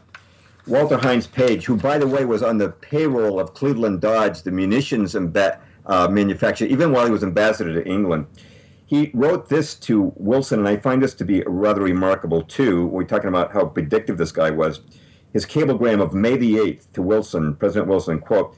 Walter 0.67 0.98
Hines 0.98 1.26
Page, 1.26 1.65
who, 1.65 1.76
by 1.76 1.98
the 1.98 2.08
way, 2.08 2.26
was 2.26 2.43
on 2.43 2.60
the 2.60 2.69
payroll 2.69 3.39
of 3.39 3.56
Cleveland 3.56 4.02
Dodge, 4.02 4.43
the 4.43 4.52
munitions 4.52 5.15
imba- 5.15 5.60
uh, 5.88 6.08
manufacturer, 6.10 6.67
even 6.67 6.91
while 6.91 7.06
he 7.06 7.12
was 7.12 7.24
ambassador 7.24 7.74
to 7.74 7.89
England, 7.89 8.28
he 8.86 9.10
wrote 9.15 9.50
this 9.50 9.74
to 9.76 10.13
Wilson, 10.15 10.60
and 10.60 10.67
I 10.67 10.78
find 10.78 11.02
this 11.02 11.15
to 11.15 11.26
be 11.26 11.43
rather 11.48 11.82
remarkable, 11.82 12.43
too. 12.43 12.86
We're 12.86 13.04
talking 13.04 13.30
about 13.30 13.52
how 13.52 13.65
predictive 13.65 14.17
this 14.19 14.32
guy 14.32 14.52
was. 14.52 14.82
His 15.34 15.48
cablegram 15.48 16.00
of 16.00 16.13
May 16.13 16.38
the 16.38 16.56
8th 16.58 16.91
to 16.93 17.02
Wilson, 17.02 17.56
President 17.56 17.88
Wilson, 17.88 18.19
quote, 18.19 18.56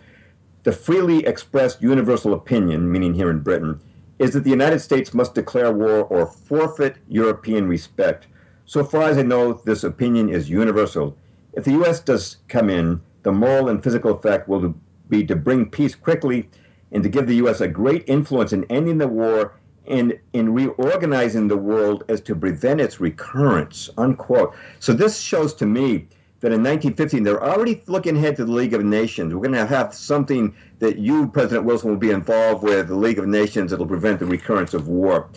the 0.64 0.74
freely 0.74 1.26
expressed 1.26 1.82
universal 1.82 2.34
opinion, 2.34 2.92
meaning 2.92 3.14
here 3.14 3.30
in 3.30 3.40
Britain, 3.40 3.80
is 4.20 4.32
that 4.32 4.44
the 4.44 4.50
United 4.50 4.80
States 4.80 5.14
must 5.14 5.36
declare 5.36 5.72
war 5.72 6.04
or 6.06 6.26
forfeit 6.26 6.98
European 7.08 7.68
respect. 7.68 8.28
So 8.66 8.84
far 8.84 9.04
as 9.04 9.18
I 9.18 9.24
know, 9.24 9.54
this 9.54 9.84
opinion 9.84 10.30
is 10.30 10.50
universal. 10.50 11.18
If 11.54 11.66
the 11.66 11.72
U.S. 11.72 12.00
does 12.00 12.38
come 12.48 12.70
in, 12.70 13.02
the 13.24 13.32
moral 13.32 13.70
and 13.70 13.84
physical 13.84 14.12
effect 14.12 14.48
will 14.48 14.76
be 15.10 15.26
to 15.26 15.36
bring 15.36 15.70
peace 15.70 15.96
quickly 15.96 16.50
and 16.92 17.04
to 17.04 17.10
give 17.10 17.28
the 17.28 17.36
U.S. 17.38 17.62
a 17.62 17.68
great 17.68 18.04
influence 18.08 18.54
in 18.54 18.64
ending 18.66 18.98
the 18.98 19.08
war 19.08 19.60
and 19.88 20.18
in 20.34 20.54
reorganizing 20.54 21.48
the 21.48 21.58
world 21.58 22.04
as 22.10 22.22
to 22.22 22.36
prevent 22.36 22.82
its 22.82 23.00
recurrence. 23.00 23.90
Unquote. 23.98 24.56
So 24.80 24.94
this 24.94 25.20
shows 25.20 25.54
to 25.56 25.66
me 25.66 26.08
that 26.46 26.52
in 26.52 26.62
1915 26.62 27.24
they're 27.24 27.44
already 27.44 27.82
looking 27.88 28.16
ahead 28.16 28.36
to 28.36 28.46
the 28.46 28.52
League 28.52 28.76
of 28.76 28.84
Nations. 28.84 29.34
We're 29.34 29.42
going 29.42 29.54
to 29.54 29.66
have 29.66 29.96
something 29.96 30.56
that 30.78 31.00
you, 31.00 31.28
President 31.28 31.66
Wilson, 31.66 31.90
will 31.90 31.98
be 31.98 32.12
involved 32.12 32.62
with 32.62 32.88
the 32.88 32.96
League 32.96 33.18
of 33.18 33.26
Nations 33.26 33.72
that'll 33.72 33.88
prevent 33.88 34.20
the 34.20 34.28
recurrence 34.28 34.76
of 34.76 34.88
war. 34.88 35.28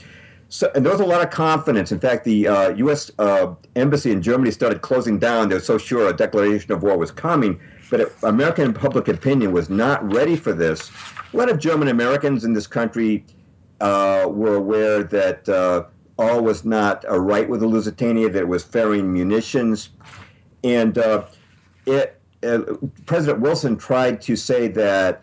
So, 0.50 0.70
and 0.74 0.84
there 0.84 0.92
was 0.92 1.00
a 1.00 1.06
lot 1.06 1.22
of 1.22 1.30
confidence. 1.30 1.92
In 1.92 1.98
fact, 1.98 2.24
the 2.24 2.46
uh, 2.46 2.68
U.S. 2.74 3.10
Uh, 3.18 3.54
embassy 3.74 4.12
in 4.12 4.20
Germany 4.20 4.50
started 4.50 4.82
closing 4.82 5.18
down. 5.18 5.48
They 5.48 5.54
were 5.54 5.62
so 5.62 5.78
sure 5.78 6.10
a 6.10 6.12
declaration 6.12 6.72
of 6.72 6.82
war 6.82 6.98
was 6.98 7.10
coming, 7.10 7.58
but 7.90 8.00
it, 8.00 8.12
American 8.22 8.74
public 8.74 9.08
opinion 9.08 9.52
was 9.52 9.70
not 9.70 10.06
ready 10.12 10.36
for 10.36 10.52
this. 10.52 10.90
A 11.32 11.36
lot 11.38 11.48
of 11.48 11.58
German 11.58 11.88
Americans 11.88 12.44
in 12.44 12.52
this 12.52 12.66
country 12.66 13.24
uh, 13.80 14.26
were 14.28 14.56
aware 14.56 15.04
that 15.04 15.48
uh, 15.48 15.84
all 16.18 16.42
was 16.42 16.66
not 16.66 17.02
right 17.08 17.48
with 17.48 17.60
the 17.60 17.66
Lusitania, 17.66 18.28
that 18.28 18.40
it 18.40 18.48
was 18.48 18.64
ferrying 18.64 19.10
munitions, 19.10 19.90
and 20.64 20.98
uh, 20.98 21.24
it, 21.86 22.20
uh, 22.42 22.60
President 23.06 23.40
Wilson 23.40 23.76
tried 23.76 24.20
to 24.22 24.36
say 24.36 24.68
that 24.68 25.22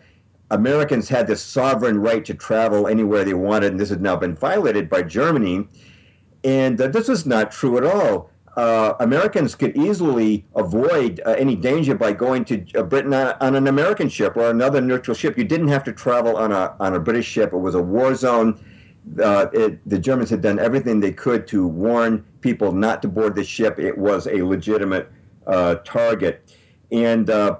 Americans 0.50 1.08
had 1.08 1.26
this 1.26 1.42
sovereign 1.42 1.98
right 1.98 2.24
to 2.24 2.34
travel 2.34 2.86
anywhere 2.86 3.24
they 3.24 3.34
wanted, 3.34 3.72
and 3.72 3.80
this 3.80 3.88
has 3.88 3.98
now 3.98 4.16
been 4.16 4.34
violated 4.34 4.88
by 4.88 5.02
Germany. 5.02 5.66
And 6.44 6.80
uh, 6.80 6.88
this 6.88 7.08
is 7.08 7.26
not 7.26 7.50
true 7.50 7.76
at 7.78 7.84
all. 7.84 8.30
Uh, 8.56 8.94
Americans 9.00 9.54
could 9.54 9.76
easily 9.76 10.46
avoid 10.54 11.20
uh, 11.26 11.32
any 11.32 11.54
danger 11.54 11.94
by 11.94 12.12
going 12.12 12.44
to 12.46 12.64
uh, 12.74 12.82
Britain 12.82 13.12
on, 13.12 13.34
on, 13.40 13.54
an 13.54 13.66
American 13.66 14.08
ship 14.08 14.34
or 14.34 14.48
another 14.48 14.80
neutral 14.80 15.14
ship. 15.14 15.36
You 15.36 15.44
didn't 15.44 15.68
have 15.68 15.84
to 15.84 15.92
travel 15.92 16.36
on 16.38 16.52
a 16.52 16.74
on 16.80 16.94
a 16.94 17.00
British 17.00 17.26
ship. 17.26 17.52
It 17.52 17.58
was 17.58 17.74
a 17.74 17.82
war 17.82 18.14
zone. 18.14 18.58
Uh, 19.22 19.46
it, 19.52 19.86
the 19.86 19.98
Germans 19.98 20.30
had 20.30 20.40
done 20.40 20.58
everything 20.58 21.00
they 21.00 21.12
could 21.12 21.46
to 21.48 21.66
warn 21.66 22.24
people 22.40 22.72
not 22.72 23.02
to 23.02 23.08
board 23.08 23.34
the 23.34 23.44
ship. 23.44 23.78
It 23.78 23.98
was 23.98 24.26
a 24.26 24.42
legitimate 24.42 25.12
target, 25.84 26.54
and 26.90 27.30
uh, 27.30 27.56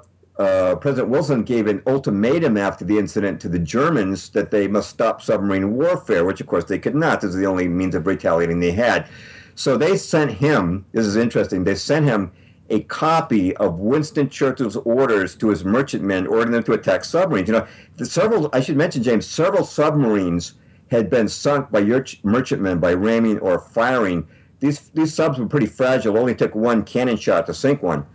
President 0.77 1.09
Wilson 1.09 1.43
gave 1.45 1.67
an 1.67 1.83
ultimatum 1.87 2.57
after 2.57 2.85
the 2.85 2.99
incident 2.99 3.41
to 3.41 3.49
the 3.49 3.59
Germans 3.59 4.29
that 4.31 4.51
they 4.51 4.69
must 4.69 4.91
stop 4.91 5.23
submarine 5.23 5.77
warfare, 5.77 6.25
which 6.25 6.41
of 6.41 6.47
course 6.47 6.65
they 6.65 6.79
could 6.79 6.95
not. 6.95 7.21
This 7.21 7.31
is 7.31 7.37
the 7.37 7.47
only 7.47 7.69
means 7.69 7.95
of 7.95 8.07
retaliating 8.07 8.61
they 8.61 8.73
had. 8.73 9.09
So 9.55 9.79
they 9.79 9.97
sent 9.97 10.33
him, 10.33 10.85
this 10.93 11.07
is 11.07 11.17
interesting, 11.17 11.65
they 11.65 11.75
sent 11.75 12.05
him 12.05 12.33
a 12.69 12.81
copy 12.81 13.57
of 13.57 13.79
Winston 13.79 14.29
Churchill's 14.29 14.77
orders 14.77 15.35
to 15.37 15.49
his 15.49 15.65
merchantmen, 15.65 16.27
ordering 16.27 16.51
them 16.51 16.65
to 16.65 16.73
attack 16.73 17.05
submarines. 17.05 17.49
You 17.49 17.55
know, 17.55 17.67
several 18.05 18.51
I 18.53 18.61
should 18.61 18.77
mention, 18.77 19.03
James, 19.03 19.25
several 19.27 19.65
submarines 19.65 20.55
had 20.91 21.09
been 21.09 21.29
sunk 21.29 21.71
by 21.71 21.79
your 21.79 22.05
merchantmen 22.25 22.79
by 22.79 22.93
ramming 22.93 23.39
or 23.39 23.59
firing. 23.59 24.27
These 24.61 24.91
these 24.91 25.13
subs 25.13 25.39
were 25.39 25.47
pretty 25.47 25.67
fragile. 25.67 26.19
Only 26.19 26.35
took 26.35 26.55
one 26.55 26.85
cannon 26.85 27.17
shot 27.17 27.47
to 27.47 27.55
sink 27.55 27.83
one. 27.83 28.07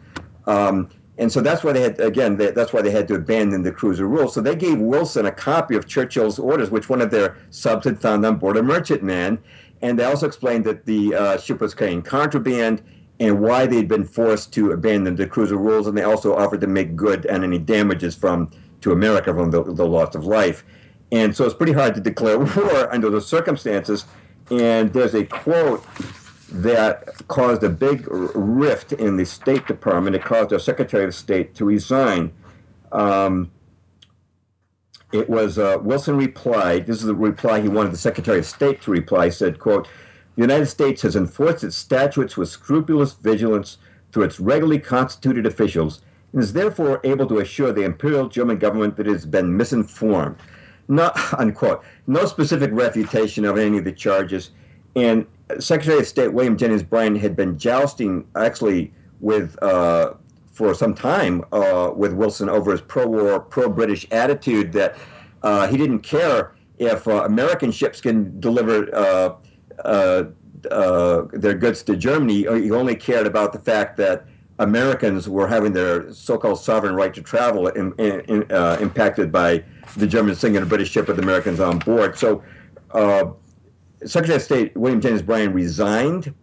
Um, 0.48 0.90
and 1.18 1.32
so 1.32 1.40
that's 1.42 1.64
why 1.64 1.74
they 1.74 1.82
had 1.82 2.00
again. 2.00 2.38
They, 2.38 2.52
that's 2.52 2.74
why 2.74 2.82
they 2.82 2.92
had 2.92 3.08
to 3.10 3.16
abandon 3.16 3.62
the 3.62 3.72
cruiser 3.72 4.08
rule. 4.08 4.28
So 4.28 4.42
they 4.42 4.56
gave 4.56 4.80
Wilson 4.80 5.26
a 5.26 5.32
copy 5.32 5.76
of 5.76 5.88
Churchill's 5.88 6.40
orders, 6.40 6.72
which 6.72 6.90
one 6.90 7.02
of 7.02 7.12
their 7.12 7.38
subs 7.52 7.86
had 7.86 8.00
found 8.00 8.26
on 8.26 8.38
board 8.38 8.58
a 8.58 8.64
merchantman, 8.64 9.38
and 9.82 10.00
they 10.00 10.04
also 10.04 10.26
explained 10.26 10.66
that 10.66 10.86
the 10.86 11.14
uh, 11.14 11.38
ship 11.38 11.62
was 11.62 11.76
carrying 11.76 12.02
contraband 12.02 12.82
and 13.20 13.40
why 13.40 13.68
they'd 13.68 13.88
been 13.88 14.04
forced 14.04 14.52
to 14.54 14.72
abandon 14.72 15.16
the 15.16 15.28
cruiser 15.28 15.58
rules, 15.58 15.86
and 15.86 15.96
they 15.96 16.02
also 16.02 16.36
offered 16.36 16.62
to 16.62 16.68
make 16.68 16.96
good 16.96 17.28
on 17.28 17.44
any 17.44 17.60
damages 17.60 18.16
from 18.16 18.50
to 18.82 18.92
America 18.92 19.32
from 19.32 19.52
the, 19.52 19.64
the 19.64 19.86
loss 19.86 20.16
of 20.16 20.26
life. 20.26 20.64
And 21.12 21.36
so 21.36 21.46
it's 21.46 21.54
pretty 21.54 21.74
hard 21.74 21.94
to 21.96 22.02
declare 22.02 22.40
war 22.40 22.92
under 22.92 23.12
those 23.12 23.28
circumstances. 23.28 24.06
And 24.50 24.92
there's 24.92 25.14
a 25.14 25.24
quote 25.24 25.86
that 26.52 27.28
caused 27.28 27.64
a 27.64 27.70
big 27.70 28.06
rift 28.10 28.94
in 28.94 29.16
the 29.16 29.26
State 29.26 29.66
Department. 29.68 30.16
It 30.16 30.24
caused 30.24 30.52
our 30.52 30.60
Secretary 30.60 31.06
of 31.06 31.16
State 31.16 31.56
to 31.56 31.66
resign. 31.66 32.32
Um, 32.92 33.52
it 35.14 35.30
was 35.30 35.58
uh, 35.58 35.78
Wilson 35.82 36.18
replied. 36.18 36.86
This 36.88 36.98
is 36.98 37.06
the 37.06 37.16
reply 37.16 37.62
he 37.62 37.70
wanted 37.70 37.94
the 37.94 37.98
Secretary 37.98 38.40
of 38.40 38.46
State 38.46 38.82
to 38.82 38.92
reply. 38.92 39.26
He 39.26 39.32
said, 39.32 39.60
"quote 39.60 39.88
The 40.36 40.42
United 40.42 40.68
States 40.68 41.02
has 41.04 41.16
enforced 41.16 41.64
its 41.64 41.78
statutes 41.78 42.38
with 42.38 42.50
scrupulous 42.50 43.14
vigilance 43.14 43.78
through 44.12 44.24
its 44.24 44.40
regularly 44.40 44.80
constituted 44.80 45.46
officials, 45.46 46.02
and 46.34 46.42
is 46.42 46.54
therefore 46.54 47.00
able 47.04 47.28
to 47.28 47.40
assure 47.40 47.72
the 47.72 47.84
Imperial 47.84 48.28
German 48.28 48.58
government 48.58 48.98
that 48.98 49.08
it 49.08 49.14
has 49.14 49.26
been 49.26 49.56
misinformed." 49.56 50.36
Not 50.88 51.18
unquote. 51.40 51.84
No 52.08 52.26
specific 52.26 52.72
refutation 52.74 53.46
of 53.46 53.58
any 53.58 53.78
of 53.78 53.86
the 53.86 53.94
charges, 53.94 54.52
and 54.96 55.26
Secretary 55.60 56.00
of 56.00 56.08
State 56.08 56.34
William 56.34 56.58
Jennings 56.58 56.84
Bryan 56.84 57.16
had 57.16 57.36
been 57.36 57.58
jousting 57.58 58.28
actually 58.36 58.94
with 59.20 59.62
uh, 59.62 60.14
for 60.52 60.74
some 60.74 60.94
time 60.94 61.44
uh, 61.52 61.92
with 61.96 62.14
Wilson 62.14 62.50
over 62.50 62.72
his 62.72 62.82
pro-war, 62.82 63.40
pro-British 63.40 64.06
attitude 64.12 64.74
that 64.74 64.96
uh, 65.44 65.68
he 65.68 65.78
didn't 65.78 66.00
care 66.00 66.54
if 66.78 67.08
uh, 67.08 67.24
American 67.24 67.72
ships 67.72 68.02
can 68.02 68.40
deliver 68.40 68.94
uh, 68.96 69.36
uh, 69.86 70.24
their 71.32 71.56
goods 71.56 71.84
to 71.84 71.96
Germany. 71.96 72.44
He 72.62 72.72
only 72.72 72.96
cared 72.96 73.26
about 73.26 73.54
the 73.54 73.60
fact 73.60 73.98
that 73.98 74.26
Americans 74.60 75.28
were 75.28 75.48
having 75.48 75.74
their 75.74 76.14
so-called 76.14 76.60
sovereign 76.60 76.94
right 76.94 77.14
to 77.14 77.22
travel 77.22 77.68
in, 77.70 77.94
in, 77.94 78.44
impacted 78.52 79.32
by 79.32 79.64
the 79.98 80.06
Germans 80.06 80.40
sinking 80.40 80.62
a 80.62 80.66
British 80.66 80.92
ship 80.92 81.08
with 81.08 81.18
Americans 81.18 81.60
on 81.60 81.80
board. 81.80 82.18
So 82.18 82.44
Secretary 84.06 84.36
of 84.36 84.42
State 84.42 84.76
William 84.76 85.02
Jennings 85.02 85.22
Bryan 85.22 85.54
resigned. 85.54 86.34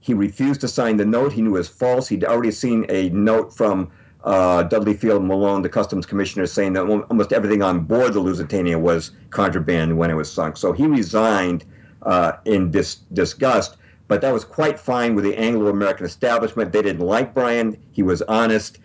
He 0.00 0.14
refused 0.14 0.60
to 0.62 0.68
sign 0.68 0.96
the 0.96 1.04
note. 1.04 1.32
He 1.32 1.42
knew 1.42 1.50
it 1.50 1.58
was 1.58 1.68
false. 1.68 2.08
He'd 2.08 2.24
already 2.24 2.50
seen 2.50 2.86
a 2.88 3.08
note 3.10 3.54
from 3.54 3.90
uh, 4.24 4.64
Dudley 4.64 4.94
Field 4.94 5.24
Malone, 5.24 5.62
the 5.62 5.68
Customs 5.68 6.06
Commissioner, 6.06 6.46
saying 6.46 6.72
that 6.72 6.82
almost 6.82 7.32
everything 7.32 7.62
on 7.62 7.80
board 7.80 8.14
the 8.14 8.20
Lusitania 8.20 8.78
was 8.78 9.12
contraband 9.30 9.96
when 9.96 10.10
it 10.10 10.14
was 10.14 10.30
sunk. 10.32 10.56
So 10.56 10.72
he 10.72 10.86
resigned 10.86 11.64
uh, 12.02 12.32
in 12.44 12.70
dis- 12.70 12.96
disgust. 13.12 13.76
But 14.08 14.20
that 14.20 14.32
was 14.32 14.44
quite 14.44 14.78
fine 14.78 15.14
with 15.14 15.24
the 15.24 15.36
Anglo 15.36 15.70
American 15.70 16.04
establishment. 16.04 16.72
They 16.72 16.82
didn't 16.82 17.06
like 17.06 17.32
Bryan. 17.32 17.80
He 17.92 18.02
was 18.02 18.22
honest 18.22 18.78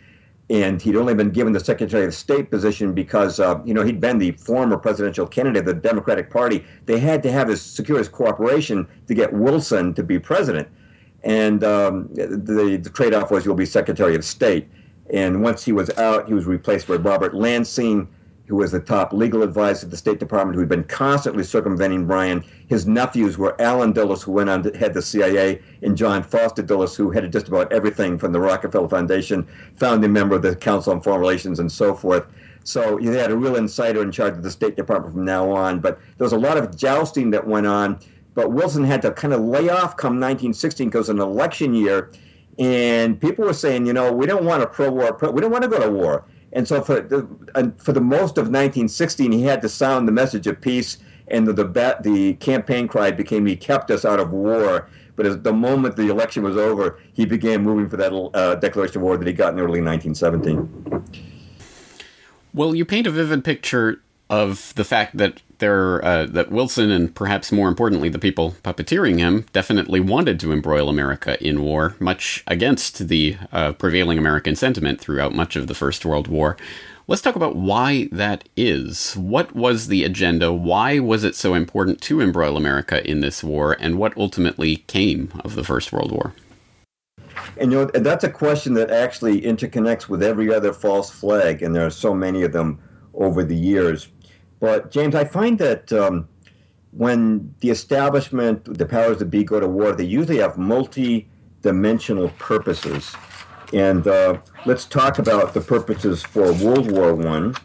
and 0.49 0.81
he'd 0.81 0.95
only 0.95 1.13
been 1.13 1.29
given 1.29 1.51
the 1.51 1.59
Secretary 1.59 2.05
of 2.05 2.13
State 2.13 2.49
position 2.49 2.93
because 2.93 3.39
uh, 3.39 3.61
you 3.65 3.73
know 3.73 3.83
he'd 3.83 3.99
been 3.99 4.17
the 4.17 4.31
former 4.31 4.77
presidential 4.77 5.27
candidate 5.27 5.59
of 5.59 5.65
the 5.65 5.73
Democratic 5.73 6.29
Party. 6.29 6.63
They 6.85 6.99
had 6.99 7.21
to 7.23 7.31
have 7.31 7.49
his 7.49 7.61
secure 7.61 7.97
his 7.97 8.07
cooperation 8.07 8.87
to 9.07 9.13
get 9.13 9.33
Wilson 9.33 9.93
to 9.95 10.03
be 10.03 10.19
president, 10.19 10.67
and 11.23 11.63
um, 11.63 12.09
the, 12.13 12.79
the 12.81 12.89
trade-off 12.89 13.29
was 13.29 13.45
you'll 13.45 13.55
be 13.55 13.65
Secretary 13.65 14.15
of 14.15 14.23
State. 14.23 14.69
And 15.09 15.41
once 15.41 15.63
he 15.63 15.71
was 15.71 15.89
out, 15.91 16.27
he 16.27 16.33
was 16.33 16.45
replaced 16.45 16.87
by 16.87 16.95
Robert 16.95 17.33
Lansing, 17.33 18.09
who 18.47 18.55
was 18.55 18.71
the 18.71 18.79
top 18.79 19.13
legal 19.13 19.43
advisor 19.43 19.85
at 19.85 19.91
the 19.91 19.97
State 19.97 20.19
Department, 20.19 20.55
who 20.55 20.61
had 20.61 20.69
been 20.69 20.85
constantly 20.85 21.43
circumventing 21.43 22.05
Bryan. 22.05 22.43
His 22.67 22.87
nephews 22.87 23.37
were 23.37 23.59
Allen 23.61 23.91
Dulles, 23.91 24.23
who 24.23 24.31
went 24.31 24.49
on 24.49 24.63
to 24.63 24.77
head 24.77 24.93
the 24.93 25.01
CIA, 25.01 25.61
and 25.81 25.97
John 25.97 26.23
Foster 26.23 26.61
Dulles, 26.61 26.95
who 26.95 27.11
headed 27.11 27.33
just 27.33 27.49
about 27.49 27.71
everything 27.71 28.17
from 28.17 28.31
the 28.31 28.39
Rockefeller 28.39 28.87
Foundation, 28.87 29.47
founding 29.75 30.13
member 30.13 30.35
of 30.35 30.41
the 30.41 30.55
Council 30.55 30.93
on 30.93 31.01
Foreign 31.01 31.19
Relations, 31.19 31.59
and 31.59 31.71
so 31.71 31.93
forth. 31.93 32.25
So 32.63 32.97
you 32.99 33.11
had 33.11 33.31
a 33.31 33.37
real 33.37 33.55
insider 33.55 34.01
in 34.01 34.11
charge 34.11 34.33
of 34.33 34.43
the 34.43 34.51
State 34.51 34.75
Department 34.75 35.13
from 35.13 35.25
now 35.25 35.49
on. 35.49 35.79
But 35.79 35.99
there 36.17 36.25
was 36.25 36.33
a 36.33 36.37
lot 36.37 36.57
of 36.57 36.75
jousting 36.75 37.31
that 37.31 37.47
went 37.47 37.65
on. 37.65 37.99
But 38.33 38.51
Wilson 38.51 38.83
had 38.83 39.01
to 39.03 39.11
kind 39.11 39.33
of 39.33 39.41
lay 39.41 39.69
off 39.69 39.97
come 39.97 40.19
1916 40.19 40.89
because 40.89 41.09
an 41.09 41.19
election 41.19 41.73
year, 41.73 42.11
and 42.59 43.19
people 43.19 43.45
were 43.45 43.53
saying, 43.53 43.85
you 43.85 43.93
know, 43.93 44.11
we 44.11 44.25
don't 44.25 44.45
want 44.45 44.63
a 44.63 44.67
pro-war, 44.67 45.13
pro- 45.13 45.31
we 45.31 45.41
don't 45.41 45.51
want 45.51 45.63
to 45.63 45.69
go 45.69 45.79
to 45.79 45.89
war. 45.89 46.25
And 46.53 46.67
so 46.67 46.81
for 46.81 47.01
the, 47.01 47.27
for 47.77 47.91
the 47.93 48.01
most 48.01 48.37
of 48.37 48.45
1916, 48.45 49.31
he 49.31 49.43
had 49.43 49.61
to 49.61 49.69
sound 49.69 50.07
the 50.07 50.11
message 50.11 50.47
of 50.47 50.59
peace, 50.61 50.97
and 51.27 51.47
the, 51.47 51.53
the, 51.53 51.97
the 52.01 52.33
campaign 52.35 52.87
cry 52.87 53.11
became, 53.11 53.45
he 53.45 53.55
kept 53.55 53.91
us 53.91 54.05
out 54.05 54.19
of 54.19 54.31
war. 54.31 54.89
But 55.15 55.25
as 55.25 55.41
the 55.41 55.53
moment 55.53 55.95
the 55.95 56.09
election 56.09 56.43
was 56.43 56.55
over, 56.55 56.99
he 57.13 57.25
began 57.25 57.63
moving 57.63 57.89
for 57.89 57.97
that 57.97 58.13
uh, 58.13 58.55
declaration 58.55 58.97
of 58.97 59.03
war 59.03 59.17
that 59.17 59.27
he 59.27 59.33
got 59.33 59.53
in 59.53 59.59
early 59.59 59.81
1917. 59.81 61.03
Well, 62.53 62.75
you 62.75 62.85
paint 62.85 63.07
a 63.07 63.11
vivid 63.11 63.43
picture 63.43 64.01
of 64.29 64.73
the 64.75 64.83
fact 64.83 65.17
that 65.17 65.41
there 65.59 66.03
uh, 66.03 66.25
that 66.25 66.51
Wilson 66.51 66.91
and 66.91 67.13
perhaps 67.13 67.51
more 67.51 67.67
importantly 67.67 68.09
the 68.09 68.19
people 68.19 68.55
puppeteering 68.63 69.19
him 69.19 69.45
definitely 69.53 69.99
wanted 69.99 70.39
to 70.39 70.51
embroil 70.51 70.89
America 70.89 71.41
in 71.45 71.61
war, 71.61 71.95
much 71.99 72.43
against 72.47 73.07
the 73.07 73.37
uh, 73.51 73.73
prevailing 73.73 74.17
American 74.17 74.55
sentiment 74.55 74.99
throughout 74.99 75.33
much 75.33 75.55
of 75.55 75.67
the 75.67 75.75
First 75.75 76.05
World 76.05 76.27
War. 76.27 76.57
Let's 77.09 77.21
talk 77.21 77.37
about 77.37 77.55
why 77.55 78.09
that 78.11 78.49
is. 78.57 79.13
What 79.13 79.55
was 79.55 79.87
the 79.87 80.03
agenda? 80.03 80.51
Why 80.51 80.99
was 80.99 81.23
it 81.23 81.35
so 81.35 81.53
important 81.53 82.01
to 82.01 82.19
embroil 82.19 82.57
America 82.57 83.09
in 83.09 83.21
this 83.21 83.43
war? 83.45 83.77
And 83.79 83.97
what 83.97 84.17
ultimately 84.17 84.77
came 84.87 85.31
of 85.45 85.55
the 85.55 85.63
First 85.63 85.93
World 85.93 86.11
War? 86.11 86.33
And 87.55 87.71
you 87.71 87.77
know 87.77 87.85
that's 87.85 88.23
a 88.25 88.29
question 88.29 88.73
that 88.73 88.91
actually 88.91 89.41
interconnects 89.41 90.09
with 90.09 90.21
every 90.21 90.53
other 90.53 90.73
false 90.73 91.09
flag, 91.09 91.61
and 91.61 91.73
there 91.73 91.85
are 91.85 91.91
so 91.91 92.13
many 92.13 92.43
of 92.43 92.51
them 92.51 92.79
over 93.13 93.43
the 93.43 93.55
years. 93.55 94.09
But 94.59 94.91
James, 94.91 95.15
I 95.15 95.25
find 95.25 95.57
that 95.59 95.91
um, 95.93 96.27
when 96.91 97.53
the 97.59 97.69
establishment, 97.69 98.77
the 98.77 98.85
powers 98.85 99.19
that 99.19 99.25
be, 99.25 99.43
go 99.43 99.59
to 99.59 99.67
war, 99.67 99.91
they 99.91 100.03
usually 100.03 100.37
have 100.37 100.57
multi-dimensional 100.57 102.29
purposes. 102.39 103.15
And 103.73 104.07
uh, 104.07 104.39
let's 104.65 104.85
talk 104.85 105.19
about 105.19 105.53
the 105.53 105.61
purposes 105.61 106.23
for 106.23 106.53
World 106.53 106.89
War 106.91 107.13
One. 107.13 107.55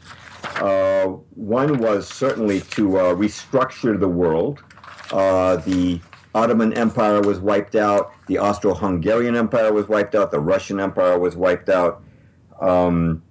Uh, 0.56 1.06
one 1.34 1.78
was 1.78 2.08
certainly 2.08 2.60
to 2.60 2.98
uh, 2.98 3.14
restructure 3.14 3.98
the 3.98 4.08
world. 4.08 4.62
Uh, 5.12 5.56
the 5.56 6.00
Ottoman 6.34 6.72
Empire 6.72 7.20
was 7.20 7.38
wiped 7.38 7.74
out. 7.74 8.12
The 8.26 8.38
Austro-Hungarian 8.38 9.36
Empire 9.36 9.72
was 9.72 9.88
wiped 9.88 10.14
out. 10.14 10.30
The 10.30 10.40
Russian 10.40 10.80
Empire 10.80 11.18
was 11.18 11.36
wiped 11.36 11.68
out. 11.68 12.02
Um, 12.60 13.22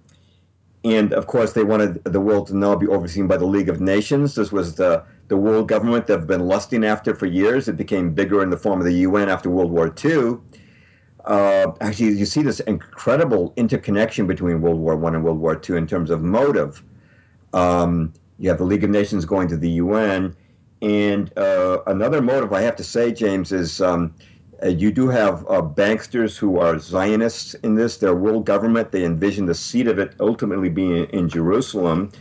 and 0.83 1.13
of 1.13 1.27
course, 1.27 1.53
they 1.53 1.63
wanted 1.63 2.03
the 2.05 2.19
world 2.19 2.47
to 2.47 2.57
now 2.57 2.75
be 2.75 2.87
overseen 2.87 3.27
by 3.27 3.37
the 3.37 3.45
League 3.45 3.69
of 3.69 3.79
Nations. 3.79 4.35
This 4.35 4.51
was 4.51 4.75
the 4.75 5.03
the 5.27 5.37
world 5.37 5.69
government 5.69 6.07
they've 6.07 6.27
been 6.27 6.47
lusting 6.47 6.83
after 6.83 7.15
for 7.15 7.25
years. 7.25 7.67
It 7.69 7.77
became 7.77 8.13
bigger 8.13 8.41
in 8.43 8.49
the 8.49 8.57
form 8.57 8.79
of 8.79 8.85
the 8.85 8.93
UN 8.93 9.29
after 9.29 9.49
World 9.49 9.71
War 9.71 9.93
II. 10.03 10.37
Uh, 11.23 11.71
actually, 11.79 12.17
you 12.17 12.25
see 12.25 12.41
this 12.41 12.59
incredible 12.61 13.53
interconnection 13.55 14.25
between 14.27 14.59
World 14.59 14.79
War 14.79 14.95
One 14.95 15.15
and 15.15 15.23
World 15.23 15.39
War 15.39 15.61
II 15.69 15.77
in 15.77 15.87
terms 15.87 16.09
of 16.09 16.21
motive. 16.21 16.83
Um, 17.53 18.11
you 18.39 18.49
have 18.49 18.57
the 18.57 18.65
League 18.65 18.83
of 18.83 18.89
Nations 18.89 19.23
going 19.23 19.47
to 19.49 19.57
the 19.57 19.69
UN, 19.69 20.35
and 20.81 21.37
uh, 21.37 21.83
another 21.85 22.21
motive 22.21 22.51
I 22.53 22.61
have 22.61 22.75
to 22.77 22.83
say, 22.83 23.13
James, 23.13 23.51
is 23.51 23.81
um, 23.81 24.15
uh, 24.63 24.69
you 24.69 24.91
do 24.91 25.07
have 25.07 25.45
uh, 25.49 25.61
banksters 25.61 26.37
who 26.37 26.59
are 26.59 26.77
Zionists 26.77 27.53
in 27.55 27.75
this. 27.75 27.97
Their 27.97 28.15
world 28.15 28.45
government, 28.45 28.91
they 28.91 29.03
envision 29.03 29.45
the 29.45 29.55
seat 29.55 29.87
of 29.87 29.99
it 29.99 30.13
ultimately 30.19 30.69
being 30.69 31.05
in 31.05 31.29
Jerusalem. 31.29 32.11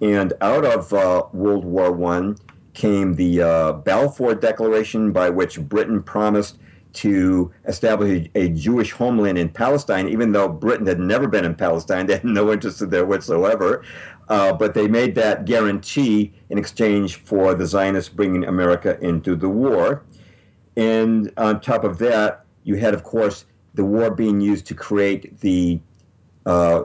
And 0.00 0.32
out 0.40 0.64
of 0.64 0.92
uh, 0.92 1.24
World 1.32 1.64
War 1.64 1.92
One 1.92 2.36
came 2.74 3.14
the 3.14 3.42
uh, 3.42 3.72
Balfour 3.72 4.34
Declaration, 4.34 5.12
by 5.12 5.28
which 5.28 5.60
Britain 5.60 6.02
promised 6.02 6.58
to 6.94 7.50
establish 7.66 8.28
a, 8.34 8.38
a, 8.38 8.48
Jewish 8.50 8.92
homeland 8.92 9.38
in 9.38 9.48
Palestine, 9.48 10.08
even 10.08 10.32
though 10.32 10.48
Britain 10.48 10.86
had 10.86 10.98
never 11.00 11.26
been 11.26 11.44
in 11.44 11.54
Palestine. 11.54 12.06
They 12.12 12.14
had 12.14 12.24
no 12.24 12.52
interest 12.52 12.82
in 12.82 12.90
there 12.90 13.06
whatsoever. 13.06 13.82
Uh, 14.28 14.52
but 14.52 14.74
they 14.74 14.88
made 14.88 15.14
that 15.16 15.44
guarantee 15.44 16.32
in 16.48 16.58
exchange 16.58 17.16
for 17.16 17.54
the 17.54 17.66
Zionists 17.66 18.08
bringing 18.08 18.44
America 18.44 18.98
into 19.00 19.36
the 19.36 19.48
war. 19.48 20.04
And 20.76 21.32
on 21.36 21.60
top 21.60 21.84
of 21.84 21.98
that, 21.98 22.44
you 22.64 22.76
had, 22.76 22.94
of 22.94 23.02
course, 23.02 23.44
the 23.74 23.84
war 23.84 24.10
being 24.10 24.40
used 24.40 24.66
to 24.66 24.74
create 24.74 25.38
the 25.40 25.80
uh, 26.46 26.84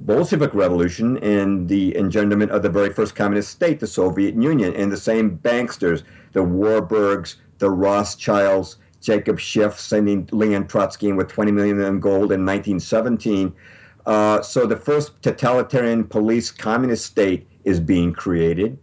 Bolshevik 0.00 0.54
Revolution 0.54 1.16
and 1.18 1.68
the 1.68 1.96
engenderment 1.96 2.50
of 2.50 2.62
the 2.62 2.68
very 2.68 2.92
first 2.92 3.14
communist 3.14 3.50
state, 3.50 3.80
the 3.80 3.86
Soviet 3.86 4.34
Union, 4.34 4.74
and 4.74 4.90
the 4.90 4.96
same 4.96 5.38
banksters, 5.38 6.02
the 6.32 6.40
Warburgs, 6.40 7.36
the 7.58 7.70
Rothschilds, 7.70 8.76
Jacob 9.00 9.38
Schiff 9.38 9.78
sending 9.78 10.28
Leon 10.32 10.66
Trotsky 10.66 11.08
in 11.08 11.16
with 11.16 11.28
20 11.28 11.52
million 11.52 11.80
in 11.80 12.00
gold 12.00 12.32
in 12.32 12.44
1917. 12.44 13.52
Uh, 14.06 14.42
so 14.42 14.66
the 14.66 14.76
first 14.76 15.22
totalitarian 15.22 16.04
police 16.04 16.50
communist 16.50 17.06
state 17.06 17.46
is 17.64 17.80
being 17.80 18.12
created, 18.12 18.78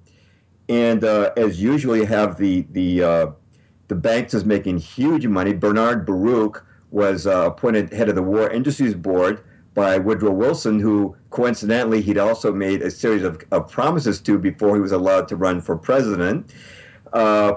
and 0.69 1.03
uh, 1.03 1.31
as 1.37 1.61
usual, 1.61 1.97
you 1.97 2.05
have 2.05 2.37
the 2.37 2.67
the 2.71 3.03
uh, 3.03 3.27
the 3.87 3.95
banks 3.95 4.33
is 4.33 4.45
making 4.45 4.77
huge 4.77 5.27
money. 5.27 5.53
Bernard 5.53 6.05
Baruch 6.05 6.65
was 6.91 7.27
uh, 7.27 7.47
appointed 7.47 7.91
head 7.91 8.09
of 8.09 8.15
the 8.15 8.23
War 8.23 8.49
Industries 8.49 8.93
Board 8.93 9.43
by 9.73 9.97
Woodrow 9.97 10.31
Wilson, 10.31 10.79
who 10.79 11.15
coincidentally 11.29 12.01
he'd 12.01 12.17
also 12.17 12.51
made 12.51 12.81
a 12.81 12.89
series 12.89 13.23
of, 13.23 13.43
of 13.51 13.71
promises 13.71 14.19
to 14.21 14.39
before 14.39 14.75
he 14.75 14.81
was 14.81 14.91
allowed 14.91 15.27
to 15.27 15.35
run 15.35 15.61
for 15.61 15.77
president. 15.77 16.51
Uh, 17.13 17.55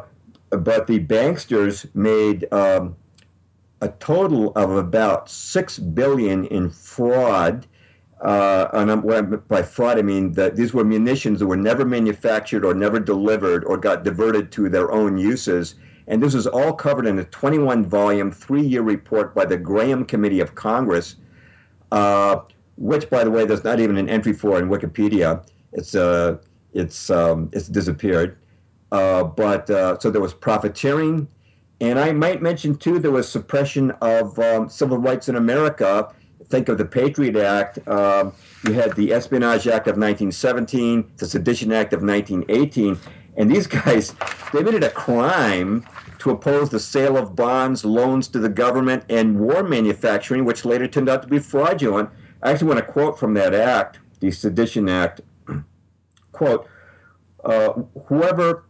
but 0.50 0.86
the 0.86 1.00
banksters 1.00 1.92
made 1.94 2.52
um, 2.52 2.96
a 3.80 3.88
total 3.88 4.52
of 4.52 4.70
about 4.72 5.30
six 5.30 5.78
billion 5.78 6.44
in 6.46 6.68
fraud. 6.70 7.66
Uh, 8.20 8.68
and 8.74 9.48
by 9.48 9.62
fraud, 9.62 9.98
I 9.98 10.02
mean 10.02 10.32
that 10.32 10.56
these 10.56 10.74
were 10.74 10.84
munitions 10.84 11.40
that 11.40 11.46
were 11.46 11.56
never 11.56 11.86
manufactured 11.86 12.64
or 12.66 12.74
never 12.74 13.00
delivered 13.00 13.64
or 13.64 13.78
got 13.78 14.04
diverted 14.04 14.52
to 14.52 14.68
their 14.68 14.92
own 14.92 15.16
uses. 15.16 15.76
And 16.10 16.20
this 16.20 16.34
is 16.34 16.48
all 16.48 16.72
covered 16.72 17.06
in 17.06 17.20
a 17.20 17.24
21 17.24 17.86
volume, 17.86 18.32
three 18.32 18.62
year 18.62 18.82
report 18.82 19.32
by 19.32 19.44
the 19.44 19.56
Graham 19.56 20.04
Committee 20.04 20.40
of 20.40 20.56
Congress, 20.56 21.14
uh, 21.92 22.40
which, 22.76 23.08
by 23.08 23.22
the 23.22 23.30
way, 23.30 23.44
there's 23.44 23.62
not 23.62 23.78
even 23.78 23.96
an 23.96 24.08
entry 24.08 24.32
for 24.32 24.58
in 24.58 24.68
Wikipedia. 24.68 25.46
It's, 25.72 25.94
uh, 25.94 26.38
it's, 26.74 27.10
um, 27.10 27.48
it's 27.52 27.68
disappeared. 27.68 28.38
Uh, 28.90 29.22
but 29.22 29.70
uh, 29.70 30.00
so 30.00 30.10
there 30.10 30.20
was 30.20 30.34
profiteering. 30.34 31.28
And 31.80 31.96
I 31.96 32.10
might 32.10 32.42
mention, 32.42 32.74
too, 32.74 32.98
there 32.98 33.12
was 33.12 33.28
suppression 33.28 33.92
of 34.02 34.36
um, 34.40 34.68
civil 34.68 34.98
rights 34.98 35.28
in 35.28 35.36
America. 35.36 36.12
Think 36.46 36.68
of 36.68 36.76
the 36.76 36.84
Patriot 36.84 37.36
Act. 37.36 37.86
Um, 37.86 38.32
you 38.64 38.72
had 38.72 38.96
the 38.96 39.12
Espionage 39.12 39.68
Act 39.68 39.86
of 39.86 39.96
1917, 39.96 41.12
the 41.18 41.26
Sedition 41.26 41.70
Act 41.70 41.92
of 41.92 42.02
1918. 42.02 42.98
And 43.36 43.50
these 43.50 43.66
guys, 43.66 44.14
they 44.52 44.62
made 44.62 44.74
it 44.74 44.84
a 44.84 44.90
crime 44.90 45.86
to 46.18 46.30
oppose 46.30 46.70
the 46.70 46.80
sale 46.80 47.16
of 47.16 47.34
bonds, 47.34 47.84
loans 47.84 48.28
to 48.28 48.38
the 48.38 48.48
government, 48.48 49.04
and 49.08 49.40
war 49.40 49.62
manufacturing, 49.62 50.44
which 50.44 50.64
later 50.64 50.86
turned 50.86 51.08
out 51.08 51.22
to 51.22 51.28
be 51.28 51.38
fraudulent. 51.38 52.10
I 52.42 52.50
actually 52.50 52.68
want 52.68 52.86
to 52.86 52.92
quote 52.92 53.18
from 53.18 53.34
that 53.34 53.54
act, 53.54 53.98
the 54.20 54.30
Sedition 54.30 54.88
Act. 54.88 55.20
quote, 56.32 56.66
uh, 57.44 57.72
whoever 58.06 58.64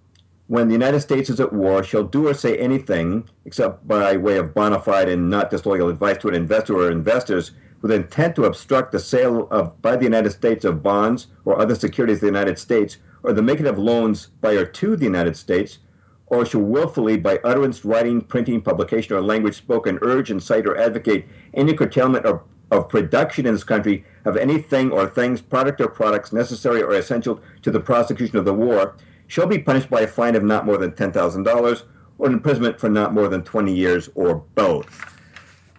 when 0.50 0.66
the 0.66 0.72
United 0.72 0.98
States 0.98 1.30
is 1.30 1.38
at 1.38 1.52
war, 1.52 1.80
shall 1.84 2.02
do 2.02 2.26
or 2.26 2.34
say 2.34 2.58
anything, 2.58 3.22
except 3.44 3.86
by 3.86 4.16
way 4.16 4.36
of 4.36 4.52
bona 4.52 4.80
fide 4.80 5.08
and 5.08 5.30
not 5.30 5.48
disloyal 5.48 5.88
advice 5.88 6.18
to 6.18 6.26
an 6.26 6.34
investor 6.34 6.76
or 6.76 6.90
investors, 6.90 7.52
with 7.82 7.92
intent 7.92 8.34
to 8.34 8.42
obstruct 8.42 8.90
the 8.90 8.98
sale 8.98 9.46
of 9.52 9.80
by 9.80 9.94
the 9.94 10.02
United 10.02 10.30
States 10.30 10.64
of 10.64 10.82
bonds 10.82 11.28
or 11.44 11.60
other 11.60 11.76
securities 11.76 12.16
of 12.16 12.22
the 12.22 12.26
United 12.26 12.58
States, 12.58 12.96
or 13.22 13.32
the 13.32 13.42
making 13.42 13.66
of 13.66 13.78
loans 13.78 14.26
by 14.40 14.52
or 14.52 14.64
to 14.64 14.96
the 14.96 15.04
United 15.04 15.36
States, 15.36 15.78
or 16.26 16.46
shall 16.46 16.60
willfully, 16.60 17.16
by 17.16 17.38
utterance, 17.42 17.84
writing, 17.84 18.20
printing, 18.20 18.62
publication, 18.62 19.16
or 19.16 19.20
language 19.20 19.56
spoken, 19.56 19.98
urge, 20.02 20.30
incite, 20.30 20.66
or 20.66 20.76
advocate 20.76 21.26
any 21.54 21.74
curtailment 21.74 22.24
of, 22.24 22.40
of 22.70 22.88
production 22.88 23.46
in 23.46 23.52
this 23.52 23.64
country 23.64 24.04
of 24.24 24.36
anything 24.36 24.92
or 24.92 25.06
things, 25.08 25.40
product 25.40 25.80
or 25.80 25.88
products 25.88 26.32
necessary 26.32 26.82
or 26.82 26.94
essential 26.94 27.40
to 27.62 27.70
the 27.70 27.80
prosecution 27.80 28.36
of 28.36 28.44
the 28.44 28.54
war, 28.54 28.96
shall 29.26 29.46
be 29.46 29.58
punished 29.58 29.90
by 29.90 30.02
a 30.02 30.06
fine 30.06 30.36
of 30.36 30.44
not 30.44 30.64
more 30.64 30.76
than 30.76 30.92
$10,000 30.92 31.82
or 32.18 32.26
imprisonment 32.28 32.78
for 32.78 32.88
not 32.88 33.12
more 33.12 33.28
than 33.28 33.42
20 33.42 33.74
years 33.74 34.08
or 34.14 34.44
both. 34.54 35.16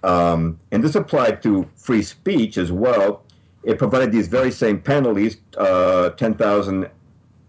Um, 0.04 0.60
and 0.72 0.84
this 0.84 0.96
applied 0.96 1.44
to 1.44 1.70
free 1.76 2.02
speech 2.02 2.58
as 2.58 2.72
well. 2.72 3.24
It 3.64 3.78
provided 3.78 4.12
these 4.12 4.28
very 4.28 4.52
same 4.52 4.82
penalties, 4.82 5.38
uh, 5.58 6.10
10,000 6.12 6.90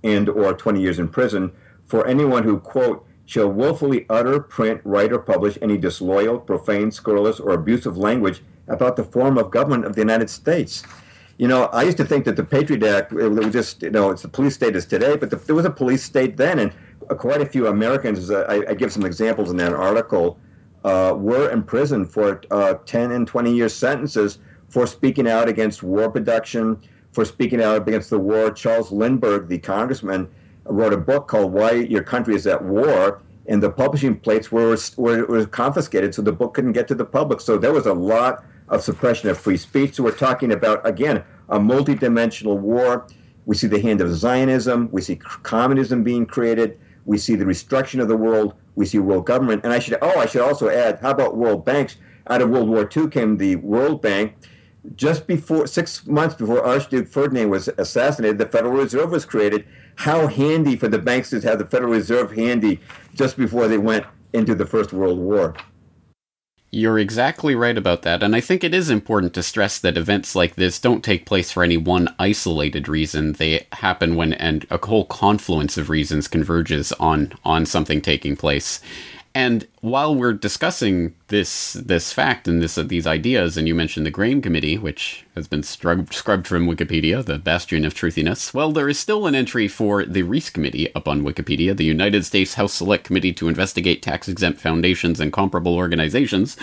and 0.04 0.28
or 0.28 0.54
20 0.54 0.80
years 0.80 0.98
in 0.98 1.08
prison 1.08 1.52
for 1.86 2.06
anyone 2.06 2.42
who, 2.42 2.58
quote, 2.58 3.06
shall 3.26 3.48
willfully 3.48 4.06
utter, 4.10 4.40
print, 4.40 4.80
write, 4.84 5.12
or 5.12 5.18
publish 5.18 5.56
any 5.62 5.78
disloyal, 5.78 6.38
profane, 6.38 6.90
scurrilous, 6.90 7.40
or 7.40 7.52
abusive 7.52 7.96
language 7.96 8.42
about 8.68 8.96
the 8.96 9.04
form 9.04 9.38
of 9.38 9.50
government 9.50 9.84
of 9.84 9.94
the 9.94 10.00
United 10.00 10.28
States. 10.28 10.82
You 11.38 11.48
know, 11.48 11.64
I 11.66 11.82
used 11.82 11.96
to 11.96 12.04
think 12.04 12.24
that 12.26 12.36
the 12.36 12.44
Patriot 12.44 12.82
Act 12.82 13.12
it 13.12 13.28
was 13.28 13.52
just, 13.52 13.82
you 13.82 13.90
know, 13.90 14.10
it's 14.10 14.22
the 14.22 14.28
police 14.28 14.54
state 14.54 14.76
as 14.76 14.86
today, 14.86 15.16
but 15.16 15.30
the, 15.30 15.36
there 15.36 15.54
was 15.54 15.64
a 15.64 15.70
police 15.70 16.02
state 16.02 16.36
then, 16.36 16.58
and 16.58 16.72
quite 17.18 17.40
a 17.40 17.46
few 17.46 17.66
Americans, 17.66 18.30
I, 18.30 18.64
I 18.68 18.74
give 18.74 18.92
some 18.92 19.04
examples 19.04 19.50
in 19.50 19.56
that 19.56 19.72
article, 19.72 20.38
uh, 20.84 21.14
were 21.16 21.50
imprisoned 21.50 22.10
for 22.10 22.40
uh, 22.50 22.74
10 22.86 23.12
and 23.12 23.26
20 23.26 23.54
year 23.54 23.68
sentences 23.68 24.38
for 24.68 24.86
speaking 24.86 25.28
out 25.28 25.48
against 25.48 25.82
war 25.82 26.10
production, 26.10 26.80
for 27.12 27.24
speaking 27.24 27.62
out 27.62 27.86
against 27.86 28.10
the 28.10 28.18
war. 28.18 28.50
Charles 28.50 28.90
Lindbergh, 28.90 29.48
the 29.48 29.58
congressman, 29.58 30.28
wrote 30.64 30.92
a 30.92 30.98
book 30.98 31.28
called 31.28 31.52
Why 31.52 31.72
Your 31.72 32.02
Country 32.02 32.34
is 32.34 32.46
at 32.46 32.62
War, 32.64 33.20
and 33.46 33.62
the 33.62 33.70
publishing 33.70 34.18
plates 34.18 34.50
were, 34.50 34.76
were, 34.96 35.26
were 35.26 35.46
confiscated, 35.46 36.14
so 36.14 36.22
the 36.22 36.32
book 36.32 36.54
couldn't 36.54 36.72
get 36.72 36.88
to 36.88 36.94
the 36.94 37.04
public. 37.04 37.40
So 37.40 37.58
there 37.58 37.72
was 37.72 37.86
a 37.86 37.92
lot 37.92 38.44
of 38.68 38.82
suppression 38.82 39.28
of 39.28 39.38
free 39.38 39.56
speech. 39.56 39.94
So 39.94 40.04
we're 40.04 40.12
talking 40.12 40.52
about, 40.52 40.86
again, 40.86 41.24
a 41.48 41.58
multidimensional 41.58 42.58
war. 42.58 43.06
We 43.44 43.56
see 43.56 43.66
the 43.66 43.80
hand 43.80 44.00
of 44.00 44.14
Zionism. 44.14 44.88
We 44.92 45.02
see 45.02 45.16
communism 45.16 46.04
being 46.04 46.24
created. 46.24 46.78
We 47.04 47.18
see 47.18 47.34
the 47.34 47.44
restructuring 47.44 48.00
of 48.00 48.08
the 48.08 48.16
world. 48.16 48.54
We 48.76 48.86
see 48.86 48.98
world 49.00 49.26
government. 49.26 49.64
And 49.64 49.72
I 49.72 49.80
should, 49.80 49.98
oh, 50.00 50.18
I 50.18 50.26
should 50.26 50.42
also 50.42 50.68
add, 50.68 51.00
how 51.00 51.10
about 51.10 51.36
world 51.36 51.64
banks? 51.64 51.96
Out 52.28 52.40
of 52.40 52.50
World 52.50 52.68
War 52.68 52.88
II 52.96 53.08
came 53.08 53.36
the 53.36 53.56
World 53.56 54.00
Bank. 54.00 54.34
Just 54.96 55.26
before, 55.26 55.66
six 55.66 56.06
months 56.06 56.34
before 56.34 56.64
Archduke 56.64 57.06
Ferdinand 57.06 57.50
was 57.50 57.68
assassinated, 57.78 58.38
the 58.38 58.46
Federal 58.46 58.74
Reserve 58.74 59.10
was 59.10 59.24
created. 59.24 59.64
How 59.96 60.26
handy 60.26 60.76
for 60.76 60.88
the 60.88 60.98
banks 60.98 61.30
to 61.30 61.40
have 61.40 61.58
the 61.58 61.66
Federal 61.66 61.92
Reserve 61.92 62.32
handy 62.32 62.80
just 63.14 63.36
before 63.36 63.68
they 63.68 63.78
went 63.78 64.06
into 64.32 64.54
the 64.54 64.66
First 64.66 64.92
World 64.92 65.18
War. 65.18 65.54
You're 66.74 66.98
exactly 66.98 67.54
right 67.54 67.76
about 67.76 68.00
that, 68.02 68.22
and 68.22 68.34
I 68.34 68.40
think 68.40 68.64
it 68.64 68.72
is 68.72 68.88
important 68.88 69.34
to 69.34 69.42
stress 69.42 69.78
that 69.78 69.98
events 69.98 70.34
like 70.34 70.54
this 70.54 70.80
don't 70.80 71.04
take 71.04 71.26
place 71.26 71.52
for 71.52 71.62
any 71.62 71.76
one 71.76 72.08
isolated 72.18 72.88
reason. 72.88 73.34
They 73.34 73.66
happen 73.72 74.16
when 74.16 74.32
and 74.32 74.66
a 74.70 74.78
whole 74.78 75.04
confluence 75.04 75.76
of 75.76 75.90
reasons 75.90 76.28
converges 76.28 76.90
on 76.92 77.34
on 77.44 77.66
something 77.66 78.00
taking 78.00 78.36
place. 78.36 78.80
And 79.34 79.66
while 79.80 80.14
we're 80.14 80.34
discussing 80.34 81.14
this 81.28 81.72
this 81.72 82.12
fact 82.12 82.46
and 82.46 82.60
this 82.60 82.76
uh, 82.76 82.82
these 82.82 83.06
ideas, 83.06 83.56
and 83.56 83.66
you 83.66 83.74
mentioned 83.74 84.04
the 84.04 84.10
Graham 84.10 84.42
Committee, 84.42 84.76
which 84.76 85.24
has 85.34 85.48
been 85.48 85.62
scrubbed, 85.62 86.12
scrubbed 86.12 86.46
from 86.46 86.68
Wikipedia, 86.68 87.24
the 87.24 87.38
bastion 87.38 87.86
of 87.86 87.94
truthiness. 87.94 88.52
Well, 88.52 88.72
there 88.72 88.90
is 88.90 88.98
still 88.98 89.26
an 89.26 89.34
entry 89.34 89.68
for 89.68 90.04
the 90.04 90.22
Reece 90.22 90.50
Committee 90.50 90.94
up 90.94 91.08
on 91.08 91.22
Wikipedia, 91.22 91.74
the 91.74 91.84
United 91.84 92.26
States 92.26 92.54
House 92.54 92.74
Select 92.74 93.04
Committee 93.04 93.32
to 93.32 93.48
investigate 93.48 94.02
tax 94.02 94.28
exempt 94.28 94.60
foundations 94.60 95.18
and 95.18 95.32
comparable 95.32 95.76
organizations. 95.76 96.58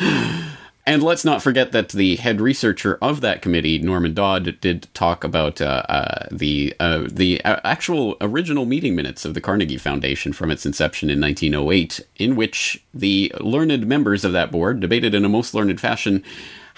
And 0.89 1.03
let's 1.03 1.23
not 1.23 1.43
forget 1.43 1.71
that 1.71 1.89
the 1.89 2.15
head 2.15 2.41
researcher 2.41 2.97
of 2.99 3.21
that 3.21 3.43
committee, 3.43 3.77
Norman 3.77 4.15
Dodd, 4.15 4.59
did 4.59 4.91
talk 4.95 5.23
about 5.23 5.61
uh, 5.61 5.83
uh, 5.87 6.27
the 6.31 6.75
uh, 6.79 7.03
the 7.07 7.45
uh, 7.45 7.59
actual 7.63 8.17
original 8.21 8.65
meeting 8.65 8.95
minutes 8.95 9.23
of 9.23 9.35
the 9.35 9.39
Carnegie 9.39 9.77
Foundation 9.77 10.33
from 10.33 10.49
its 10.49 10.65
inception 10.65 11.11
in 11.11 11.21
1908, 11.21 12.01
in 12.15 12.35
which 12.35 12.83
the 12.91 13.31
learned 13.39 13.85
members 13.85 14.25
of 14.25 14.31
that 14.31 14.51
board 14.51 14.79
debated 14.79 15.13
in 15.13 15.23
a 15.23 15.29
most 15.29 15.53
learned 15.53 15.79
fashion 15.79 16.23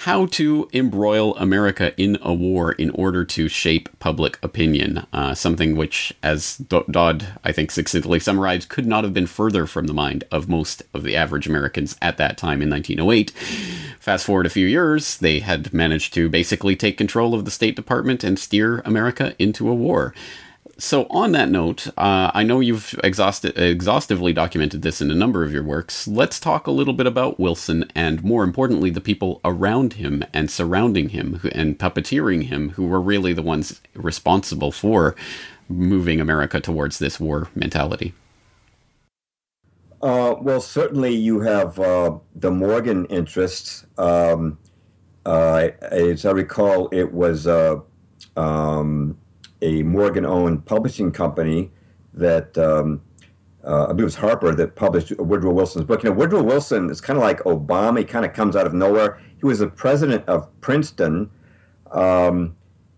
how 0.01 0.25
to 0.25 0.67
embroil 0.73 1.35
America 1.35 1.93
in 1.95 2.17
a 2.23 2.33
war 2.33 2.71
in 2.71 2.89
order 2.89 3.23
to 3.23 3.47
shape 3.47 3.87
public 3.99 4.39
opinion. 4.41 5.05
Uh, 5.13 5.35
something 5.35 5.75
which, 5.75 6.11
as 6.23 6.57
Dodd, 6.57 7.27
I 7.43 7.51
think, 7.51 7.69
succinctly 7.69 8.19
summarized, 8.19 8.67
could 8.67 8.87
not 8.87 9.03
have 9.03 9.13
been 9.13 9.27
further 9.27 9.67
from 9.67 9.85
the 9.85 9.93
mind 9.93 10.23
of 10.31 10.49
most 10.49 10.81
of 10.95 11.03
the 11.03 11.15
average 11.15 11.45
Americans 11.45 11.95
at 12.01 12.17
that 12.17 12.35
time 12.35 12.63
in 12.63 12.69
1908. 12.71 13.29
Fast 13.99 14.25
forward 14.25 14.47
a 14.47 14.49
few 14.49 14.65
years, 14.65 15.19
they 15.19 15.39
had 15.39 15.71
managed 15.71 16.15
to 16.15 16.29
basically 16.29 16.75
take 16.75 16.97
control 16.97 17.35
of 17.35 17.45
the 17.45 17.51
State 17.51 17.75
Department 17.75 18.23
and 18.23 18.39
steer 18.39 18.79
America 18.79 19.35
into 19.37 19.69
a 19.69 19.75
war. 19.75 20.15
So, 20.81 21.05
on 21.11 21.31
that 21.33 21.51
note, 21.51 21.89
uh, 21.89 22.31
I 22.33 22.41
know 22.41 22.59
you've 22.59 22.99
exhausted, 23.03 23.55
exhaustively 23.55 24.33
documented 24.33 24.81
this 24.81 24.99
in 24.99 25.11
a 25.11 25.15
number 25.15 25.43
of 25.43 25.53
your 25.53 25.61
works. 25.61 26.07
Let's 26.07 26.39
talk 26.39 26.65
a 26.65 26.71
little 26.71 26.95
bit 26.95 27.05
about 27.05 27.39
Wilson 27.39 27.85
and, 27.93 28.23
more 28.23 28.43
importantly, 28.43 28.89
the 28.89 28.99
people 28.99 29.41
around 29.45 29.93
him 29.93 30.23
and 30.33 30.49
surrounding 30.49 31.09
him 31.09 31.39
and 31.51 31.77
puppeteering 31.77 32.45
him, 32.45 32.69
who 32.69 32.87
were 32.87 32.99
really 32.99 33.31
the 33.31 33.43
ones 33.43 33.79
responsible 33.93 34.71
for 34.71 35.15
moving 35.69 36.19
America 36.19 36.59
towards 36.59 36.97
this 36.97 37.19
war 37.19 37.47
mentality. 37.53 38.15
Uh, 40.01 40.33
well, 40.41 40.61
certainly 40.61 41.13
you 41.13 41.41
have 41.41 41.77
uh, 41.77 42.17
the 42.33 42.49
Morgan 42.49 43.05
interests. 43.05 43.85
Um, 43.99 44.57
uh, 45.27 45.69
as 45.83 46.25
I 46.25 46.31
recall, 46.31 46.89
it 46.91 47.13
was 47.13 47.45
uh, 47.45 47.81
um, 48.35 49.15
a 49.61 49.83
Morgan 49.83 50.25
owned 50.25 50.65
publishing 50.65 51.11
company 51.11 51.71
that 52.13 52.57
um, 52.57 53.01
uh, 53.63 53.83
I 53.83 53.87
believe 53.87 54.01
it 54.01 54.05
was 54.05 54.15
Harper 54.15 54.53
that 54.55 54.75
published 54.75 55.15
Woodrow 55.17 55.51
Wilson's 55.51 55.85
book. 55.85 56.03
You 56.03 56.09
know, 56.09 56.15
Woodrow 56.15 56.41
Wilson 56.41 56.89
is 56.89 56.99
kind 56.99 57.17
of 57.17 57.23
like 57.23 57.39
Obama. 57.41 57.99
He 57.99 58.05
kind 58.05 58.25
of 58.25 58.33
comes 58.33 58.55
out 58.55 58.65
of 58.65 58.73
nowhere. 58.73 59.19
He 59.37 59.45
was 59.45 59.59
the 59.59 59.67
president 59.67 60.27
of 60.27 60.47
Princeton. 60.61 61.29
Um, 61.91 62.55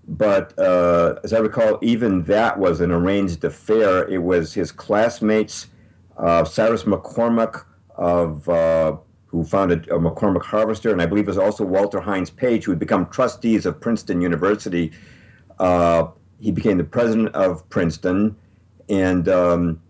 but 0.07 0.57
uh, 0.59 1.15
as 1.23 1.33
I 1.33 1.39
recall, 1.39 1.79
even 1.81 2.23
that 2.23 2.57
was 2.57 2.81
an 2.81 2.91
arranged 2.91 3.43
affair. 3.43 4.07
It 4.07 4.19
was 4.19 4.53
his 4.53 4.71
classmates, 4.71 5.67
uh, 6.17 6.43
Cyrus 6.43 6.83
McCormick 6.83 7.63
of 7.95 8.47
uh, 8.49 8.97
who 9.27 9.43
founded 9.43 9.89
uh, 9.89 9.95
McCormick 9.95 10.43
Harvester, 10.43 10.91
and 10.91 11.01
I 11.01 11.05
believe 11.05 11.25
it 11.25 11.27
was 11.27 11.37
also 11.37 11.65
Walter 11.65 11.99
Hines 11.99 12.29
Page, 12.29 12.65
who 12.65 12.71
had 12.71 12.79
become 12.79 13.07
trustees 13.07 13.65
of 13.65 13.79
Princeton 13.79 14.21
University. 14.21 14.91
He 16.43 16.51
became 16.51 16.77
the 16.77 16.83
president 16.83 17.33
of 17.35 17.67
Princeton, 17.69 18.35
and 18.89 19.29
um, 19.29 19.81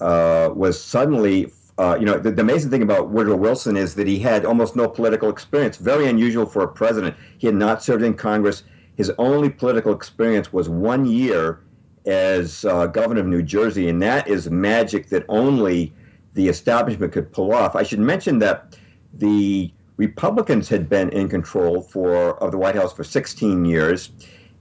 uh, 0.00 0.50
was 0.54 0.82
suddenly 0.82 1.52
uh, 1.78 1.96
you 1.98 2.04
know, 2.04 2.18
the, 2.18 2.30
the, 2.30 2.42
amazing 2.42 2.70
thing 2.70 2.82
about 2.82 3.08
Woodrow 3.08 3.36
Wilson 3.36 3.74
is 3.74 3.94
that 3.94 4.06
he 4.06 4.18
had 4.18 4.44
almost 4.44 4.76
no 4.76 4.86
political 4.86 5.30
experience. 5.30 5.78
Very 5.78 6.06
unusual 6.06 6.44
for 6.44 6.62
a 6.62 6.68
president. 6.68 7.16
He 7.38 7.46
had 7.46 7.56
not 7.56 7.82
served 7.82 8.04
in 8.04 8.12
Congress. 8.12 8.64
His 8.96 9.10
only 9.16 9.48
political 9.48 9.94
experience 9.94 10.52
was 10.52 10.68
one 10.68 11.06
year 11.06 11.60
as 12.04 12.66
uh, 12.66 12.86
governor 12.86 13.22
of 13.22 13.28
New 13.28 13.42
Jersey, 13.42 13.88
and 13.88 14.02
that 14.02 14.28
is 14.28 14.50
magic 14.50 15.08
that 15.08 15.24
only 15.30 15.94
the 16.34 16.48
establishment 16.48 17.14
could 17.14 17.32
pull 17.32 17.54
off. 17.54 17.74
I 17.74 17.82
should 17.82 18.00
mention 18.00 18.38
that 18.40 18.76
the 19.14 19.72
Republicans 19.96 20.68
had 20.68 20.86
been 20.88 21.08
in 21.10 21.30
control 21.30 21.80
for 21.80 22.38
of 22.42 22.52
the 22.52 22.58
White 22.58 22.74
House 22.74 22.92
for 22.92 23.04
16 23.04 23.64
years, 23.64 24.10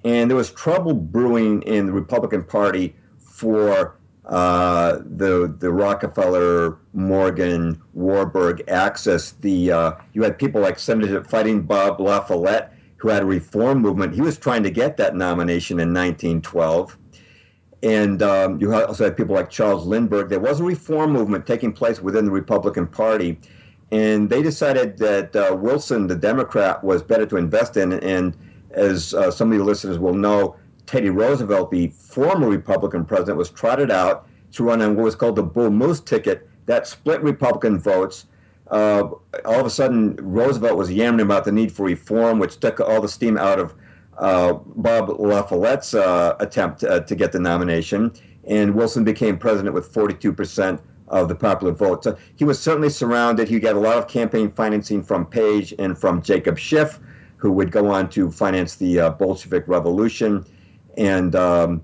and 0.03 0.29
there 0.29 0.37
was 0.37 0.51
trouble 0.51 0.93
brewing 0.93 1.61
in 1.63 1.87
the 1.87 1.91
Republican 1.91 2.43
Party 2.43 2.95
for 3.17 3.99
uh, 4.25 4.99
the 5.03 5.53
the 5.59 5.71
Rockefeller, 5.71 6.77
Morgan, 6.93 7.81
Warburg 7.93 8.63
axis. 8.67 9.31
The 9.31 9.71
uh, 9.71 9.91
you 10.13 10.23
had 10.23 10.37
people 10.37 10.61
like 10.61 10.77
Senator 10.79 11.23
Fighting 11.23 11.63
Bob 11.63 11.99
La 11.99 12.21
Follette, 12.21 12.73
who 12.97 13.09
had 13.09 13.23
a 13.23 13.25
reform 13.25 13.79
movement. 13.79 14.13
He 14.13 14.21
was 14.21 14.37
trying 14.37 14.63
to 14.63 14.69
get 14.69 14.97
that 14.97 15.15
nomination 15.15 15.79
in 15.79 15.89
1912. 15.89 16.97
And 17.81 18.21
um, 18.21 18.59
you 18.59 18.73
also 18.73 19.05
had 19.05 19.15
people 19.15 19.35
like 19.35 19.49
Charles 19.49 19.87
Lindbergh. 19.87 20.29
There 20.29 20.39
was 20.39 20.59
a 20.59 20.65
reform 20.65 21.13
movement 21.13 21.47
taking 21.47 21.71
place 21.71 22.01
within 22.01 22.25
the 22.25 22.31
Republican 22.31 22.87
Party, 22.87 23.39
and 23.89 24.29
they 24.29 24.43
decided 24.43 24.97
that 24.97 25.35
uh, 25.35 25.55
Wilson, 25.55 26.07
the 26.07 26.15
Democrat, 26.15 26.83
was 26.83 27.01
better 27.01 27.25
to 27.25 27.37
invest 27.37 27.77
in. 27.77 27.93
And 27.93 28.35
as 28.71 29.13
uh, 29.13 29.31
some 29.31 29.51
of 29.51 29.57
your 29.57 29.65
listeners 29.65 29.99
will 29.99 30.13
know, 30.13 30.55
Teddy 30.85 31.09
Roosevelt, 31.09 31.71
the 31.71 31.87
former 31.89 32.49
Republican 32.49 33.05
president, 33.05 33.37
was 33.37 33.49
trotted 33.49 33.91
out 33.91 34.27
to 34.53 34.63
run 34.63 34.81
on 34.81 34.95
what 34.95 35.03
was 35.03 35.15
called 35.15 35.35
the 35.35 35.43
Bull 35.43 35.69
Moose 35.69 36.01
ticket. 36.01 36.47
That 36.65 36.87
split 36.87 37.21
Republican 37.21 37.79
votes. 37.79 38.25
Uh, 38.67 39.09
all 39.45 39.59
of 39.59 39.65
a 39.65 39.69
sudden, 39.69 40.15
Roosevelt 40.17 40.77
was 40.77 40.91
yammering 40.91 41.25
about 41.25 41.45
the 41.45 41.51
need 41.51 41.71
for 41.71 41.85
reform, 41.85 42.39
which 42.39 42.59
took 42.59 42.79
all 42.79 43.01
the 43.01 43.09
steam 43.09 43.37
out 43.37 43.59
of 43.59 43.73
uh, 44.17 44.53
Bob 44.53 45.09
La 45.19 45.43
Follette's 45.43 45.93
uh, 45.95 46.35
attempt 46.39 46.83
uh, 46.83 46.99
to 46.99 47.15
get 47.15 47.31
the 47.31 47.39
nomination. 47.39 48.11
And 48.47 48.75
Wilson 48.75 49.03
became 49.03 49.37
president 49.37 49.73
with 49.73 49.91
42% 49.91 50.79
of 51.07 51.27
the 51.27 51.35
popular 51.35 51.73
vote. 51.73 52.03
So 52.03 52.17
he 52.35 52.43
was 52.43 52.59
certainly 52.59 52.89
surrounded. 52.89 53.47
He 53.47 53.59
got 53.59 53.75
a 53.75 53.79
lot 53.79 53.97
of 53.97 54.07
campaign 54.07 54.51
financing 54.51 55.03
from 55.03 55.25
Page 55.25 55.73
and 55.79 55.97
from 55.97 56.21
Jacob 56.21 56.57
Schiff, 56.57 56.99
who 57.39 57.51
would 57.51 57.71
go 57.71 57.89
on 57.89 58.09
to 58.11 58.29
finance 58.29 58.75
the 58.75 58.99
uh, 58.99 59.09
Bolshevik 59.09 59.67
Revolution 59.67 60.45
and 60.97 61.35
um, 61.35 61.81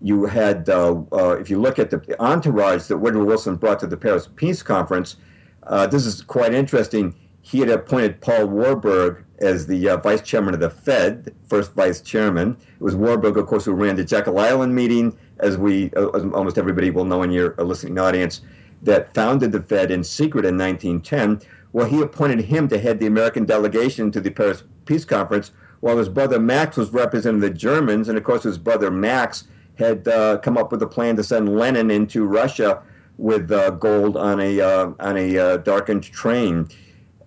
you 0.00 0.24
had, 0.26 0.68
uh, 0.68 1.02
uh, 1.12 1.36
if 1.38 1.50
you 1.50 1.60
look 1.60 1.78
at 1.78 1.90
the 1.90 2.16
entourage 2.20 2.86
that 2.86 2.98
Woodrow 2.98 3.24
Wilson 3.24 3.56
brought 3.56 3.80
to 3.80 3.86
the 3.86 3.96
Paris 3.96 4.28
Peace 4.36 4.62
Conference, 4.62 5.16
uh, 5.64 5.86
this 5.86 6.06
is 6.06 6.22
quite 6.22 6.54
interesting. 6.54 7.14
He 7.40 7.60
had 7.60 7.68
appointed 7.68 8.20
Paul 8.20 8.46
Warburg 8.46 9.24
as 9.40 9.66
the 9.66 9.88
uh, 9.88 9.96
vice 9.96 10.22
chairman 10.22 10.54
of 10.54 10.60
the 10.60 10.70
Fed, 10.70 11.34
first 11.48 11.72
vice 11.72 12.00
chairman. 12.00 12.56
It 12.74 12.82
was 12.82 12.94
Warburg, 12.94 13.36
of 13.36 13.46
course, 13.46 13.64
who 13.64 13.72
ran 13.72 13.96
the 13.96 14.04
Jekyll 14.04 14.38
Island 14.38 14.74
meeting, 14.74 15.16
as 15.40 15.56
we, 15.56 15.90
uh, 15.96 16.08
as 16.10 16.22
almost 16.24 16.58
everybody 16.58 16.90
will 16.90 17.04
know 17.04 17.22
in 17.22 17.30
your 17.30 17.54
listening 17.56 17.98
audience, 17.98 18.42
that 18.82 19.12
founded 19.14 19.50
the 19.52 19.62
Fed 19.62 19.90
in 19.90 20.04
secret 20.04 20.44
in 20.44 20.56
1910. 20.56 21.48
Well, 21.72 21.86
he 21.86 22.02
appointed 22.02 22.40
him 22.44 22.68
to 22.68 22.78
head 22.78 23.00
the 23.00 23.06
American 23.06 23.44
delegation 23.44 24.12
to 24.12 24.20
the 24.20 24.30
Paris 24.30 24.62
Peace 24.84 25.04
Conference, 25.04 25.52
while 25.80 25.98
his 25.98 26.08
brother 26.08 26.38
Max 26.38 26.76
was 26.76 26.92
representing 26.92 27.40
the 27.40 27.50
Germans, 27.50 28.08
and 28.08 28.16
of 28.16 28.24
course 28.24 28.42
his 28.42 28.58
brother 28.58 28.90
Max 28.90 29.44
had 29.76 30.06
uh, 30.06 30.38
come 30.38 30.56
up 30.56 30.70
with 30.70 30.82
a 30.82 30.86
plan 30.86 31.16
to 31.16 31.24
send 31.24 31.56
Lenin 31.56 31.90
into 31.90 32.24
Russia 32.24 32.82
with 33.18 33.50
uh, 33.50 33.70
gold 33.70 34.16
on 34.16 34.40
a 34.40 34.60
uh, 34.60 34.92
on 35.00 35.16
a 35.16 35.38
uh, 35.38 35.56
darkened 35.58 36.04
train. 36.04 36.68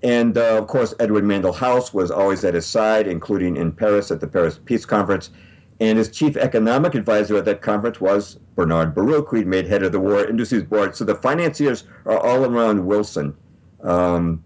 And 0.04 0.38
uh, 0.38 0.58
of 0.58 0.68
course, 0.68 0.94
Edward 1.00 1.24
Mandell 1.24 1.56
House 1.56 1.94
was 1.94 2.12
always 2.12 2.46
at 2.46 2.54
his 2.54 2.66
side, 2.66 3.08
including 3.08 3.58
in 3.58 3.72
Paris 3.72 4.12
at 4.12 4.20
the 4.20 4.28
Paris 4.28 4.60
Peace 4.64 4.86
Conference. 4.86 5.32
And 5.80 5.98
his 5.98 6.10
chief 6.10 6.38
economic 6.38 6.96
advisor 6.96 7.36
at 7.36 7.46
that 7.46 7.62
conference 7.62 8.00
was 8.00 8.36
Bernard 8.56 8.96
Baruch, 8.96 9.28
who 9.30 9.38
he'd 9.38 9.48
made 9.48 9.68
head 9.68 9.84
of 9.84 9.92
the 9.92 10.00
War 10.00 10.26
Industries 10.26 10.64
Board. 10.64 10.96
So 10.96 11.04
the 11.04 11.16
financiers 11.16 11.84
are 12.06 12.18
all 12.18 12.46
around 12.46 12.86
Wilson. 12.86 13.36
Um, 13.84 14.45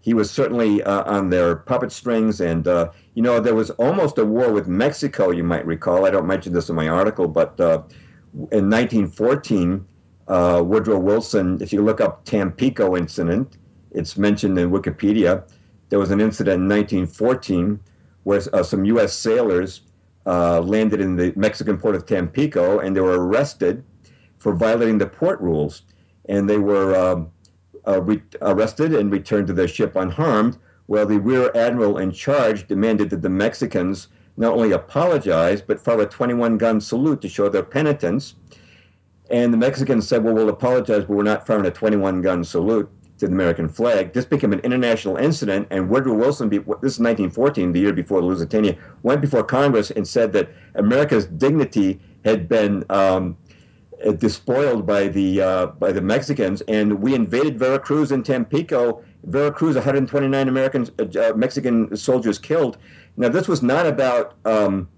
he 0.00 0.14
was 0.14 0.30
certainly 0.30 0.82
uh, 0.82 1.04
on 1.04 1.30
their 1.30 1.56
puppet 1.56 1.92
strings. 1.92 2.40
And, 2.40 2.66
uh, 2.66 2.90
you 3.14 3.22
know, 3.22 3.38
there 3.38 3.54
was 3.54 3.70
almost 3.70 4.18
a 4.18 4.24
war 4.24 4.50
with 4.50 4.66
Mexico, 4.66 5.30
you 5.30 5.44
might 5.44 5.66
recall. 5.66 6.06
I 6.06 6.10
don't 6.10 6.26
mention 6.26 6.52
this 6.52 6.70
in 6.70 6.74
my 6.74 6.88
article, 6.88 7.28
but 7.28 7.60
uh, 7.60 7.82
in 8.50 8.70
1914, 8.70 9.86
uh, 10.28 10.62
Woodrow 10.64 10.98
Wilson, 10.98 11.60
if 11.60 11.72
you 11.72 11.82
look 11.82 12.00
up 12.00 12.24
Tampico 12.24 12.96
incident, 12.96 13.58
it's 13.90 14.16
mentioned 14.16 14.58
in 14.58 14.70
Wikipedia. 14.70 15.44
There 15.90 15.98
was 15.98 16.10
an 16.10 16.20
incident 16.20 16.62
in 16.62 16.68
1914 16.68 17.80
where 18.22 18.40
uh, 18.54 18.62
some 18.62 18.84
U.S. 18.86 19.12
sailors 19.12 19.82
uh, 20.24 20.60
landed 20.60 21.00
in 21.00 21.16
the 21.16 21.32
Mexican 21.36 21.76
port 21.76 21.94
of 21.94 22.06
Tampico 22.06 22.78
and 22.78 22.96
they 22.96 23.00
were 23.00 23.26
arrested 23.26 23.84
for 24.38 24.54
violating 24.54 24.98
the 24.98 25.06
port 25.06 25.40
rules. 25.40 25.82
And 26.26 26.48
they 26.48 26.58
were. 26.58 27.26
Uh, 27.86 28.02
re- 28.02 28.22
arrested 28.42 28.94
and 28.94 29.10
returned 29.10 29.46
to 29.46 29.52
their 29.52 29.68
ship 29.68 29.96
unharmed, 29.96 30.58
while 30.86 31.06
the 31.06 31.18
rear 31.18 31.50
admiral 31.54 31.98
in 31.98 32.10
charge 32.10 32.66
demanded 32.66 33.10
that 33.10 33.22
the 33.22 33.28
Mexicans 33.28 34.08
not 34.36 34.54
only 34.54 34.72
apologize, 34.72 35.62
but 35.62 35.78
fire 35.78 36.00
a 36.00 36.06
21 36.06 36.58
gun 36.58 36.80
salute 36.80 37.20
to 37.20 37.28
show 37.28 37.48
their 37.48 37.62
penitence. 37.62 38.34
And 39.30 39.52
the 39.52 39.58
Mexicans 39.58 40.08
said, 40.08 40.24
Well, 40.24 40.34
we'll 40.34 40.48
apologize, 40.48 41.04
but 41.04 41.10
we're 41.10 41.22
not 41.22 41.46
firing 41.46 41.66
a 41.66 41.70
21 41.70 42.22
gun 42.22 42.42
salute 42.42 42.90
to 43.18 43.26
the 43.26 43.32
American 43.32 43.68
flag. 43.68 44.12
This 44.12 44.24
became 44.24 44.52
an 44.52 44.60
international 44.60 45.16
incident, 45.16 45.68
and 45.70 45.88
Woodrow 45.88 46.14
Wilson, 46.14 46.48
this 46.48 46.58
is 46.58 46.98
1914, 46.98 47.72
the 47.72 47.80
year 47.80 47.92
before 47.92 48.20
the 48.20 48.26
Lusitania, 48.26 48.76
went 49.02 49.20
before 49.20 49.44
Congress 49.44 49.90
and 49.90 50.08
said 50.08 50.32
that 50.32 50.48
America's 50.74 51.26
dignity 51.26 52.00
had 52.24 52.48
been 52.48 52.84
um, 52.90 53.36
despoiled 54.12 54.86
by 54.86 55.08
the 55.08 55.40
uh, 55.40 55.66
by 55.66 55.92
the 55.92 56.00
Mexicans, 56.00 56.62
and 56.62 57.00
we 57.00 57.14
invaded 57.14 57.58
Veracruz 57.58 58.10
and 58.12 58.24
Tampico. 58.24 59.02
Veracruz, 59.24 59.74
129 59.74 60.48
American 60.48 60.88
uh, 60.98 61.04
uh, 61.20 61.32
Mexican 61.34 61.94
soldiers 61.96 62.38
killed. 62.38 62.78
Now, 63.16 63.28
this 63.28 63.48
was 63.48 63.62
not 63.62 63.86
about 63.86 64.34
um, 64.46 64.88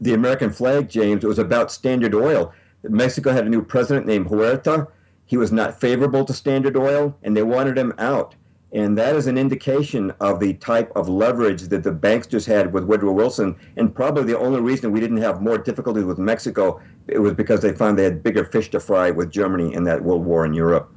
the 0.00 0.12
American 0.12 0.50
flag, 0.50 0.88
James. 0.88 1.24
It 1.24 1.26
was 1.26 1.38
about 1.38 1.72
Standard 1.72 2.14
Oil. 2.14 2.52
Mexico 2.82 3.32
had 3.32 3.46
a 3.46 3.48
new 3.48 3.62
president 3.62 4.06
named 4.06 4.26
Huerta. 4.26 4.88
He 5.24 5.36
was 5.36 5.52
not 5.52 5.80
favorable 5.80 6.24
to 6.24 6.32
Standard 6.32 6.76
Oil, 6.76 7.16
and 7.22 7.36
they 7.36 7.42
wanted 7.42 7.78
him 7.78 7.92
out. 7.98 8.34
And 8.72 8.98
that 8.98 9.16
is 9.16 9.26
an 9.26 9.38
indication 9.38 10.12
of 10.20 10.40
the 10.40 10.54
type 10.54 10.92
of 10.94 11.08
leverage 11.08 11.62
that 11.62 11.82
the 11.82 11.92
banksters 11.92 12.46
had 12.46 12.72
with 12.72 12.84
Woodrow 12.84 13.12
Wilson. 13.12 13.56
And 13.76 13.94
probably 13.94 14.24
the 14.24 14.38
only 14.38 14.60
reason 14.60 14.92
we 14.92 15.00
didn't 15.00 15.18
have 15.18 15.40
more 15.40 15.56
difficulties 15.56 16.04
with 16.04 16.18
Mexico, 16.18 16.80
it 17.06 17.18
was 17.18 17.32
because 17.32 17.62
they 17.62 17.72
found 17.72 17.98
they 17.98 18.04
had 18.04 18.22
bigger 18.22 18.44
fish 18.44 18.70
to 18.70 18.80
fry 18.80 19.10
with 19.10 19.30
Germany 19.30 19.72
in 19.72 19.84
that 19.84 20.04
World 20.04 20.24
War 20.24 20.44
in 20.44 20.52
Europe. 20.52 20.94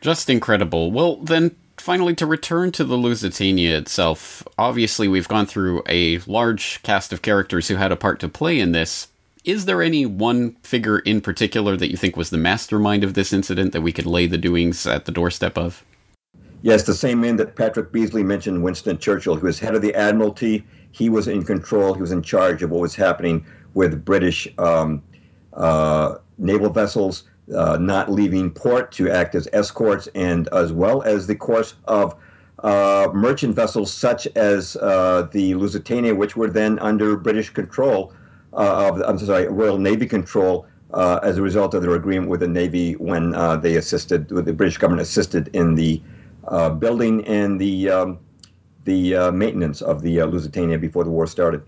Just 0.00 0.30
incredible. 0.30 0.90
Well, 0.90 1.16
then 1.16 1.54
finally, 1.76 2.14
to 2.14 2.24
return 2.24 2.72
to 2.72 2.84
the 2.84 2.96
Lusitania 2.96 3.76
itself, 3.76 4.42
obviously 4.56 5.06
we've 5.06 5.28
gone 5.28 5.46
through 5.46 5.82
a 5.88 6.18
large 6.20 6.82
cast 6.82 7.12
of 7.12 7.20
characters 7.20 7.68
who 7.68 7.76
had 7.76 7.92
a 7.92 7.96
part 7.96 8.20
to 8.20 8.28
play 8.28 8.58
in 8.58 8.72
this. 8.72 9.08
Is 9.44 9.66
there 9.66 9.82
any 9.82 10.06
one 10.06 10.52
figure 10.62 10.98
in 11.00 11.20
particular 11.20 11.76
that 11.76 11.90
you 11.90 11.96
think 11.96 12.16
was 12.16 12.30
the 12.30 12.38
mastermind 12.38 13.04
of 13.04 13.14
this 13.14 13.32
incident 13.32 13.72
that 13.72 13.82
we 13.82 13.92
could 13.92 14.06
lay 14.06 14.26
the 14.26 14.38
doings 14.38 14.86
at 14.86 15.04
the 15.04 15.12
doorstep 15.12 15.58
of? 15.58 15.84
Yes, 16.62 16.82
the 16.82 16.94
same 16.94 17.20
man 17.20 17.36
that 17.36 17.54
Patrick 17.54 17.92
Beesly 17.92 18.24
mentioned, 18.24 18.62
Winston 18.62 18.98
Churchill, 18.98 19.36
who 19.36 19.46
was 19.46 19.60
head 19.60 19.74
of 19.74 19.82
the 19.82 19.94
Admiralty. 19.94 20.64
He 20.90 21.08
was 21.08 21.28
in 21.28 21.44
control. 21.44 21.94
He 21.94 22.00
was 22.00 22.10
in 22.12 22.22
charge 22.22 22.62
of 22.62 22.70
what 22.70 22.80
was 22.80 22.96
happening 22.96 23.46
with 23.74 24.04
British 24.04 24.48
um, 24.58 25.02
uh, 25.52 26.16
naval 26.36 26.70
vessels. 26.70 27.24
uh, 27.54 27.78
not 27.78 28.10
leaving 28.10 28.50
port 28.50 28.92
to 28.92 29.10
act 29.10 29.34
as 29.34 29.48
escorts, 29.52 30.08
and 30.14 30.48
as 30.52 30.72
well 30.72 31.02
as 31.02 31.26
the 31.26 31.34
course 31.34 31.74
of 31.86 32.14
uh, 32.62 33.08
merchant 33.14 33.54
vessels 33.54 33.92
such 33.92 34.26
as 34.36 34.76
uh, 34.76 35.28
the 35.32 35.54
Lusitania, 35.54 36.14
which 36.14 36.36
were 36.36 36.48
then 36.48 36.78
under 36.80 37.16
British 37.16 37.50
control 37.50 38.12
uh, 38.52 38.88
of, 38.88 39.00
I'm 39.02 39.18
sorry, 39.18 39.46
Royal 39.46 39.78
Navy 39.78 40.06
control 40.06 40.66
uh, 40.92 41.20
as 41.22 41.38
a 41.38 41.42
result 41.42 41.74
of 41.74 41.82
their 41.82 41.94
agreement 41.94 42.30
with 42.30 42.40
the 42.40 42.48
Navy 42.48 42.94
when 42.94 43.30
they 43.60 43.76
assisted, 43.76 44.28
the 44.28 44.52
British 44.52 44.78
government 44.78 45.02
assisted 45.02 45.48
in 45.54 45.74
the 45.74 46.02
Uh, 46.50 46.70
building 46.70 47.24
and 47.26 47.60
the 47.60 47.90
um, 47.90 48.18
the 48.84 49.14
uh, 49.14 49.30
maintenance 49.30 49.82
of 49.82 50.00
the 50.00 50.20
uh, 50.20 50.26
Lusitania 50.26 50.78
before 50.78 51.04
the 51.04 51.10
war 51.10 51.26
started. 51.26 51.62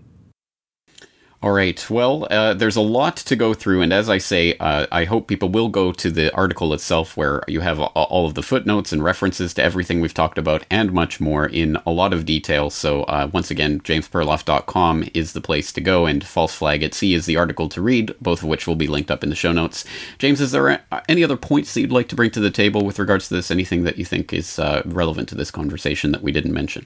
All 1.43 1.53
right. 1.53 1.89
Well, 1.89 2.27
uh, 2.29 2.53
there's 2.53 2.75
a 2.75 2.81
lot 2.81 3.17
to 3.17 3.35
go 3.35 3.55
through, 3.55 3.81
and 3.81 3.91
as 3.91 4.11
I 4.11 4.19
say, 4.19 4.55
uh, 4.59 4.85
I 4.91 5.05
hope 5.05 5.27
people 5.27 5.49
will 5.49 5.69
go 5.69 5.91
to 5.91 6.11
the 6.11 6.31
article 6.35 6.71
itself 6.71 7.17
where 7.17 7.41
you 7.47 7.61
have 7.61 7.79
all 7.79 8.27
of 8.27 8.35
the 8.35 8.43
footnotes 8.43 8.93
and 8.93 9.03
references 9.03 9.51
to 9.55 9.63
everything 9.63 10.01
we've 10.01 10.13
talked 10.13 10.37
about 10.37 10.67
and 10.69 10.93
much 10.93 11.19
more 11.19 11.47
in 11.47 11.79
a 11.83 11.89
lot 11.89 12.13
of 12.13 12.27
detail. 12.27 12.69
So, 12.69 13.05
uh, 13.05 13.27
once 13.33 13.49
again, 13.49 13.79
jamesperloff.com 13.79 15.05
is 15.15 15.33
the 15.33 15.41
place 15.41 15.73
to 15.73 15.81
go, 15.81 16.05
and 16.05 16.23
False 16.23 16.53
Flag 16.53 16.83
at 16.83 16.93
Sea 16.93 17.15
is 17.15 17.25
the 17.25 17.37
article 17.37 17.67
to 17.69 17.81
read, 17.81 18.13
both 18.21 18.43
of 18.43 18.47
which 18.47 18.67
will 18.67 18.75
be 18.75 18.85
linked 18.85 19.09
up 19.09 19.23
in 19.23 19.31
the 19.31 19.35
show 19.35 19.51
notes. 19.51 19.83
James, 20.19 20.41
is 20.41 20.51
there 20.51 20.85
any 21.09 21.23
other 21.23 21.37
points 21.37 21.73
that 21.73 21.81
you'd 21.81 21.91
like 21.91 22.09
to 22.09 22.15
bring 22.15 22.29
to 22.29 22.39
the 22.39 22.51
table 22.51 22.85
with 22.85 22.99
regards 22.99 23.29
to 23.29 23.33
this? 23.33 23.49
Anything 23.49 23.83
that 23.85 23.97
you 23.97 24.05
think 24.05 24.31
is 24.31 24.59
uh, 24.59 24.83
relevant 24.85 25.27
to 25.29 25.35
this 25.35 25.49
conversation 25.49 26.11
that 26.11 26.21
we 26.21 26.31
didn't 26.31 26.53
mention? 26.53 26.85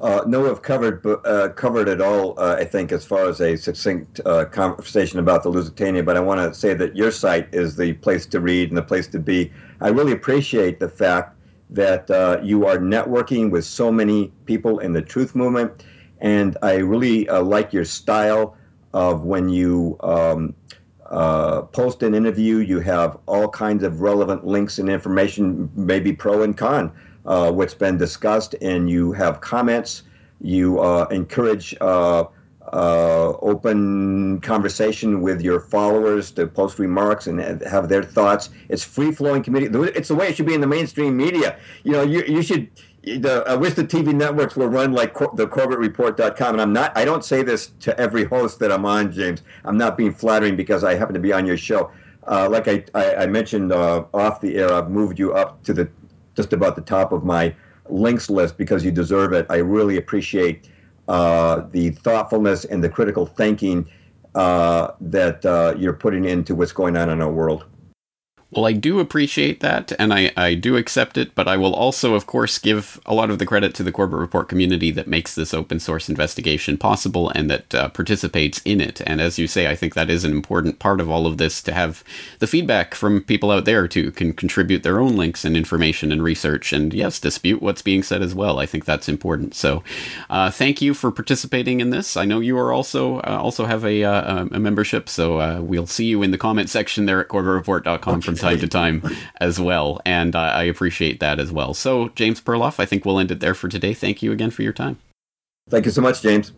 Uh, 0.00 0.24
no, 0.26 0.40
we've 0.40 0.62
covered 0.62 1.04
uh, 1.26 1.50
covered 1.50 1.86
it 1.86 2.00
all. 2.00 2.38
Uh, 2.40 2.56
I 2.58 2.64
think 2.64 2.90
as 2.90 3.04
far 3.04 3.28
as 3.28 3.40
a 3.40 3.54
succinct 3.54 4.18
uh, 4.24 4.46
conversation 4.46 5.18
about 5.18 5.42
the 5.42 5.50
Lusitania, 5.50 6.02
but 6.02 6.16
I 6.16 6.20
want 6.20 6.40
to 6.40 6.58
say 6.58 6.72
that 6.72 6.96
your 6.96 7.10
site 7.10 7.54
is 7.54 7.76
the 7.76 7.92
place 7.94 8.24
to 8.26 8.40
read 8.40 8.70
and 8.70 8.78
the 8.78 8.82
place 8.82 9.06
to 9.08 9.18
be. 9.18 9.52
I 9.82 9.88
really 9.88 10.12
appreciate 10.12 10.80
the 10.80 10.88
fact 10.88 11.36
that 11.68 12.10
uh, 12.10 12.40
you 12.42 12.66
are 12.66 12.78
networking 12.78 13.50
with 13.50 13.66
so 13.66 13.92
many 13.92 14.32
people 14.46 14.78
in 14.78 14.94
the 14.94 15.02
truth 15.02 15.34
movement, 15.34 15.84
and 16.18 16.56
I 16.62 16.76
really 16.76 17.28
uh, 17.28 17.42
like 17.42 17.72
your 17.72 17.84
style 17.84 18.56
of 18.94 19.24
when 19.24 19.48
you. 19.48 19.96
Um, 20.00 20.54
post 21.72 22.04
an 22.04 22.14
interview, 22.14 22.58
you 22.58 22.78
have 22.78 23.18
all 23.26 23.48
kinds 23.48 23.82
of 23.82 24.00
relevant 24.00 24.46
links 24.46 24.78
and 24.78 24.88
information, 24.88 25.68
maybe 25.74 26.12
pro 26.12 26.44
and 26.44 26.56
con 26.56 26.92
uh, 27.26 27.52
what's 27.52 27.74
been 27.74 27.96
discussed, 27.96 28.54
and 28.60 28.88
you 28.88 29.12
have 29.12 29.40
comments. 29.40 30.02
You 30.40 30.80
uh, 30.80 31.06
encourage 31.10 31.76
uh, 31.80 32.24
uh, 32.72 33.32
open 33.40 34.40
conversation 34.40 35.20
with 35.20 35.40
your 35.40 35.60
followers 35.60 36.30
to 36.32 36.46
post 36.46 36.78
remarks 36.78 37.26
and 37.26 37.62
have 37.62 37.88
their 37.88 38.02
thoughts. 38.02 38.50
It's 38.68 38.84
free 38.84 39.12
flowing 39.12 39.42
community. 39.42 39.92
It's 39.94 40.08
the 40.08 40.14
way 40.14 40.28
it 40.28 40.36
should 40.36 40.46
be 40.46 40.54
in 40.54 40.60
the 40.60 40.66
mainstream 40.66 41.16
media. 41.16 41.58
You 41.82 41.92
know, 41.92 42.02
you, 42.02 42.22
you 42.24 42.42
should. 42.42 42.70
The, 43.02 43.44
I 43.46 43.54
wish 43.54 43.74
the 43.74 43.84
TV 43.84 44.12
networks 44.14 44.56
were 44.56 44.68
run 44.68 44.92
like 44.92 45.14
cor- 45.14 45.32
the 45.34 45.46
CorbettReport.com. 45.46 46.54
And 46.54 46.60
I'm 46.60 46.72
not. 46.72 46.96
I 46.96 47.04
don't 47.04 47.24
say 47.24 47.42
this 47.42 47.72
to 47.80 47.98
every 47.98 48.24
host 48.24 48.58
that 48.60 48.70
I'm 48.70 48.84
on, 48.84 49.10
James. 49.10 49.42
I'm 49.64 49.78
not 49.78 49.96
being 49.96 50.12
flattering 50.12 50.54
because 50.54 50.84
I 50.84 50.94
happen 50.94 51.14
to 51.14 51.20
be 51.20 51.32
on 51.32 51.46
your 51.46 51.56
show. 51.56 51.90
Uh, 52.28 52.48
like 52.48 52.68
I, 52.68 52.84
I, 52.94 53.14
I 53.16 53.26
mentioned 53.26 53.72
uh, 53.72 54.04
off 54.12 54.40
the 54.42 54.56
air, 54.56 54.72
I've 54.72 54.90
moved 54.90 55.18
you 55.18 55.32
up 55.32 55.62
to 55.64 55.72
the 55.72 55.90
just 56.36 56.52
about 56.52 56.76
the 56.76 56.82
top 56.82 57.12
of 57.12 57.24
my 57.24 57.54
links 57.88 58.30
list 58.30 58.56
because 58.56 58.84
you 58.84 58.90
deserve 58.90 59.32
it. 59.32 59.46
I 59.50 59.56
really 59.56 59.96
appreciate 59.96 60.68
uh, 61.08 61.62
the 61.70 61.90
thoughtfulness 61.90 62.64
and 62.64 62.82
the 62.82 62.88
critical 62.88 63.26
thinking 63.26 63.88
uh, 64.34 64.92
that 65.00 65.44
uh, 65.44 65.74
you're 65.76 65.92
putting 65.92 66.24
into 66.24 66.54
what's 66.54 66.72
going 66.72 66.96
on 66.96 67.10
in 67.10 67.20
our 67.20 67.32
world. 67.32 67.64
Well, 68.52 68.66
I 68.66 68.72
do 68.72 68.98
appreciate 68.98 69.60
that, 69.60 69.92
and 69.96 70.12
I, 70.12 70.32
I 70.36 70.54
do 70.54 70.76
accept 70.76 71.16
it, 71.16 71.36
but 71.36 71.46
I 71.46 71.56
will 71.56 71.72
also, 71.72 72.14
of 72.14 72.26
course, 72.26 72.58
give 72.58 73.00
a 73.06 73.14
lot 73.14 73.30
of 73.30 73.38
the 73.38 73.46
credit 73.46 73.76
to 73.76 73.84
the 73.84 73.92
Corbett 73.92 74.18
Report 74.18 74.48
community 74.48 74.90
that 74.90 75.06
makes 75.06 75.36
this 75.36 75.54
open 75.54 75.78
source 75.78 76.08
investigation 76.08 76.76
possible 76.76 77.30
and 77.30 77.48
that 77.48 77.72
uh, 77.72 77.88
participates 77.90 78.60
in 78.64 78.80
it. 78.80 79.02
And 79.06 79.20
as 79.20 79.38
you 79.38 79.46
say, 79.46 79.70
I 79.70 79.76
think 79.76 79.94
that 79.94 80.10
is 80.10 80.24
an 80.24 80.32
important 80.32 80.80
part 80.80 81.00
of 81.00 81.08
all 81.08 81.28
of 81.28 81.38
this 81.38 81.62
to 81.62 81.72
have 81.72 82.02
the 82.40 82.48
feedback 82.48 82.96
from 82.96 83.22
people 83.22 83.52
out 83.52 83.66
there 83.66 83.86
to 83.86 84.10
can 84.10 84.32
contribute 84.32 84.82
their 84.82 84.98
own 84.98 85.14
links 85.14 85.44
and 85.44 85.56
information 85.56 86.10
and 86.10 86.20
research, 86.20 86.72
and 86.72 86.92
yes, 86.92 87.20
dispute 87.20 87.62
what's 87.62 87.82
being 87.82 88.02
said 88.02 88.20
as 88.20 88.34
well. 88.34 88.58
I 88.58 88.66
think 88.66 88.84
that's 88.84 89.08
important. 89.08 89.54
So, 89.54 89.84
uh, 90.28 90.50
thank 90.50 90.82
you 90.82 90.92
for 90.92 91.12
participating 91.12 91.78
in 91.78 91.90
this. 91.90 92.16
I 92.16 92.24
know 92.24 92.40
you 92.40 92.58
are 92.58 92.72
also 92.72 93.18
uh, 93.18 93.38
also 93.40 93.66
have 93.66 93.84
a, 93.84 94.02
uh, 94.02 94.46
a 94.50 94.58
membership, 94.58 95.08
so 95.08 95.40
uh, 95.40 95.60
we'll 95.60 95.86
see 95.86 96.06
you 96.06 96.24
in 96.24 96.32
the 96.32 96.38
comment 96.38 96.68
section 96.68 97.06
there 97.06 97.20
at 97.20 97.28
CorbettReport.com 97.28 98.20
from 98.22 98.39
time 98.40 98.58
to 98.58 98.68
time 98.68 99.02
as 99.40 99.60
well. 99.60 100.00
And 100.04 100.34
uh, 100.34 100.40
I 100.40 100.64
appreciate 100.64 101.20
that 101.20 101.38
as 101.38 101.52
well. 101.52 101.74
So, 101.74 102.08
James 102.10 102.40
Perloff, 102.40 102.80
I 102.80 102.86
think 102.86 103.04
we'll 103.04 103.18
end 103.18 103.30
it 103.30 103.40
there 103.40 103.54
for 103.54 103.68
today. 103.68 103.94
Thank 103.94 104.22
you 104.22 104.32
again 104.32 104.50
for 104.50 104.62
your 104.62 104.72
time. 104.72 104.98
Thank 105.68 105.84
you 105.84 105.92
so 105.92 106.02
much, 106.02 106.22
James. 106.22 106.52